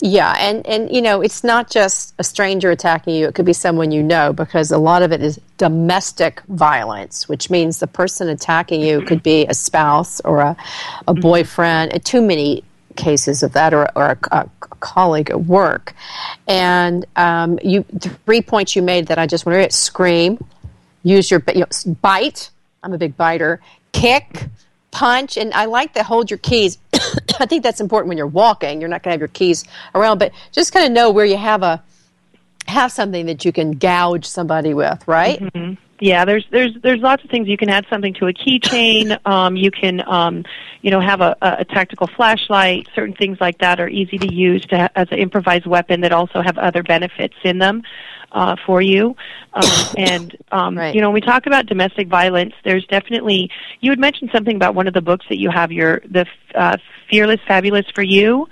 Yeah, 0.00 0.34
and 0.38 0.66
and 0.66 0.94
you 0.94 1.00
know, 1.02 1.20
it's 1.20 1.42
not 1.42 1.70
just 1.70 2.14
a 2.18 2.24
stranger 2.24 2.70
attacking 2.70 3.14
you, 3.14 3.28
it 3.28 3.34
could 3.34 3.46
be 3.46 3.52
someone 3.52 3.90
you 3.90 4.02
know 4.02 4.32
because 4.32 4.70
a 4.70 4.78
lot 4.78 5.02
of 5.02 5.12
it 5.12 5.22
is 5.22 5.40
domestic 5.58 6.42
violence, 6.48 7.28
which 7.28 7.50
means 7.50 7.80
the 7.80 7.86
person 7.86 8.28
attacking 8.28 8.80
you 8.80 9.02
could 9.02 9.22
be 9.22 9.46
a 9.46 9.54
spouse 9.54 10.20
or 10.20 10.40
a, 10.40 10.56
a 11.08 11.14
boyfriend, 11.14 12.04
too 12.04 12.20
many 12.20 12.62
cases 12.96 13.42
of 13.42 13.52
that, 13.52 13.72
or, 13.72 13.88
or 13.96 14.10
a, 14.10 14.18
a, 14.30 14.50
colleague 14.80 15.30
at 15.30 15.44
work. 15.44 15.94
And 16.46 17.06
um, 17.16 17.58
you, 17.62 17.84
three 18.24 18.42
points 18.42 18.76
you 18.76 18.82
made 18.82 19.08
that 19.08 19.18
I 19.18 19.26
just 19.26 19.46
want 19.46 19.70
to 19.70 19.76
scream, 19.76 20.44
use 21.02 21.30
your 21.30 21.42
you 21.54 21.60
know, 21.60 21.94
bite. 22.02 22.50
I'm 22.82 22.92
a 22.92 22.98
big 22.98 23.16
biter. 23.16 23.60
Kick, 23.92 24.46
punch, 24.90 25.36
and 25.36 25.52
I 25.54 25.64
like 25.64 25.94
to 25.94 26.02
hold 26.02 26.30
your 26.30 26.38
keys. 26.38 26.78
I 27.40 27.46
think 27.46 27.62
that's 27.62 27.80
important 27.80 28.08
when 28.08 28.18
you're 28.18 28.26
walking. 28.26 28.80
You're 28.80 28.88
not 28.88 29.02
going 29.02 29.10
to 29.10 29.14
have 29.14 29.20
your 29.20 29.28
keys 29.28 29.64
around, 29.94 30.18
but 30.18 30.32
just 30.52 30.72
kind 30.72 30.86
of 30.86 30.92
know 30.92 31.10
where 31.10 31.24
you 31.24 31.36
have 31.36 31.62
a 31.62 31.82
have 32.66 32.90
something 32.90 33.26
that 33.26 33.44
you 33.44 33.52
can 33.52 33.72
gouge 33.72 34.24
somebody 34.24 34.74
with, 34.74 35.06
right? 35.06 35.40
Mm-hmm. 35.40 35.74
Yeah, 35.98 36.24
there's 36.24 36.44
there's 36.50 36.72
there's 36.82 37.00
lots 37.00 37.24
of 37.24 37.30
things 37.30 37.48
you 37.48 37.56
can 37.56 37.70
add 37.70 37.86
something 37.88 38.14
to 38.14 38.26
a 38.26 38.32
keychain. 38.32 39.18
Um, 39.26 39.56
you 39.56 39.70
can 39.70 40.06
um, 40.06 40.44
you 40.82 40.90
know 40.90 41.00
have 41.00 41.20
a, 41.20 41.36
a 41.40 41.64
tactical 41.64 42.06
flashlight. 42.06 42.88
Certain 42.94 43.14
things 43.14 43.38
like 43.40 43.58
that 43.58 43.80
are 43.80 43.88
easy 43.88 44.18
to 44.18 44.32
use 44.32 44.64
to 44.66 44.78
ha- 44.78 44.88
as 44.94 45.08
an 45.10 45.18
improvised 45.18 45.66
weapon 45.66 46.02
that 46.02 46.12
also 46.12 46.42
have 46.42 46.58
other 46.58 46.82
benefits 46.82 47.34
in 47.44 47.58
them 47.58 47.82
uh, 48.32 48.56
for 48.64 48.80
you. 48.80 49.16
Um, 49.52 49.70
and 49.98 50.36
um, 50.52 50.78
right. 50.78 50.94
you 50.94 51.00
know, 51.00 51.08
when 51.08 51.14
we 51.14 51.20
talk 51.22 51.46
about 51.46 51.66
domestic 51.66 52.08
violence, 52.08 52.54
there's 52.64 52.86
definitely 52.86 53.50
you 53.80 53.90
had 53.90 53.98
mentioned 53.98 54.30
something 54.32 54.54
about 54.54 54.74
one 54.74 54.86
of 54.86 54.94
the 54.94 55.02
books 55.02 55.26
that 55.28 55.38
you 55.38 55.50
have 55.50 55.72
your 55.72 56.02
the 56.08 56.26
uh, 56.54 56.76
Fearless 57.10 57.40
Fabulous 57.48 57.86
for 57.94 58.02
You 58.02 58.46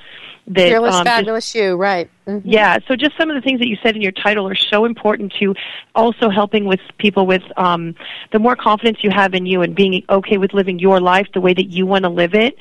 that 0.47 0.69
fearless 0.69 0.95
um, 0.95 1.05
fabulous 1.05 1.53
just, 1.53 1.55
you 1.55 1.75
right 1.75 2.11
mm-hmm. 2.27 2.47
yeah 2.47 2.79
so 2.87 2.95
just 2.95 3.17
some 3.17 3.31
of 3.31 3.35
the 3.35 3.41
things 3.41 3.61
that 3.61 3.69
you 3.69 3.77
said 3.83 3.97
in 3.97 4.03
your 4.03 4.13
title 4.13 4.47
are 4.47 4.55
so 4.55 4.85
important 4.85 5.33
to 5.41 5.55
also 5.95 6.29
helping 6.29 6.67
with 6.67 6.81
people 6.99 7.27
with 7.27 7.43
um, 7.57 7.95
the 8.33 8.39
more 8.39 8.55
confidence 8.55 8.99
you 9.03 9.11
have 9.11 9.35
in 9.35 9.47
you 9.47 9.63
and 9.63 9.75
being 9.75 10.03
okay 10.11 10.37
with 10.37 10.53
living 10.53 10.79
your 10.79 11.01
life 11.01 11.27
the 11.33 11.41
way 11.41 11.55
that 11.55 11.71
you 11.71 11.87
want 11.87 12.05
to 12.05 12.11
live 12.11 12.35
it 12.35 12.57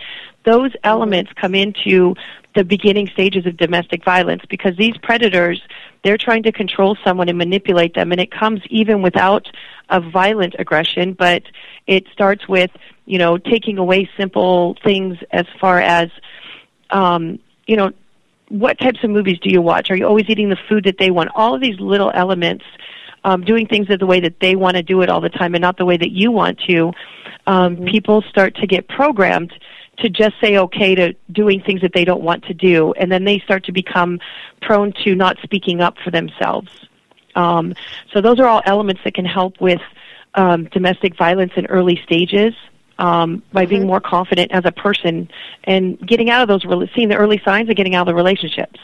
those 0.45 0.71
mm-hmm. 0.71 0.85
elements 0.87 1.31
come 1.35 1.53
into 1.53 2.15
the 2.55 2.63
beginning 2.63 3.07
stages 3.07 3.45
of 3.45 3.57
domestic 3.57 4.05
violence 4.05 4.43
because 4.49 4.77
these 4.77 4.95
predators 4.97 5.61
they're 6.03 6.17
trying 6.17 6.43
to 6.43 6.51
control 6.51 6.97
someone 7.03 7.27
and 7.27 7.37
manipulate 7.37 7.95
them 7.95 8.13
and 8.13 8.21
it 8.21 8.31
comes 8.31 8.61
even 8.69 9.01
without 9.01 9.47
a 9.89 9.99
violent 9.99 10.55
aggression 10.57 11.11
but 11.11 11.43
it 11.85 12.05
starts 12.13 12.47
with 12.47 12.71
you 13.05 13.17
know 13.17 13.37
taking 13.37 13.77
away 13.77 14.09
simple 14.15 14.77
things 14.83 15.17
as 15.31 15.45
far 15.59 15.79
as 15.81 16.09
um, 16.91 17.39
you 17.67 17.75
know, 17.75 17.91
what 18.49 18.77
types 18.79 18.99
of 19.03 19.09
movies 19.09 19.39
do 19.39 19.49
you 19.49 19.61
watch? 19.61 19.89
Are 19.89 19.95
you 19.95 20.05
always 20.05 20.25
eating 20.27 20.49
the 20.49 20.57
food 20.69 20.83
that 20.85 20.97
they 20.97 21.11
want? 21.11 21.29
All 21.35 21.55
of 21.55 21.61
these 21.61 21.79
little 21.79 22.11
elements, 22.13 22.65
um, 23.23 23.43
doing 23.43 23.67
things 23.67 23.87
the 23.87 24.05
way 24.05 24.19
that 24.19 24.39
they 24.39 24.55
want 24.55 24.75
to 24.75 24.83
do 24.83 25.01
it 25.01 25.09
all 25.09 25.21
the 25.21 25.29
time 25.29 25.55
and 25.55 25.61
not 25.61 25.77
the 25.77 25.85
way 25.85 25.97
that 25.97 26.11
you 26.11 26.31
want 26.31 26.59
to. 26.67 26.91
Um, 27.47 27.77
mm-hmm. 27.77 27.85
People 27.85 28.21
start 28.23 28.55
to 28.55 28.67
get 28.67 28.87
programmed 28.87 29.53
to 29.97 30.09
just 30.09 30.33
say 30.41 30.57
okay 30.57 30.95
to 30.95 31.13
doing 31.31 31.61
things 31.61 31.81
that 31.81 31.93
they 31.93 32.03
don't 32.03 32.23
want 32.23 32.43
to 32.45 32.53
do, 32.53 32.93
and 32.93 33.11
then 33.11 33.23
they 33.23 33.39
start 33.39 33.65
to 33.65 33.71
become 33.71 34.19
prone 34.61 34.91
to 35.03 35.15
not 35.15 35.37
speaking 35.43 35.81
up 35.81 35.97
for 36.03 36.11
themselves. 36.11 36.69
Um, 37.35 37.73
so 38.11 38.21
those 38.21 38.39
are 38.39 38.45
all 38.45 38.61
elements 38.65 39.01
that 39.03 39.13
can 39.13 39.25
help 39.25 39.61
with 39.61 39.81
um, 40.35 40.65
domestic 40.65 41.15
violence 41.15 41.53
in 41.55 41.67
early 41.67 41.99
stages 42.03 42.53
um, 42.99 43.43
by 43.51 43.63
mm-hmm. 43.63 43.69
being 43.69 43.87
more 43.87 43.99
confident 43.99 44.51
as 44.51 44.65
a 44.65 44.71
person 44.71 45.29
and 45.63 45.99
getting 45.99 46.29
out 46.29 46.41
of 46.41 46.47
those, 46.47 46.89
seeing 46.93 47.09
the 47.09 47.15
early 47.15 47.41
signs 47.43 47.69
of 47.69 47.75
getting 47.75 47.95
out 47.95 48.01
of 48.01 48.07
the 48.07 48.15
relationships. 48.15 48.79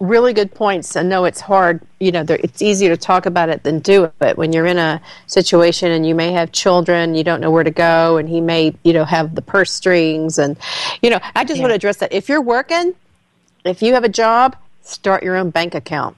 Really 0.00 0.32
good 0.32 0.54
points. 0.54 0.96
I 0.96 1.02
know 1.02 1.26
it's 1.26 1.40
hard, 1.40 1.82
you 2.00 2.10
know, 2.10 2.24
it's 2.28 2.62
easier 2.62 2.88
to 2.88 2.96
talk 2.96 3.26
about 3.26 3.50
it 3.50 3.62
than 3.62 3.80
do 3.80 4.04
it. 4.04 4.14
But 4.18 4.38
when 4.38 4.52
you're 4.52 4.66
in 4.66 4.78
a 4.78 5.02
situation 5.26 5.92
and 5.92 6.06
you 6.06 6.14
may 6.14 6.32
have 6.32 6.50
children, 6.50 7.14
you 7.14 7.22
don't 7.22 7.40
know 7.40 7.50
where 7.50 7.62
to 7.62 7.70
go, 7.70 8.16
and 8.16 8.28
he 8.28 8.40
may, 8.40 8.74
you 8.82 8.94
know, 8.94 9.04
have 9.04 9.34
the 9.34 9.42
purse 9.42 9.70
strings. 9.70 10.38
And, 10.38 10.56
you 11.02 11.10
know, 11.10 11.20
I 11.34 11.44
just 11.44 11.58
yeah. 11.58 11.64
want 11.64 11.70
to 11.72 11.76
address 11.76 11.98
that. 11.98 12.12
If 12.12 12.28
you're 12.28 12.40
working, 12.40 12.94
if 13.64 13.82
you 13.82 13.94
have 13.94 14.04
a 14.04 14.08
job, 14.08 14.56
start 14.80 15.22
your 15.22 15.36
own 15.36 15.50
bank 15.50 15.74
account. 15.74 16.16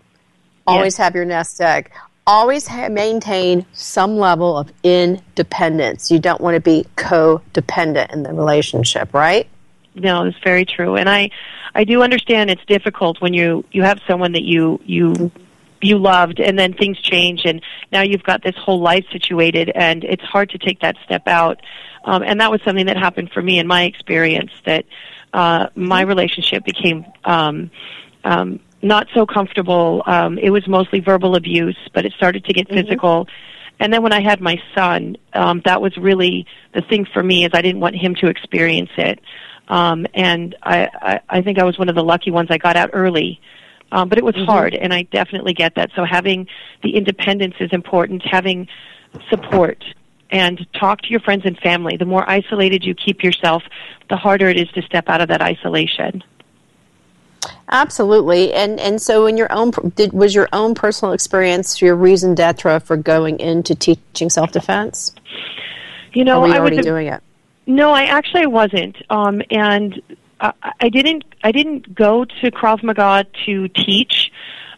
Always 0.66 0.94
yes. 0.94 0.99
have 0.99 1.14
your 1.16 1.24
nest 1.24 1.61
egg 1.61 1.90
always 2.29 2.66
ha- 2.66 2.91
maintain 2.91 3.64
some 3.72 4.18
level 4.18 4.59
of 4.59 4.70
independence. 4.83 6.11
You 6.11 6.18
don't 6.18 6.41
want 6.43 6.55
to 6.57 6.61
be 6.61 6.87
codependent 6.97 8.12
in 8.12 8.22
the 8.22 8.35
relationship, 8.35 9.14
right? 9.14 9.49
No, 9.95 10.24
it's 10.24 10.39
very 10.45 10.66
true. 10.66 10.97
And 10.97 11.09
I 11.09 11.31
I 11.74 11.85
do 11.85 12.03
understand 12.03 12.51
it's 12.51 12.64
difficult 12.66 13.20
when 13.20 13.33
you 13.33 13.64
you 13.72 13.83
have 13.83 14.01
someone 14.07 14.33
that 14.33 14.43
you 14.43 14.79
you 14.85 15.33
you 15.81 15.97
loved 15.97 16.39
and 16.39 16.59
then 16.59 16.74
things 16.74 17.01
change 17.01 17.43
and 17.45 17.62
now 17.93 18.03
you've 18.03 18.24
got 18.24 18.43
this 18.43 18.57
whole 18.57 18.81
life 18.81 19.05
situated 19.12 19.70
and 19.74 20.03
it's 20.05 20.24
hard 20.24 20.51
to 20.51 20.59
take 20.59 20.81
that 20.81 20.97
step 21.05 21.26
out. 21.26 21.61
Um, 22.05 22.22
and 22.22 22.41
that 22.41 22.51
was 22.51 22.61
something 22.62 22.87
that 22.87 22.97
happened 22.97 23.31
for 23.33 23.41
me 23.41 23.59
in 23.59 23.66
my 23.66 23.85
experience 23.85 24.51
that 24.66 24.85
uh, 25.33 25.68
my 25.76 26.03
relationship 26.03 26.64
became 26.64 27.07
um, 27.24 27.70
um, 28.24 28.61
not 28.83 29.07
so 29.14 29.26
comfortable. 29.26 30.03
Um, 30.07 30.39
it 30.39 30.51
was 30.51 30.66
mostly 30.68 31.01
verbal 31.01 31.37
abuse, 31.37 31.79
but 31.95 32.05
it 32.05 32.12
started 32.12 32.45
to 32.45 32.53
get 32.53 32.68
mm-hmm. 32.68 32.87
physical. 32.87 33.29
And 33.81 33.93
then 33.93 34.03
when 34.03 34.12
I 34.12 34.20
had 34.20 34.41
my 34.41 34.61
son, 34.74 35.16
um, 35.35 35.62
that 35.64 35.81
was 35.81 35.97
really 35.97 36.47
the 36.74 36.83
thing 36.83 37.07
for 37.12 37.22
me 37.22 37.45
is 37.45 37.51
I 37.55 37.62
didn't 37.62 37.81
want 37.81 37.97
him 37.97 38.14
to 38.16 38.29
experience 38.29 38.91
it. 38.97 39.20
Um, 39.68 40.07
and 40.14 40.57
I, 40.62 40.89
I, 40.95 41.20
I 41.29 41.43
think 41.43 41.59
I 41.59 41.64
was 41.64 41.79
one 41.79 41.89
of 41.89 41.95
the 41.95 42.03
lucky 42.03 42.31
ones. 42.31 42.49
I 42.51 42.59
got 42.59 42.76
out 42.76 42.91
early. 42.93 43.41
Um, 43.91 44.11
but 44.11 44.18
it 44.18 44.24
was 44.24 44.35
mm-hmm. 44.35 44.45
hard, 44.45 44.74
and 44.74 44.93
I 44.93 45.05
definitely 45.05 45.55
get 45.55 45.76
that. 45.76 45.91
So 45.97 46.05
having 46.05 46.47
the 46.83 46.95
independence 46.95 47.55
is 47.59 47.70
important. 47.72 48.22
Having 48.22 48.68
support 49.31 49.83
and 50.31 50.66
talk 50.74 51.01
to 51.03 51.09
your 51.09 51.20
friends 51.20 51.43
and 51.47 51.59
family. 51.59 51.97
The 51.97 52.05
more 52.05 52.29
isolated 52.29 52.85
you 52.85 52.95
keep 52.95 53.22
yourself, 53.22 53.62
the 54.11 54.16
harder 54.16 54.49
it 54.49 54.59
is 54.59 54.68
to 54.72 54.83
step 54.83 55.09
out 55.09 55.20
of 55.20 55.29
that 55.29 55.41
isolation. 55.41 56.22
Absolutely, 57.70 58.53
and 58.53 58.80
and 58.80 59.01
so 59.01 59.26
in 59.26 59.36
your 59.36 59.53
own 59.53 59.70
did 59.95 60.12
was 60.12 60.34
your 60.34 60.49
own 60.53 60.74
personal 60.74 61.12
experience 61.12 61.80
your 61.82 61.95
raison 61.95 62.34
d'etre 62.34 62.80
for 62.80 62.97
going 62.97 63.39
into 63.41 63.74
teaching 63.74 64.30
self 64.30 64.53
defense? 64.53 65.14
You 66.12 66.24
know, 66.24 66.39
or 66.39 66.43
were 66.43 66.49
you 66.49 66.55
I 66.55 66.59
already 66.59 66.76
was 66.78 66.86
doing 66.86 67.07
it. 67.09 67.22
No, 67.66 67.91
I 67.93 68.05
actually 68.05 68.47
wasn't, 68.47 68.97
um, 69.11 69.43
and 69.51 70.01
I, 70.41 70.53
I 70.80 70.89
didn't. 70.89 71.24
I 71.45 71.53
didn't 71.53 71.95
go 71.95 72.24
to 72.24 72.51
Krav 72.51 72.82
Maga 72.82 73.26
to 73.47 73.68
teach. 73.68 74.32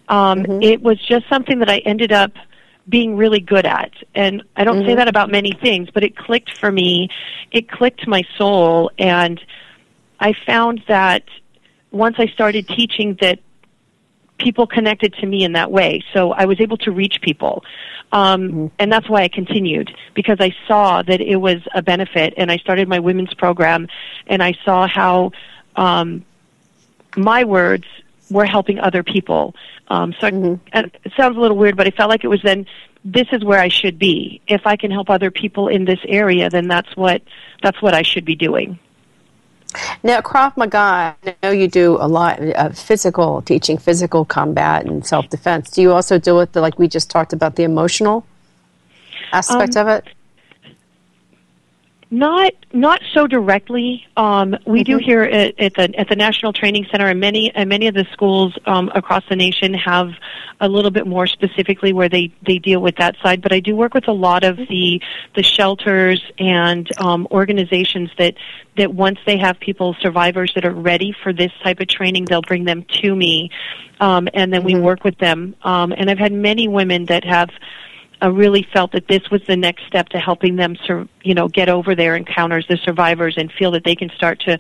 Um, 0.09 0.43
mm-hmm. 0.43 0.63
It 0.63 0.83
was 0.83 0.99
just 1.07 1.29
something 1.29 1.61
that 1.61 1.71
I 1.71 1.79
ended 1.79 2.13
up 2.13 2.33
being 2.89 3.17
really 3.17 3.41
good 3.41 3.65
at. 3.65 3.93
And 4.15 4.43
I 4.57 4.65
don't 4.65 4.79
mm-hmm. 4.79 4.89
say 4.89 4.95
that 4.97 5.07
about 5.07 5.31
many 5.31 5.53
things, 5.53 5.89
but 5.95 6.03
it 6.03 6.17
clicked 6.17 6.59
for 6.59 6.73
me. 6.73 7.09
It 7.53 7.71
clicked 7.71 8.07
my 8.09 8.23
soul, 8.37 8.91
and 8.99 9.41
I 10.19 10.35
found 10.45 10.83
that 10.89 11.23
once 11.91 12.17
I 12.19 12.27
started 12.27 12.69
teaching 12.69 13.17
that 13.21 13.41
people 14.39 14.67
connected 14.67 15.15
to 15.15 15.27
me 15.27 15.45
in 15.45 15.53
that 15.53 15.71
way. 15.71 16.03
So 16.13 16.33
I 16.33 16.47
was 16.47 16.61
able 16.61 16.79
to 16.79 16.91
reach 16.91 17.21
people. 17.21 17.63
Um, 18.13 18.49
mm-hmm. 18.49 18.67
And 18.79 18.93
that's 18.93 19.09
why 19.09 19.23
I 19.23 19.29
continued 19.29 19.95
because 20.15 20.39
I 20.41 20.55
saw 20.67 21.03
that 21.03 21.21
it 21.21 21.37
was 21.37 21.59
a 21.75 21.83
benefit 21.83 22.35
and 22.37 22.51
I 22.51 22.57
started 22.57 22.89
my 22.89 22.99
women's 22.99 23.35
program 23.35 23.87
and 24.27 24.43
I 24.43 24.55
saw 24.65 24.89
how 24.89 25.33
um, 25.77 26.25
my 27.17 27.45
words 27.45 27.85
were 28.31 28.47
helping 28.47 28.81
other 28.81 29.03
people. 29.03 29.55
Um, 29.89 30.15
so 30.21 30.31
mm-hmm. 30.31 30.77
I, 30.77 30.91
it 31.05 31.13
sounds 31.17 31.37
a 31.37 31.41
little 31.41 31.57
weird, 31.57 31.77
but 31.77 31.87
I 31.87 31.91
felt 31.91 32.09
like 32.09 32.25
it 32.25 32.29
was 32.29 32.43
then 32.43 32.67
this 33.05 33.27
is 33.33 33.45
where 33.45 33.61
I 33.61 33.69
should 33.69 33.99
be. 33.99 34.41
If 34.47 34.67
I 34.67 34.77
can 34.77 34.91
help 34.91 35.09
other 35.11 35.31
people 35.31 35.69
in 35.69 35.85
this 35.85 36.01
area, 36.07 36.51
then 36.51 36.69
that's 36.69 36.95
what 36.97 37.23
that's 37.63 37.81
what 37.81 37.95
I 37.95 38.03
should 38.03 38.25
be 38.25 38.37
doing. 38.37 38.79
Now, 40.03 40.21
Krav 40.21 40.57
Maga, 40.57 41.17
I 41.25 41.35
know 41.43 41.51
you 41.51 41.69
do 41.69 41.97
a 42.01 42.09
lot 42.09 42.41
of 42.41 42.79
physical 42.79 43.43
teaching, 43.43 43.79
physical 43.79 44.25
combat 44.25 44.85
and 44.85 45.07
self 45.07 45.29
defense. 45.29 45.71
Do 45.71 45.83
you 45.83 45.93
also 45.93 46.19
deal 46.19 46.37
with 46.37 46.53
the, 46.53 46.61
like 46.61 46.79
we 46.79 46.89
just 46.89 47.11
talked 47.11 47.33
about, 47.33 47.57
the 47.57 47.63
emotional 47.63 48.27
aspect 49.33 49.77
um, 49.77 49.87
of 49.87 49.89
it? 49.99 50.15
Not 52.13 52.55
not 52.73 53.01
so 53.15 53.29
directly. 53.29 54.05
Um, 54.17 54.57
we 54.67 54.83
mm-hmm. 54.83 54.99
do 54.99 54.99
here 54.99 55.23
at, 55.23 55.61
at, 55.61 55.75
the 55.75 55.97
at 55.97 56.09
the 56.09 56.17
National 56.17 56.53
Training 56.53 56.87
Center, 56.91 57.07
and 57.07 57.21
many 57.21 57.53
and 57.55 57.69
many 57.69 57.87
of 57.87 57.95
the 57.95 58.05
schools 58.13 58.59
um, 58.67 58.91
across 58.97 59.23
the 59.29 59.37
nation 59.37 59.75
have 59.75 60.11
a 60.61 60.69
little 60.69 60.91
bit 60.91 61.07
more 61.07 61.29
specifically 61.29 61.93
where 61.93 62.09
they 62.09 62.33
they 62.45 62.59
deal 62.59 62.81
with 62.81 62.97
that 62.97 63.15
side. 63.23 63.41
But 63.41 63.53
I 63.53 63.61
do 63.61 63.77
work 63.77 63.95
with 63.95 64.09
a 64.09 64.13
lot 64.13 64.43
of 64.43 64.57
the 64.57 65.01
the 65.37 65.45
shelters 65.45 66.21
and 66.37 66.89
um, 66.99 67.29
organizations 67.31 68.11
that 68.19 68.35
that 68.77 68.93
once 68.93 69.21
they 69.25 69.39
have 69.39 69.61
people 69.61 69.95
survivors 70.01 70.51
that 70.57 70.65
are 70.65 70.75
ready 70.75 71.15
for 71.23 71.33
this 71.33 71.53
type 71.63 71.79
of 71.79 71.87
training, 71.87 72.25
they'll 72.25 72.43
bring 72.43 72.65
them 72.65 72.85
to 73.03 73.15
me, 73.15 73.53
um, 74.01 74.29
and 74.35 74.53
then 74.53 74.63
mm-hmm. 74.63 74.79
we 74.79 74.81
work 74.81 75.05
with 75.05 75.19
them. 75.19 75.55
Um, 75.63 75.93
and 75.93 76.11
I've 76.11 76.19
had 76.19 76.33
many 76.33 76.67
women 76.67 77.05
that 77.05 77.23
have 77.25 77.51
uh, 78.23 78.31
really 78.31 78.67
felt 78.73 78.93
that 78.93 79.09
this 79.09 79.31
was 79.31 79.41
the 79.47 79.57
next 79.57 79.87
step 79.87 80.09
to 80.11 80.19
helping 80.19 80.57
them, 80.57 80.77
sur- 80.87 81.09
you 81.23 81.35
know, 81.35 81.49
get 81.49 81.69
over 81.69 81.95
their 81.95 82.17
encounters, 82.17 82.67
the 82.69 82.79
survivors, 82.85 83.35
and 83.37 83.51
feel 83.53 83.71
that 83.73 83.85
they 83.85 83.95
can 83.95 84.11
start 84.11 84.41
to, 84.41 84.59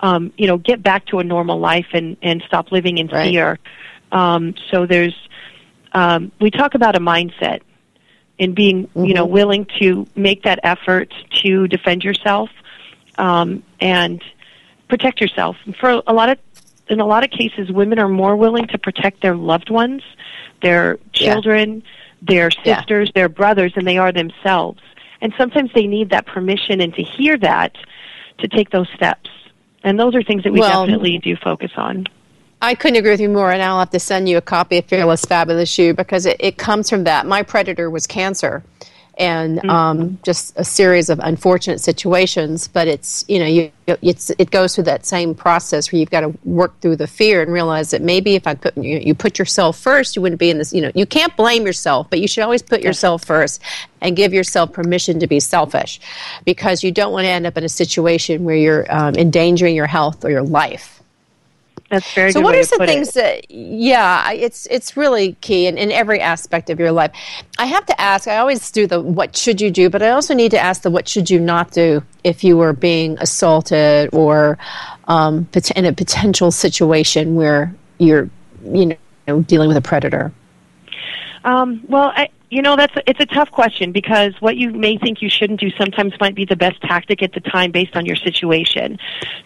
um, 0.00 0.32
you 0.36 0.46
know, 0.46 0.58
get 0.58 0.82
back 0.82 1.06
to 1.06 1.18
a 1.18 1.24
normal 1.24 1.58
life 1.58 1.86
and 1.92 2.16
and 2.22 2.42
stop 2.46 2.72
living 2.72 2.98
in 2.98 3.08
right. 3.08 3.30
fear. 3.30 3.58
Um, 4.12 4.54
so 4.70 4.86
there's, 4.86 5.16
um, 5.92 6.32
we 6.40 6.50
talk 6.50 6.74
about 6.74 6.96
a 6.96 7.00
mindset 7.00 7.60
in 8.38 8.54
being, 8.54 8.86
mm-hmm. 8.86 9.04
you 9.04 9.14
know, 9.14 9.24
mm-hmm. 9.24 9.34
willing 9.34 9.66
to 9.80 10.06
make 10.14 10.42
that 10.44 10.60
effort 10.62 11.12
to 11.42 11.68
defend 11.68 12.02
yourself, 12.02 12.50
um, 13.18 13.62
and 13.80 14.22
protect 14.88 15.20
yourself. 15.20 15.56
For 15.78 16.02
a 16.06 16.12
lot 16.12 16.28
of 16.28 16.38
in 16.88 17.00
a 17.00 17.06
lot 17.06 17.22
of 17.22 17.30
cases, 17.30 17.70
women 17.70 17.98
are 17.98 18.08
more 18.08 18.36
willing 18.36 18.66
to 18.68 18.78
protect 18.78 19.22
their 19.22 19.36
loved 19.36 19.70
ones, 19.70 20.02
their 20.60 20.98
children, 21.12 21.82
yeah. 21.84 21.90
Their 22.22 22.50
sisters, 22.50 23.08
yeah. 23.08 23.12
their 23.14 23.28
brothers, 23.28 23.72
and 23.76 23.86
they 23.86 23.98
are 23.98 24.12
themselves. 24.12 24.80
And 25.20 25.32
sometimes 25.36 25.70
they 25.74 25.86
need 25.86 26.10
that 26.10 26.26
permission 26.26 26.80
and 26.80 26.94
to 26.94 27.02
hear 27.02 27.36
that 27.38 27.76
to 28.38 28.48
take 28.48 28.70
those 28.70 28.88
steps. 28.94 29.28
And 29.82 29.98
those 29.98 30.14
are 30.14 30.22
things 30.22 30.44
that 30.44 30.52
we 30.52 30.60
well, 30.60 30.86
definitely 30.86 31.18
do 31.18 31.36
focus 31.36 31.72
on. 31.76 32.06
I 32.62 32.74
couldn't 32.74 32.98
agree 32.98 33.10
with 33.10 33.20
you 33.20 33.30
more, 33.30 33.50
and 33.50 33.62
I'll 33.62 33.78
have 33.78 33.90
to 33.90 34.00
send 34.00 34.28
you 34.28 34.36
a 34.36 34.42
copy 34.42 34.78
of 34.78 34.84
Fearless 34.84 35.24
Fabulous 35.24 35.78
You 35.78 35.94
because 35.94 36.26
it, 36.26 36.36
it 36.40 36.58
comes 36.58 36.90
from 36.90 37.04
that. 37.04 37.26
My 37.26 37.42
predator 37.42 37.88
was 37.88 38.06
cancer 38.06 38.62
and 39.20 39.58
mm-hmm. 39.58 39.70
um, 39.70 40.18
just 40.24 40.52
a 40.56 40.64
series 40.64 41.10
of 41.10 41.20
unfortunate 41.22 41.78
situations. 41.78 42.66
But 42.66 42.88
it's 42.88 43.24
you 43.28 43.38
know 43.38 43.46
you 43.46 43.70
it's 43.86 44.30
it 44.30 44.50
goes 44.50 44.74
through 44.74 44.84
that 44.84 45.04
same 45.04 45.34
process 45.34 45.92
where 45.92 46.00
you've 46.00 46.10
got 46.10 46.22
to 46.22 46.36
work 46.44 46.80
through 46.80 46.96
the 46.96 47.06
fear 47.06 47.42
and 47.42 47.52
realize 47.52 47.90
that 47.90 48.02
maybe 48.02 48.34
if 48.34 48.46
I 48.46 48.54
put 48.54 48.76
you, 48.76 48.98
you 48.98 49.14
put 49.14 49.38
yourself 49.38 49.78
first, 49.78 50.16
you 50.16 50.22
wouldn't 50.22 50.40
be 50.40 50.50
in 50.50 50.58
this. 50.58 50.72
You 50.72 50.80
know 50.80 50.90
you 50.94 51.06
can't 51.06 51.36
blame 51.36 51.66
yourself, 51.66 52.08
but 52.10 52.18
you 52.20 52.26
should 52.26 52.42
always 52.42 52.62
put 52.62 52.82
yourself 52.82 53.24
first 53.24 53.62
and 54.00 54.16
give 54.16 54.32
yourself 54.32 54.72
permission 54.72 55.20
to 55.20 55.26
be 55.26 55.38
selfish, 55.38 56.00
because 56.44 56.82
you 56.82 56.90
don't 56.90 57.12
want 57.12 57.26
to 57.26 57.28
end 57.28 57.46
up 57.46 57.56
in 57.58 57.64
a 57.64 57.68
situation 57.68 58.44
where 58.44 58.56
you're 58.56 58.86
um, 58.92 59.14
endangering 59.14 59.76
your 59.76 59.86
health 59.86 60.24
or 60.24 60.30
your 60.30 60.42
life. 60.42 60.99
That's 61.88 62.12
very. 62.14 62.32
So, 62.32 62.40
what 62.40 62.54
are 62.54 62.62
some 62.62 62.80
things 62.80 63.10
it. 63.10 63.14
that? 63.14 63.50
Yeah, 63.50 64.30
it's 64.32 64.66
it's 64.66 64.96
really 64.96 65.34
key 65.40 65.66
in, 65.66 65.78
in 65.78 65.90
every 65.90 66.20
aspect 66.20 66.70
of 66.70 66.78
your 66.78 66.92
life. 66.92 67.12
I 67.58 67.66
have 67.66 67.86
to 67.86 68.00
ask. 68.00 68.28
I 68.28 68.38
always 68.38 68.70
do 68.70 68.86
the 68.86 69.00
what 69.00 69.36
should 69.36 69.60
you 69.60 69.70
do, 69.70 69.90
but 69.90 70.02
I 70.02 70.10
also 70.10 70.34
need 70.34 70.50
to 70.50 70.58
ask 70.58 70.82
the 70.82 70.90
what 70.90 71.08
should 71.08 71.30
you 71.30 71.40
not 71.40 71.70
do 71.70 72.02
if 72.24 72.44
you 72.44 72.56
were 72.56 72.72
being 72.72 73.18
assaulted 73.18 74.10
or 74.12 74.58
um, 75.08 75.48
in 75.74 75.84
a 75.84 75.92
potential 75.92 76.50
situation 76.50 77.34
where 77.34 77.74
you're 77.98 78.28
you 78.64 78.96
know 79.26 79.42
dealing 79.42 79.68
with 79.68 79.76
a 79.76 79.82
predator. 79.82 80.32
Um, 81.44 81.84
well, 81.88 82.12
I, 82.14 82.28
you 82.50 82.62
know 82.62 82.76
that's 82.76 82.94
it's 83.06 83.20
a 83.20 83.26
tough 83.26 83.50
question 83.50 83.92
because 83.92 84.34
what 84.40 84.56
you 84.56 84.72
may 84.72 84.98
think 84.98 85.22
you 85.22 85.30
shouldn't 85.30 85.60
do 85.60 85.70
sometimes 85.70 86.12
might 86.20 86.34
be 86.34 86.44
the 86.44 86.56
best 86.56 86.80
tactic 86.82 87.22
at 87.22 87.32
the 87.32 87.40
time 87.40 87.70
based 87.70 87.96
on 87.96 88.06
your 88.06 88.16
situation. 88.16 88.98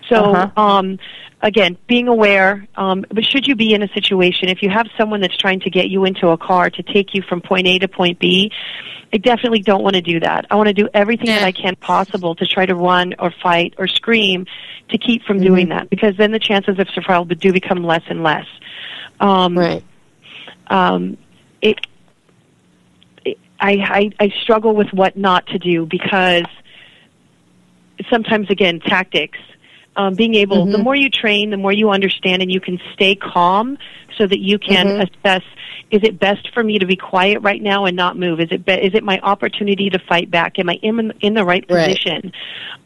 So, 0.08 0.16
uh-huh. 0.16 0.60
um, 0.60 0.98
again, 1.42 1.76
being 1.86 2.08
aware. 2.08 2.66
Um, 2.76 3.04
but 3.10 3.24
should 3.24 3.46
you 3.46 3.54
be 3.54 3.74
in 3.74 3.82
a 3.82 3.88
situation 3.88 4.48
if 4.48 4.62
you 4.62 4.70
have 4.70 4.86
someone 4.96 5.20
that's 5.20 5.36
trying 5.36 5.60
to 5.60 5.70
get 5.70 5.88
you 5.88 6.04
into 6.04 6.28
a 6.28 6.38
car 6.38 6.70
to 6.70 6.82
take 6.82 7.14
you 7.14 7.22
from 7.22 7.40
point 7.40 7.66
A 7.66 7.78
to 7.80 7.88
point 7.88 8.18
B, 8.18 8.50
I 9.12 9.18
definitely 9.18 9.60
don't 9.60 9.82
want 9.82 9.94
to 9.94 10.02
do 10.02 10.18
that. 10.20 10.46
I 10.50 10.56
want 10.56 10.68
to 10.68 10.74
do 10.74 10.88
everything 10.92 11.28
yeah. 11.28 11.40
that 11.40 11.44
I 11.44 11.52
can 11.52 11.76
possible 11.76 12.34
to 12.36 12.46
try 12.46 12.66
to 12.66 12.74
run 12.74 13.14
or 13.18 13.32
fight 13.42 13.74
or 13.78 13.86
scream 13.86 14.46
to 14.88 14.98
keep 14.98 15.22
from 15.22 15.36
mm-hmm. 15.36 15.46
doing 15.46 15.68
that 15.68 15.88
because 15.88 16.16
then 16.16 16.32
the 16.32 16.40
chances 16.40 16.78
of 16.78 16.88
survival 16.90 17.26
do 17.26 17.52
become 17.52 17.84
less 17.84 18.02
and 18.08 18.22
less. 18.22 18.46
Um, 19.20 19.56
right. 19.56 19.84
Um, 20.66 21.18
it 21.64 21.80
I, 23.60 23.72
I, 23.72 24.10
I 24.20 24.28
struggle 24.42 24.74
with 24.74 24.92
what 24.92 25.16
not 25.16 25.46
to 25.48 25.58
do 25.58 25.86
because 25.86 26.44
sometimes 28.10 28.50
again 28.50 28.80
tactics 28.80 29.38
um, 29.96 30.14
being 30.14 30.34
able 30.34 30.58
mm-hmm. 30.58 30.72
the 30.72 30.78
more 30.78 30.94
you 30.94 31.08
train 31.08 31.50
the 31.50 31.56
more 31.56 31.72
you 31.72 31.90
understand 31.90 32.42
and 32.42 32.52
you 32.52 32.60
can 32.60 32.78
stay 32.92 33.14
calm 33.14 33.78
so 34.18 34.26
that 34.26 34.40
you 34.40 34.58
can 34.58 34.86
mm-hmm. 34.86 35.02
assess 35.02 35.42
is 35.90 36.02
it 36.02 36.18
best 36.18 36.52
for 36.52 36.62
me 36.62 36.78
to 36.78 36.86
be 36.86 36.96
quiet 36.96 37.40
right 37.42 37.62
now 37.62 37.86
and 37.86 37.96
not 37.96 38.18
move 38.18 38.40
is 38.40 38.48
it 38.50 38.64
be- 38.64 38.72
is 38.72 38.94
it 38.94 39.02
my 39.02 39.18
opportunity 39.20 39.88
to 39.88 39.98
fight 39.98 40.30
back 40.30 40.58
am 40.58 40.68
i 40.68 40.74
in, 40.82 41.12
in 41.20 41.34
the 41.34 41.44
right 41.44 41.66
position 41.66 42.32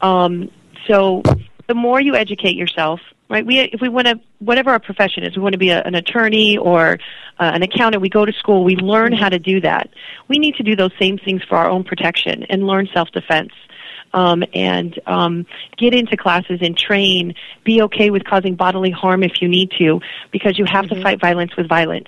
right. 0.01 0.25
um, 0.25 0.49
so 0.87 1.21
the 1.67 1.73
more 1.73 1.99
you 1.99 2.15
educate 2.15 2.55
yourself 2.55 3.01
right? 3.29 3.45
We, 3.45 3.59
if 3.59 3.81
we 3.81 3.89
want 3.89 4.07
to, 4.07 4.19
whatever 4.39 4.71
our 4.71 4.79
profession 4.79 5.23
is, 5.23 5.35
we 5.35 5.43
want 5.43 5.53
to 5.53 5.59
be 5.59 5.69
a, 5.69 5.81
an 5.83 5.95
attorney 5.95 6.57
or 6.57 6.99
uh, 7.39 7.51
an 7.53 7.61
accountant. 7.63 8.01
We 8.01 8.09
go 8.09 8.25
to 8.25 8.33
school. 8.33 8.63
We 8.63 8.75
learn 8.75 9.13
how 9.13 9.29
to 9.29 9.39
do 9.39 9.61
that. 9.61 9.89
We 10.27 10.39
need 10.39 10.55
to 10.55 10.63
do 10.63 10.75
those 10.75 10.91
same 10.99 11.17
things 11.17 11.43
for 11.43 11.57
our 11.57 11.69
own 11.69 11.83
protection 11.83 12.43
and 12.43 12.65
learn 12.65 12.89
self-defense. 12.93 13.51
Um, 14.11 14.43
and 14.55 14.99
um, 15.05 15.45
get 15.77 15.93
into 15.93 16.17
classes 16.17 16.61
and 16.63 16.75
train. 16.75 17.35
Be 17.63 17.83
okay 17.83 18.09
with 18.09 18.23
causing 18.23 18.55
bodily 18.55 18.89
harm 18.89 19.21
if 19.21 19.39
you 19.39 19.47
need 19.47 19.69
to, 19.77 20.01
because 20.31 20.57
you 20.57 20.65
have 20.65 20.85
mm-hmm. 20.85 20.95
to 20.95 21.03
fight 21.03 21.21
violence 21.21 21.55
with 21.55 21.69
violence. 21.69 22.07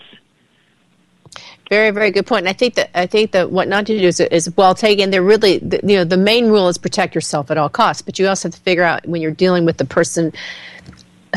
Very, 1.70 1.92
very 1.92 2.10
good 2.10 2.26
point. 2.26 2.40
And 2.40 2.50
I 2.50 2.54
think 2.54 2.74
that 2.74 2.90
I 2.96 3.06
think 3.06 3.34
that 3.34 3.52
what 3.52 3.68
not 3.68 3.86
to 3.86 3.98
do 3.98 4.08
is, 4.08 4.20
is 4.20 4.52
well 4.58 4.74
taken. 4.74 5.12
They're 5.12 5.22
really, 5.22 5.60
the, 5.60 5.80
you 5.84 5.96
know, 5.96 6.04
the 6.04 6.18
main 6.18 6.48
rule 6.48 6.70
is 6.70 6.80
protect 6.80 7.14
yourself 7.14 7.52
at 7.52 7.60
all 7.60 7.70
costs. 7.70 8.02
But 8.02 8.18
you 8.18 8.28
also 8.28 8.48
have 8.48 8.56
to 8.56 8.62
figure 8.62 8.84
out 8.84 9.08
when 9.08 9.22
you're 9.22 9.30
dealing 9.30 9.64
with 9.64 9.78
the 9.78 9.86
person 9.86 10.34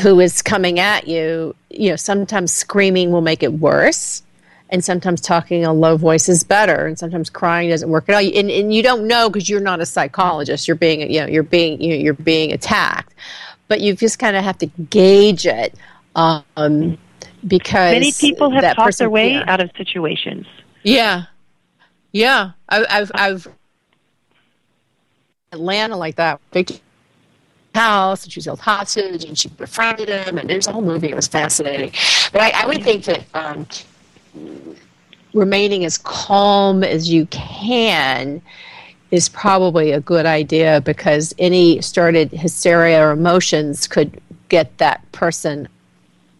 who 0.00 0.20
is 0.20 0.42
coming 0.42 0.78
at 0.78 1.06
you, 1.06 1.54
you 1.70 1.90
know, 1.90 1.96
sometimes 1.96 2.52
screaming 2.52 3.10
will 3.10 3.20
make 3.20 3.42
it 3.42 3.52
worse. 3.54 4.22
And 4.70 4.82
sometimes 4.82 5.20
talking 5.20 5.60
in 5.60 5.68
a 5.68 5.72
low 5.72 5.96
voice 5.96 6.28
is 6.28 6.42
better, 6.42 6.86
and 6.86 6.98
sometimes 6.98 7.30
crying 7.30 7.68
doesn't 7.68 7.88
work 7.88 8.08
at 8.08 8.14
all. 8.14 8.20
And, 8.20 8.50
and 8.50 8.74
you 8.74 8.82
don't 8.82 9.06
know 9.06 9.28
because 9.28 9.48
you're 9.48 9.60
not 9.60 9.78
a 9.80 9.86
psychologist. 9.86 10.66
You're 10.66 10.74
being, 10.74 11.12
you 11.12 11.20
know, 11.20 11.26
you're 11.26 11.44
being, 11.44 11.80
you 11.80 11.90
know, 11.90 12.02
you're 12.02 12.14
being 12.14 12.50
attacked, 12.50 13.14
but 13.68 13.82
you 13.82 13.94
just 13.94 14.18
kind 14.18 14.36
of 14.36 14.42
have 14.42 14.58
to 14.58 14.66
gauge 14.66 15.46
it 15.46 15.74
um, 16.16 16.98
because 17.46 17.92
many 17.92 18.10
people 18.10 18.50
have 18.50 18.62
talked 18.62 18.78
person, 18.78 19.04
their 19.04 19.10
way 19.10 19.34
yeah. 19.34 19.44
out 19.46 19.60
of 19.60 19.70
situations. 19.76 20.46
Yeah, 20.82 21.24
yeah. 22.10 22.52
I, 22.68 22.86
I've, 22.88 23.12
I've 23.14 23.48
Atlanta 25.52 25.96
like 25.96 26.16
that 26.16 26.40
house 27.74 28.24
and 28.24 28.32
she 28.32 28.38
was 28.38 28.44
held 28.46 28.60
hostage 28.60 29.24
and 29.24 29.38
she 29.38 29.48
befriended 29.48 30.08
him 30.08 30.38
and 30.38 30.48
there's 30.48 30.66
a 30.66 30.72
whole 30.72 30.82
movie. 30.82 31.08
It 31.08 31.16
was 31.16 31.26
fascinating. 31.26 31.92
But 32.32 32.42
I, 32.42 32.62
I 32.62 32.66
would 32.66 32.82
think 32.82 33.04
that 33.04 33.24
um, 33.34 33.66
remaining 35.34 35.84
as 35.84 35.98
calm 35.98 36.84
as 36.84 37.10
you 37.10 37.26
can 37.26 38.40
is 39.10 39.28
probably 39.28 39.92
a 39.92 40.00
good 40.00 40.26
idea 40.26 40.80
because 40.80 41.34
any 41.38 41.80
started 41.80 42.30
hysteria 42.32 43.04
or 43.04 43.10
emotions 43.10 43.86
could 43.86 44.20
get 44.48 44.76
that 44.78 45.10
person 45.12 45.68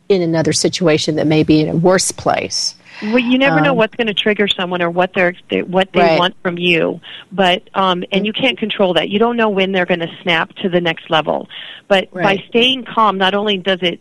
in 0.08 0.22
another 0.22 0.52
situation 0.52 1.16
that 1.16 1.26
may 1.26 1.42
be 1.42 1.60
in 1.60 1.68
a 1.68 1.76
worse 1.76 2.12
place. 2.12 2.74
Well, 3.02 3.18
you 3.18 3.38
never 3.38 3.58
um, 3.58 3.64
know 3.64 3.74
what's 3.74 3.94
going 3.96 4.06
to 4.06 4.14
trigger 4.14 4.46
someone 4.48 4.80
or 4.80 4.90
what 4.90 5.12
they're 5.14 5.34
they, 5.50 5.62
what 5.62 5.92
they 5.92 6.00
right. 6.00 6.18
want 6.18 6.36
from 6.42 6.58
you, 6.58 7.00
but 7.32 7.68
um, 7.74 8.04
and 8.12 8.24
you 8.24 8.32
can't 8.32 8.58
control 8.58 8.94
that. 8.94 9.08
You 9.08 9.18
don't 9.18 9.36
know 9.36 9.48
when 9.48 9.72
they're 9.72 9.86
going 9.86 10.00
to 10.00 10.16
snap 10.22 10.50
to 10.56 10.68
the 10.68 10.80
next 10.80 11.10
level. 11.10 11.48
But 11.88 12.08
right. 12.12 12.38
by 12.38 12.44
staying 12.48 12.84
calm, 12.84 13.18
not 13.18 13.34
only 13.34 13.58
does 13.58 13.80
it 13.82 14.00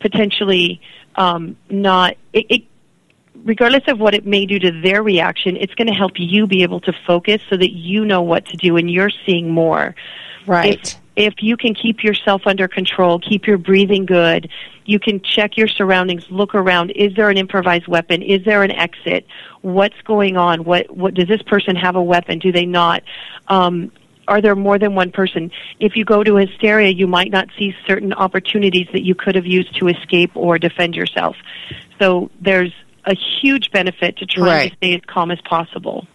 potentially 0.00 0.80
um, 1.16 1.56
not 1.70 2.16
it, 2.32 2.46
it 2.50 2.62
regardless 3.44 3.82
of 3.88 3.98
what 3.98 4.14
it 4.14 4.26
may 4.26 4.46
do 4.46 4.58
to 4.58 4.80
their 4.82 5.02
reaction, 5.02 5.56
it's 5.56 5.74
going 5.74 5.88
to 5.88 5.94
help 5.94 6.12
you 6.16 6.46
be 6.46 6.62
able 6.62 6.80
to 6.80 6.92
focus 7.06 7.42
so 7.48 7.56
that 7.56 7.72
you 7.72 8.04
know 8.04 8.22
what 8.22 8.46
to 8.46 8.56
do 8.56 8.76
and 8.76 8.90
you're 8.90 9.10
seeing 9.26 9.50
more. 9.50 9.94
Right. 10.46 10.84
If, 10.84 11.03
if 11.16 11.34
you 11.38 11.56
can 11.56 11.74
keep 11.74 12.02
yourself 12.02 12.42
under 12.46 12.68
control, 12.68 13.18
keep 13.18 13.46
your 13.46 13.58
breathing 13.58 14.06
good, 14.06 14.50
you 14.84 14.98
can 14.98 15.20
check 15.20 15.56
your 15.56 15.68
surroundings, 15.68 16.24
look 16.30 16.54
around. 16.54 16.90
Is 16.90 17.14
there 17.14 17.30
an 17.30 17.38
improvised 17.38 17.86
weapon? 17.86 18.22
Is 18.22 18.44
there 18.44 18.62
an 18.62 18.70
exit? 18.70 19.26
What's 19.62 20.00
going 20.02 20.36
on? 20.36 20.64
What, 20.64 20.94
what 20.94 21.14
does 21.14 21.28
this 21.28 21.42
person 21.42 21.76
have 21.76 21.96
a 21.96 22.02
weapon? 22.02 22.38
Do 22.38 22.52
they 22.52 22.66
not? 22.66 23.02
Um, 23.48 23.92
are 24.26 24.40
there 24.40 24.56
more 24.56 24.78
than 24.78 24.94
one 24.94 25.12
person? 25.12 25.50
If 25.80 25.96
you 25.96 26.04
go 26.04 26.24
to 26.24 26.36
hysteria, 26.36 26.90
you 26.90 27.06
might 27.06 27.30
not 27.30 27.48
see 27.58 27.74
certain 27.86 28.12
opportunities 28.12 28.88
that 28.92 29.04
you 29.04 29.14
could 29.14 29.34
have 29.34 29.46
used 29.46 29.78
to 29.78 29.88
escape 29.88 30.32
or 30.34 30.58
defend 30.58 30.94
yourself. 30.94 31.36
So 31.98 32.30
there's 32.40 32.72
a 33.04 33.14
huge 33.14 33.70
benefit 33.70 34.18
to 34.18 34.26
trying 34.26 34.46
right. 34.46 34.70
to 34.70 34.76
stay 34.76 34.94
as 34.94 35.02
calm 35.06 35.30
as 35.30 35.40
possible. 35.42 36.06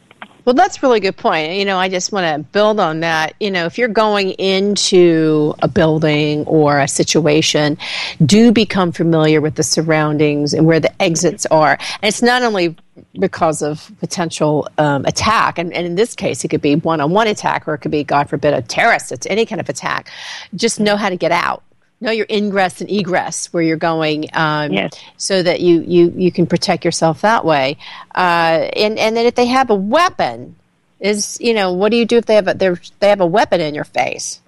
Well, 0.49 0.55
that's 0.55 0.79
a 0.79 0.81
really 0.81 0.99
good 0.99 1.15
point. 1.15 1.53
You 1.53 1.65
know, 1.65 1.77
I 1.77 1.89
just 1.89 2.11
want 2.11 2.25
to 2.25 2.41
build 2.51 2.79
on 2.79 3.01
that. 3.01 3.35
You 3.39 3.51
know, 3.51 3.67
if 3.67 3.77
you're 3.77 3.87
going 3.87 4.31
into 4.31 5.53
a 5.61 5.67
building 5.67 6.43
or 6.47 6.79
a 6.79 6.87
situation, 6.87 7.77
do 8.25 8.51
become 8.51 8.91
familiar 8.91 9.41
with 9.41 9.53
the 9.53 9.61
surroundings 9.61 10.55
and 10.55 10.65
where 10.65 10.79
the 10.79 10.99
exits 10.99 11.45
are. 11.51 11.73
And 11.73 12.09
it's 12.09 12.23
not 12.23 12.41
only 12.41 12.75
because 13.19 13.61
of 13.61 13.91
potential 13.99 14.67
um, 14.79 15.05
attack, 15.05 15.59
and, 15.59 15.71
and, 15.71 15.85
in 15.85 15.93
this 15.93 16.15
case, 16.15 16.43
it 16.43 16.47
could 16.47 16.61
be 16.61 16.75
one-on-one 16.75 17.27
attack, 17.27 17.67
or 17.67 17.75
it 17.75 17.81
could 17.81 17.91
be, 17.91 18.03
God 18.03 18.27
forbid, 18.27 18.55
a 18.55 18.63
terrorist. 18.63 19.11
It's 19.11 19.27
any 19.27 19.45
kind 19.45 19.61
of 19.61 19.69
attack. 19.69 20.09
Just 20.55 20.79
know 20.79 20.97
how 20.97 21.09
to 21.09 21.15
get 21.15 21.31
out 21.31 21.61
know 22.01 22.11
your 22.11 22.25
ingress 22.29 22.81
and 22.81 22.89
egress 22.89 23.51
where 23.53 23.63
you're 23.63 23.77
going 23.77 24.29
um, 24.33 24.71
yes. 24.71 24.93
so 25.17 25.43
that 25.43 25.59
you, 25.59 25.81
you, 25.81 26.13
you 26.15 26.31
can 26.31 26.47
protect 26.47 26.85
yourself 26.85 27.21
that 27.21 27.43
way 27.45 27.77
uh, 28.15 28.69
and, 28.75 28.97
and 28.97 29.17
then 29.17 29.25
if 29.25 29.35
they 29.35 29.47
have 29.47 29.69
a 29.69 29.75
weapon 29.75 30.55
is 30.99 31.37
you 31.39 31.53
know 31.53 31.71
what 31.73 31.91
do 31.91 31.97
you 31.97 32.05
do 32.05 32.17
if 32.17 32.25
they 32.25 32.35
have 32.35 32.47
a 32.47 32.53
they 32.99 33.09
have 33.09 33.21
a 33.21 33.25
weapon 33.25 33.61
in 33.61 33.73
your 33.73 33.83
face 33.83 34.41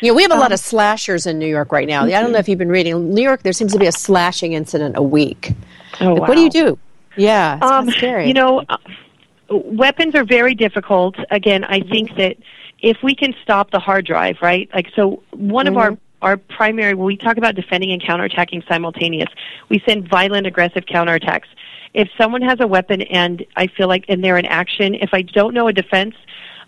you 0.00 0.08
know 0.08 0.14
we 0.14 0.22
have 0.22 0.32
a 0.32 0.34
um, 0.34 0.40
lot 0.40 0.52
of 0.52 0.58
slashers 0.58 1.26
in 1.26 1.38
new 1.38 1.46
york 1.46 1.70
right 1.72 1.88
now 1.88 2.04
mm-hmm. 2.04 2.16
i 2.16 2.20
don't 2.20 2.32
know 2.32 2.38
if 2.38 2.48
you've 2.48 2.58
been 2.58 2.70
reading 2.70 3.14
new 3.14 3.22
york 3.22 3.42
there 3.42 3.52
seems 3.52 3.72
to 3.72 3.78
be 3.78 3.86
a 3.86 3.92
slashing 3.92 4.52
incident 4.52 4.96
a 4.96 5.02
week 5.02 5.52
oh, 6.00 6.12
like, 6.12 6.22
wow. 6.22 6.28
what 6.28 6.34
do 6.34 6.40
you 6.40 6.50
do 6.50 6.78
yeah 7.16 7.58
um, 7.62 7.88
scary 7.90 8.26
you 8.26 8.34
know 8.34 8.64
uh, 8.68 8.76
weapons 9.48 10.14
are 10.14 10.24
very 10.24 10.54
difficult 10.54 11.14
again 11.30 11.64
i 11.64 11.80
think 11.80 12.16
that 12.16 12.36
if 12.80 12.96
we 13.02 13.14
can 13.14 13.34
stop 13.42 13.70
the 13.70 13.78
hard 13.78 14.04
drive 14.04 14.38
right 14.42 14.68
like 14.74 14.90
so 14.96 15.22
one 15.30 15.66
mm-hmm. 15.66 15.76
of 15.76 15.82
our 15.82 15.98
our 16.22 16.36
primary, 16.36 16.94
when 16.94 17.06
we 17.06 17.16
talk 17.16 17.36
about 17.36 17.54
defending 17.54 17.92
and 17.92 18.02
counterattacking 18.02 18.66
simultaneous, 18.68 19.28
we 19.68 19.82
send 19.86 20.08
violent, 20.08 20.46
aggressive 20.46 20.84
counterattacks. 20.84 21.46
If 21.94 22.08
someone 22.16 22.42
has 22.42 22.60
a 22.60 22.66
weapon 22.66 23.02
and 23.02 23.44
I 23.56 23.66
feel 23.66 23.88
like, 23.88 24.04
and 24.08 24.22
they're 24.22 24.36
in 24.36 24.46
action, 24.46 24.94
if 24.94 25.10
I 25.12 25.22
don't 25.22 25.54
know 25.54 25.68
a 25.68 25.72
defense, 25.72 26.14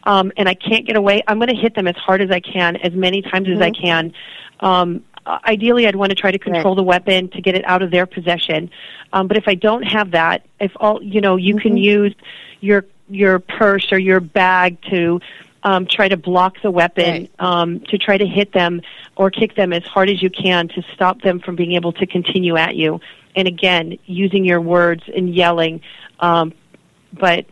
um, 0.05 0.33
and 0.37 0.49
I 0.49 0.55
can't 0.55 0.87
get 0.87 0.97
away, 0.97 1.23
I'm 1.29 1.39
going 1.39 1.55
to 1.55 1.61
hit 1.61 1.75
them 1.75 1.87
as 1.87 1.97
hard 1.97 2.23
as 2.23 2.31
I 2.31 2.41
can, 2.41 2.77
as 2.77 2.93
many 2.93 3.23
times 3.23 3.47
mm-hmm. 3.47 3.63
as 3.63 3.63
I 3.63 3.71
mm-hmm. 3.71 3.83
can. 3.83 4.13
Um, 4.61 5.05
ideally, 5.27 5.87
I'd 5.87 5.97
want 5.97 6.11
to 6.11 6.17
try 6.17 6.31
to 6.31 6.39
control 6.39 6.75
right. 6.75 6.77
the 6.77 6.83
weapon 6.83 7.29
to 7.31 7.41
get 7.41 7.55
it 7.55 7.65
out 7.67 7.83
of 7.83 7.91
their 7.91 8.07
possession. 8.07 8.71
Um, 9.13 9.29
but 9.29 9.37
if 9.37 9.45
I 9.47 9.55
don't 9.55 9.83
have 9.83 10.13
that, 10.13 10.47
if 10.61 10.73
all 10.77 11.03
you 11.03 11.21
know, 11.21 11.37
you 11.37 11.55
mm-hmm. 11.55 11.63
can 11.63 11.77
use 11.77 12.15
your 12.61 12.85
your 13.09 13.39
purse 13.39 13.93
or 13.93 13.99
your 13.99 14.21
bag 14.21 14.79
to 14.91 15.21
um, 15.65 15.87
try 15.87 16.09
to 16.09 16.17
block 16.17 16.57
the 16.63 16.71
weapon, 16.71 17.05
right. 17.05 17.31
um, 17.39 17.81
to 17.89 17.99
try 17.99 18.19
to 18.19 18.27
hit 18.27 18.53
them 18.53 18.81
or 19.17 19.31
kick 19.31 19.55
them 19.55 19.73
as 19.73 19.85
hard 19.85 20.11
as 20.11 20.23
you 20.23 20.31
can 20.31 20.69
to 20.69 20.83
stop 20.95 21.23
them 21.23 21.41
from 21.41 21.57
being 21.57 21.73
able 21.73 21.93
to 21.93 22.07
continue 22.07 22.57
at 22.57 22.77
you. 22.77 23.01
And 23.37 23.49
again, 23.49 23.99
using 24.05 24.45
your 24.45 24.61
words 24.61 25.03
and 25.15 25.35
yelling, 25.35 25.81
um, 26.21 26.53
but 27.13 27.47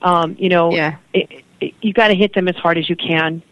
um, 0.00 0.36
you 0.38 0.48
know, 0.48 0.72
yeah. 0.72 0.96
it, 1.12 1.44
it, 1.60 1.74
you 1.80 1.92
got 1.92 2.08
to 2.08 2.14
hit 2.14 2.34
them 2.34 2.48
as 2.48 2.56
hard 2.56 2.78
as 2.78 2.88
you 2.88 2.96
can. 2.96 3.42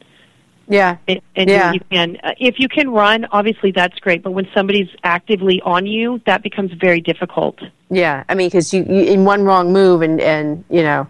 Yeah, 0.69 0.99
and, 1.09 1.21
and 1.35 1.51
yeah. 1.51 1.73
you 1.73 1.81
can. 1.91 2.17
Uh, 2.23 2.33
if 2.39 2.61
you 2.61 2.69
can 2.69 2.91
run, 2.91 3.27
obviously 3.33 3.73
that's 3.73 3.99
great. 3.99 4.23
But 4.23 4.31
when 4.31 4.47
somebody's 4.55 4.89
actively 5.03 5.61
on 5.63 5.85
you, 5.85 6.21
that 6.27 6.45
becomes 6.45 6.71
very 6.73 7.01
difficult. 7.01 7.59
Yeah, 7.91 8.23
I 8.29 8.37
mean, 8.37 8.49
because 8.49 8.73
you, 8.73 8.85
you 8.85 9.03
in 9.03 9.25
one 9.25 9.43
wrong 9.43 9.73
move, 9.73 10.03
and 10.03 10.21
and 10.21 10.65
you 10.71 10.85
know, 10.85 11.09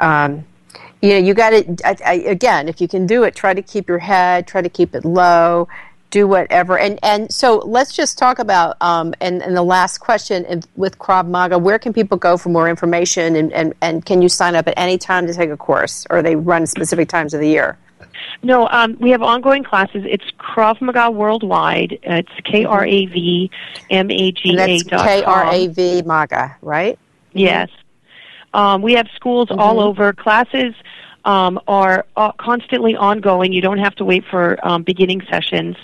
um, 0.00 0.44
you 1.02 1.10
know, 1.10 1.18
you 1.18 1.34
got 1.34 1.50
to 1.50 2.28
again. 2.28 2.68
If 2.68 2.80
you 2.80 2.88
can 2.88 3.06
do 3.06 3.24
it, 3.24 3.34
try 3.34 3.54
to 3.54 3.62
keep 3.62 3.88
your 3.88 3.98
head, 3.98 4.46
try 4.46 4.62
to 4.62 4.68
keep 4.68 4.94
it 4.94 5.04
low, 5.04 5.68
do 6.10 6.26
whatever. 6.26 6.78
And 6.78 6.98
and 7.02 7.32
so 7.32 7.58
let's 7.58 7.94
just 7.94 8.18
talk 8.18 8.38
about 8.38 8.76
um, 8.80 9.14
and, 9.20 9.42
and 9.42 9.56
the 9.56 9.62
last 9.62 9.98
question 9.98 10.62
with 10.76 10.98
Krav 10.98 11.28
Maga. 11.28 11.58
Where 11.58 11.78
can 11.78 11.92
people 11.92 12.16
go 12.16 12.36
for 12.36 12.48
more 12.48 12.68
information? 12.68 13.36
And, 13.36 13.52
and, 13.52 13.74
and 13.80 14.04
can 14.04 14.22
you 14.22 14.28
sign 14.28 14.54
up 14.54 14.66
at 14.68 14.74
any 14.76 14.98
time 14.98 15.26
to 15.26 15.34
take 15.34 15.50
a 15.50 15.56
course, 15.56 16.06
or 16.10 16.22
they 16.22 16.36
run 16.36 16.66
specific 16.66 17.08
times 17.08 17.34
of 17.34 17.40
the 17.40 17.48
year? 17.48 17.76
No, 18.42 18.68
um, 18.68 18.96
we 19.00 19.10
have 19.10 19.22
ongoing 19.22 19.64
classes. 19.64 20.04
It's 20.06 20.24
Krav 20.38 20.80
Maga 20.80 21.10
Worldwide. 21.10 21.98
It's 22.02 22.32
K 22.44 22.64
R 22.64 22.84
A 22.84 23.06
V 23.06 23.50
M 23.90 24.10
A 24.10 24.32
G 24.32 24.56
A 24.58 24.78
dot 24.80 25.06
K 25.06 25.22
R 25.22 25.52
A 25.52 25.66
V 25.68 26.02
Maga, 26.02 26.56
right? 26.62 26.98
Yes. 27.32 27.68
Um, 28.56 28.80
we 28.80 28.94
have 28.94 29.06
schools 29.14 29.48
mm-hmm. 29.48 29.60
all 29.60 29.78
over. 29.80 30.12
Classes 30.14 30.74
um, 31.24 31.60
are 31.68 32.06
uh, 32.16 32.32
constantly 32.32 32.96
ongoing. 32.96 33.52
You 33.52 33.60
don't 33.60 33.78
have 33.78 33.94
to 33.96 34.04
wait 34.04 34.24
for 34.30 34.58
um, 34.66 34.82
beginning 34.82 35.20
sessions. 35.30 35.76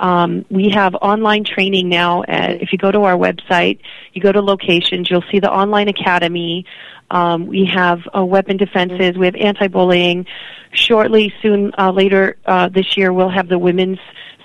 Um, 0.00 0.44
we 0.50 0.70
have 0.70 0.94
online 0.94 1.44
training 1.44 1.88
now. 1.88 2.22
At, 2.22 2.62
if 2.62 2.72
you 2.72 2.78
go 2.78 2.90
to 2.90 3.02
our 3.02 3.16
website, 3.16 3.80
you 4.14 4.22
go 4.22 4.32
to 4.32 4.40
locations, 4.40 5.10
you'll 5.10 5.24
see 5.30 5.40
the 5.40 5.50
online 5.50 5.88
academy. 5.88 6.64
Um, 7.10 7.46
we 7.46 7.68
have 7.72 8.00
uh, 8.16 8.24
weapon 8.24 8.56
defenses. 8.56 9.16
We 9.16 9.26
have 9.26 9.36
anti-bullying. 9.36 10.26
Shortly, 10.72 11.32
soon 11.42 11.72
uh, 11.78 11.92
later 11.92 12.36
uh, 12.46 12.68
this 12.68 12.96
year, 12.96 13.12
we'll 13.12 13.30
have 13.30 13.48
the 13.48 13.58
women's 13.58 13.98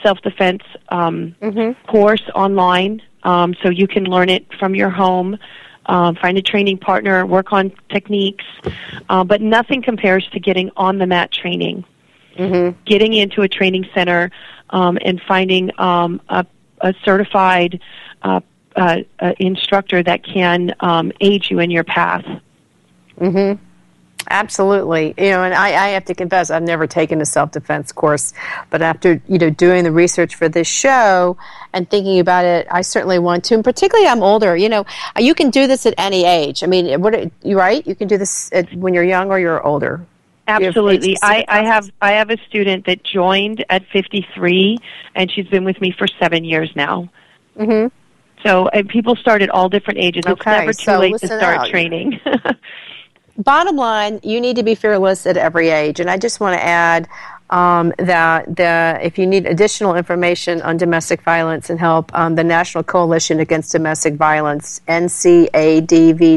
self-defense 0.04 0.64
um, 0.90 1.36
mm-hmm. 1.42 1.90
course 1.90 2.24
online, 2.36 3.02
um, 3.24 3.56
so 3.62 3.70
you 3.70 3.88
can 3.88 4.06
learn 4.06 4.30
it 4.30 4.46
from 4.60 4.76
your 4.76 4.90
home. 4.90 5.38
Uh, 5.86 6.14
find 6.22 6.38
a 6.38 6.42
training 6.42 6.78
partner, 6.78 7.26
work 7.26 7.52
on 7.52 7.72
techniques, 7.90 8.46
uh, 9.10 9.24
but 9.24 9.42
nothing 9.42 9.82
compares 9.82 10.28
to 10.30 10.40
getting 10.40 10.70
on 10.78 11.00
the 11.00 11.08
mat 11.08 11.32
training. 11.32 11.84
Mm-hmm. 12.38 12.80
Getting 12.86 13.14
into 13.14 13.42
a 13.42 13.48
training 13.48 13.88
center 13.94 14.32
um, 14.70 14.98
and 15.02 15.22
finding 15.28 15.72
um, 15.80 16.22
a, 16.30 16.46
a 16.82 16.94
certified 17.04 17.82
uh, 18.22 18.42
uh, 18.76 18.98
uh, 19.20 19.34
instructor 19.40 20.02
that 20.02 20.24
can 20.24 20.74
um, 20.80 21.12
aid 21.20 21.50
you 21.50 21.60
in 21.60 21.72
your 21.72 21.84
path. 21.84 22.26
Mm-hmm. 23.20 23.62
Absolutely, 24.30 25.14
you 25.18 25.30
know, 25.32 25.44
and 25.44 25.54
I, 25.54 25.68
I 25.70 25.88
have 25.90 26.06
to 26.06 26.14
confess, 26.14 26.52
I've 26.52 26.64
never 26.64 26.88
taken 26.88 27.22
a 27.22 27.26
self-defense 27.26 27.92
course, 27.92 28.34
but 28.70 28.82
after 28.82 29.22
you 29.28 29.38
know 29.38 29.50
doing 29.50 29.84
the 29.84 29.92
research 29.92 30.36
for 30.36 30.48
this 30.48 30.68
show 30.68 31.38
and 31.74 31.90
thinking 31.90 32.20
about 32.20 32.46
it, 32.46 32.68
I 32.70 32.82
certainly 32.82 33.20
want 33.20 33.44
to. 33.46 33.56
And 33.56 33.64
particularly, 33.64 34.08
I'm 34.08 34.22
older. 34.22 34.56
You 34.56 34.70
know, 34.70 34.86
you 35.18 35.34
can 35.34 35.50
do 35.50 35.68
this 35.68 35.86
at 35.86 35.96
any 35.98 36.26
age. 36.26 36.64
I 36.64 36.68
mean, 36.68 37.02
what 37.02 37.32
you 37.44 37.58
right? 37.58 37.86
You 37.86 37.96
can 37.96 38.08
do 38.08 38.18
this 38.18 38.52
at, 38.54 38.72
when 38.74 38.94
you're 38.94 39.04
young 39.04 39.32
or 39.32 39.40
you're 39.40 39.66
older. 39.66 40.06
Absolutely. 40.48 41.18
I, 41.22 41.46
I 41.48 41.64
have 41.64 41.92
I 42.02 42.12
have 42.14 42.30
a 42.30 42.38
student 42.48 42.86
that 42.86 43.04
joined 43.04 43.66
at 43.70 43.86
53, 43.88 44.78
and 45.16 45.32
she's 45.32 45.48
been 45.48 45.64
with 45.64 45.80
me 45.82 45.94
for 45.98 46.08
seven 46.20 46.44
years 46.44 46.72
now. 46.76 47.10
Mm-hmm. 47.58 47.88
So 48.44 48.68
and 48.70 48.90
people 48.90 49.16
start 49.16 49.42
at 49.42 49.50
all 49.50 49.70
different 49.70 50.00
ages. 50.00 50.24
It's 50.28 50.46
never 50.46 50.74
too 50.74 50.84
so 50.84 51.00
late 51.00 51.18
to 51.18 51.28
start 51.28 51.60
out. 51.60 51.68
training. 51.68 52.20
bottom 53.38 53.76
line, 53.76 54.20
you 54.24 54.42
need 54.42 54.56
to 54.58 54.64
be 54.64 54.76
fearless 54.76 55.26
at 55.26 55.38
every 55.38 55.70
age. 55.70 56.00
And 56.00 56.10
I 56.10 56.18
just 56.18 56.40
want 56.40 56.58
to 56.58 56.64
add 56.64 57.08
um, 57.52 57.94
that 57.98 58.56
the, 58.56 58.98
if 59.02 59.20
you 59.20 59.28
need 59.28 59.46
additional 59.46 59.96
information 59.96 60.62
on 60.62 60.78
domestic 60.78 61.22
violence 61.22 61.70
and 61.70 61.78
help, 61.80 62.18
um, 62.18 62.36
the 62.36 62.44
National 62.44 62.84
Coalition 62.84 63.42
Against 63.42 63.74
Domestic 63.74 64.14
Violence, 64.16 64.80
ncadv.org, 64.88 66.28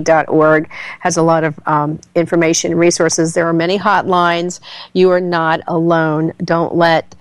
has 1.01 1.17
a 1.17 1.23
lot 1.23 1.45
of 1.45 1.59
um, 1.67 2.01
information 2.17 2.73
and 2.73 2.81
resources. 2.81 3.35
There 3.35 3.47
are 3.47 3.53
many 3.53 3.79
hotlines. 3.79 4.59
You 4.93 5.11
are 5.11 5.21
not 5.21 5.61
alone. 5.69 6.33
Don't 6.43 6.75
let 6.75 7.15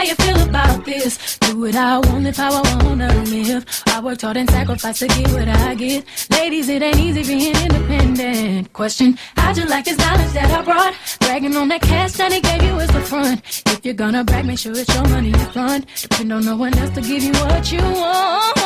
How 0.00 0.06
you 0.06 0.14
feel 0.14 0.40
about 0.48 0.84
this. 0.86 1.38
Do 1.40 1.60
what 1.60 1.74
I 1.76 1.98
want, 1.98 2.24
live 2.24 2.36
how 2.36 2.62
I 2.62 2.84
wanna 2.84 3.08
live. 3.24 3.62
I 3.88 4.00
worked 4.00 4.22
hard 4.22 4.38
and 4.38 4.48
sacrificed 4.48 5.00
to 5.00 5.08
get 5.08 5.28
what 5.32 5.48
I 5.48 5.74
get. 5.74 6.04
Ladies, 6.30 6.68
it 6.70 6.82
ain't 6.82 6.96
easy 6.96 7.22
being 7.22 7.54
independent. 7.54 8.72
Question, 8.72 9.18
how'd 9.36 9.58
you 9.58 9.66
like 9.66 9.84
this 9.84 9.98
knowledge 9.98 10.32
that 10.32 10.50
I 10.58 10.62
brought? 10.62 10.94
Bragging 11.20 11.54
on 11.54 11.68
that 11.68 11.82
cash 11.82 12.12
that 12.12 12.32
he 12.32 12.40
gave 12.40 12.62
you 12.62 12.78
is 12.78 12.88
the 12.88 13.02
front. 13.02 13.40
If 13.66 13.84
you're 13.84 14.00
gonna 14.02 14.24
brag, 14.24 14.46
make 14.46 14.58
sure 14.58 14.72
it's 14.72 14.94
your 14.94 15.06
money 15.08 15.32
in 15.32 15.46
front. 15.54 15.86
Depend 16.00 16.32
on 16.32 16.44
no 16.46 16.56
one 16.56 16.76
else 16.78 16.94
to 16.94 17.02
give 17.02 17.22
you 17.22 17.32
what 17.32 17.70
you 17.70 17.82
want. 17.82 18.56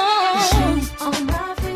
You 1.11 1.73